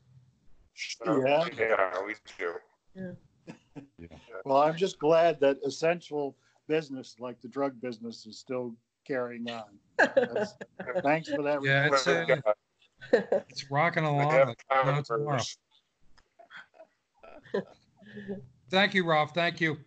Yeah. 1.06 1.46
Yeah, 1.58 2.06
we 2.06 2.16
do. 2.38 2.54
Yeah. 2.96 4.08
Well, 4.46 4.58
I'm 4.62 4.76
just 4.78 4.98
glad 5.00 5.40
that 5.42 5.58
essential 5.66 6.36
business 6.68 7.16
like 7.20 7.42
the 7.42 7.48
drug 7.50 7.80
business 7.82 8.26
is 8.26 8.40
still 8.40 8.74
carrying 9.06 9.50
on. 9.50 9.64
That's- 9.98 10.54
Thanks 11.04 11.30
for 11.30 11.42
that. 11.44 11.62
Yeah, 11.64 11.88
it's 11.92 12.08
uh, 12.08 12.26
it's 13.50 13.70
rocking 13.70 14.04
along. 14.06 14.32
have 14.32 14.48
like 14.48 14.86
no 14.86 15.02
tomorrow. 15.02 15.40
For- 17.62 18.42
Thank 18.70 18.94
you, 18.94 19.06
Ralph. 19.06 19.34
Thank 19.34 19.62
you. 19.62 19.78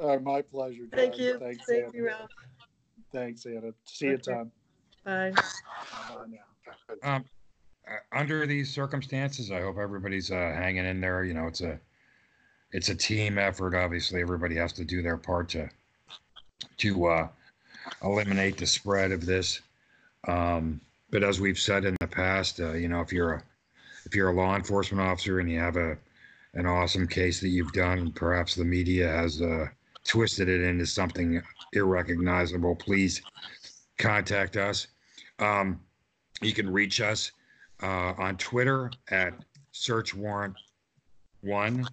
Uh, 0.00 0.16
my 0.18 0.42
pleasure. 0.42 0.84
Thank 0.92 1.18
you. 1.18 1.38
Thanks, 1.38 1.64
Thank 1.68 1.84
Anna. 1.84 1.92
you, 1.94 2.06
Ralph. 2.06 2.30
Thanks, 3.12 3.46
Anna. 3.46 3.72
See 3.84 4.06
you, 4.06 4.14
Okay. 4.14 4.32
Tom. 4.32 4.50
Bye. 5.04 5.32
Bye 5.32 6.24
now. 7.02 7.16
Um, 7.16 7.24
uh, 7.88 7.96
under 8.12 8.46
these 8.46 8.72
circumstances, 8.72 9.50
I 9.50 9.60
hope 9.60 9.76
everybody's 9.78 10.30
uh, 10.30 10.34
hanging 10.34 10.84
in 10.86 11.00
there. 11.00 11.24
You 11.24 11.34
know, 11.34 11.46
it's 11.46 11.60
a 11.60 11.78
it's 12.72 12.88
a 12.88 12.94
team 12.94 13.38
effort. 13.38 13.74
Obviously, 13.76 14.20
everybody 14.20 14.56
has 14.56 14.72
to 14.74 14.84
do 14.84 15.02
their 15.02 15.16
part 15.16 15.48
to 15.50 15.68
to 16.78 17.06
uh, 17.06 17.28
eliminate 18.02 18.56
the 18.56 18.66
spread 18.66 19.12
of 19.12 19.26
this. 19.26 19.60
Um, 20.26 20.80
but 21.10 21.22
as 21.22 21.40
we've 21.40 21.58
said 21.58 21.84
in 21.84 21.96
the 22.00 22.06
past, 22.08 22.58
uh, 22.60 22.72
you 22.72 22.88
know, 22.88 23.00
if 23.00 23.12
you're 23.12 23.34
a 23.34 23.42
if 24.06 24.14
you're 24.14 24.30
a 24.30 24.34
law 24.34 24.56
enforcement 24.56 25.06
officer 25.06 25.38
and 25.40 25.50
you 25.50 25.58
have 25.60 25.76
a 25.76 25.96
an 26.54 26.66
awesome 26.66 27.06
case 27.06 27.40
that 27.40 27.48
you've 27.48 27.72
done, 27.72 28.12
perhaps 28.12 28.54
the 28.54 28.64
media 28.64 29.08
has 29.08 29.42
uh, 29.42 29.66
twisted 30.04 30.48
it 30.48 30.62
into 30.62 30.86
something 30.86 31.42
irrecognizable, 31.72 32.76
please 32.76 33.20
contact 33.98 34.56
us. 34.56 34.86
Um, 35.38 35.80
you 36.40 36.52
can 36.52 36.68
reach 36.70 37.00
us 37.00 37.32
uh, 37.82 38.14
on 38.18 38.36
Twitter 38.36 38.90
at 39.10 39.34
search 39.72 40.14
warrant 40.14 40.54
one. 41.40 41.88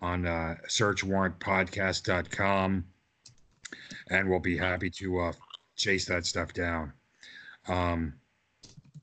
on 0.00 0.26
uh, 0.26 0.54
searchwarrantpodcast.com 0.68 2.84
and 4.10 4.28
we'll 4.28 4.40
be 4.40 4.56
happy 4.56 4.90
to 4.90 5.20
uh, 5.20 5.32
chase 5.76 6.04
that 6.06 6.26
stuff 6.26 6.52
down. 6.52 6.92
Um, 7.68 8.14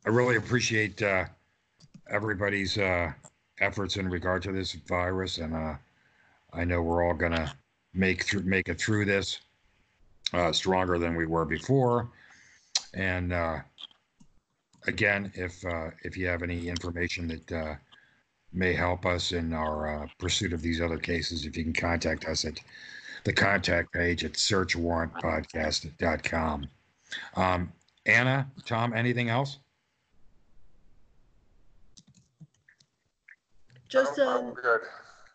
I 0.05 0.09
really 0.09 0.35
appreciate 0.35 1.01
uh, 1.01 1.25
everybody's 2.09 2.77
uh, 2.77 3.11
efforts 3.59 3.97
in 3.97 4.09
regard 4.09 4.43
to 4.43 4.51
this 4.51 4.73
virus, 4.73 5.37
and 5.37 5.55
uh, 5.55 5.75
I 6.53 6.63
know 6.63 6.81
we're 6.81 7.03
all 7.03 7.13
gonna 7.13 7.53
make 7.93 8.23
through 8.23 8.43
make 8.43 8.69
it 8.69 8.79
through 8.79 9.05
this 9.05 9.39
uh, 10.33 10.51
stronger 10.51 10.99
than 10.99 11.15
we 11.15 11.25
were 11.25 11.45
before. 11.45 12.09
And 12.93 13.33
uh, 13.33 13.59
again, 14.87 15.31
if 15.35 15.63
if 16.03 16.17
you 16.17 16.27
have 16.27 16.43
any 16.43 16.67
information 16.67 17.27
that 17.27 17.79
may 18.53 18.73
help 18.73 19.05
us 19.05 19.31
in 19.31 19.53
our 19.53 20.07
pursuit 20.17 20.53
of 20.53 20.61
these 20.61 20.81
other 20.81 20.97
cases, 20.97 21.45
if 21.45 21.57
you 21.57 21.63
can 21.63 21.73
contact 21.73 22.25
us 22.25 22.45
at 22.45 22.59
the 23.25 23.33
contact 23.33 23.91
page 23.91 24.23
at 24.23 24.31
searchwarrantpodcast.com. 24.33 26.67
Um, 27.35 27.71
Anna, 28.05 28.47
Tom, 28.65 28.93
anything 28.93 29.29
else? 29.29 29.57
Just 33.89 34.17
I'm- 34.19 34.29
I'm 34.29 34.45
um, 34.45 34.53
good. 34.53 34.81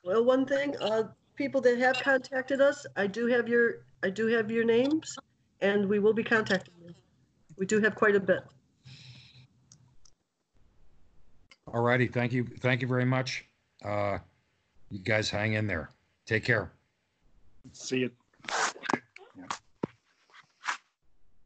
well, 0.05 0.25
one 0.25 0.47
thing. 0.47 0.75
Uh, 0.81 1.09
people 1.35 1.61
that 1.63 1.79
have 1.79 1.99
contacted 2.01 2.61
us, 2.61 2.87
I 2.97 3.07
do 3.07 3.27
have 3.27 3.49
your 3.49 3.81
I 4.03 4.11
do 4.11 4.27
have 4.29 4.51
your 4.51 4.65
names, 4.65 5.19
and 5.61 5.87
we 5.89 5.99
will 5.99 6.15
be 6.15 6.25
contacting 6.25 6.73
you. 6.83 6.95
We 7.59 7.67
do 7.67 7.81
have 7.81 7.95
quite 7.95 8.17
a 8.17 8.21
bit. 8.21 8.41
All 11.67 11.83
righty, 11.83 12.07
thank 12.07 12.33
you, 12.33 12.47
thank 12.61 12.81
you 12.83 12.89
very 12.89 13.05
much. 13.05 13.45
Uh, 13.85 14.19
you 14.91 15.01
guys 15.01 15.29
hang 15.29 15.53
in 15.53 15.67
there. 15.67 15.91
Take 16.27 16.45
care. 16.45 16.73
See 17.73 17.99
you. 17.99 18.11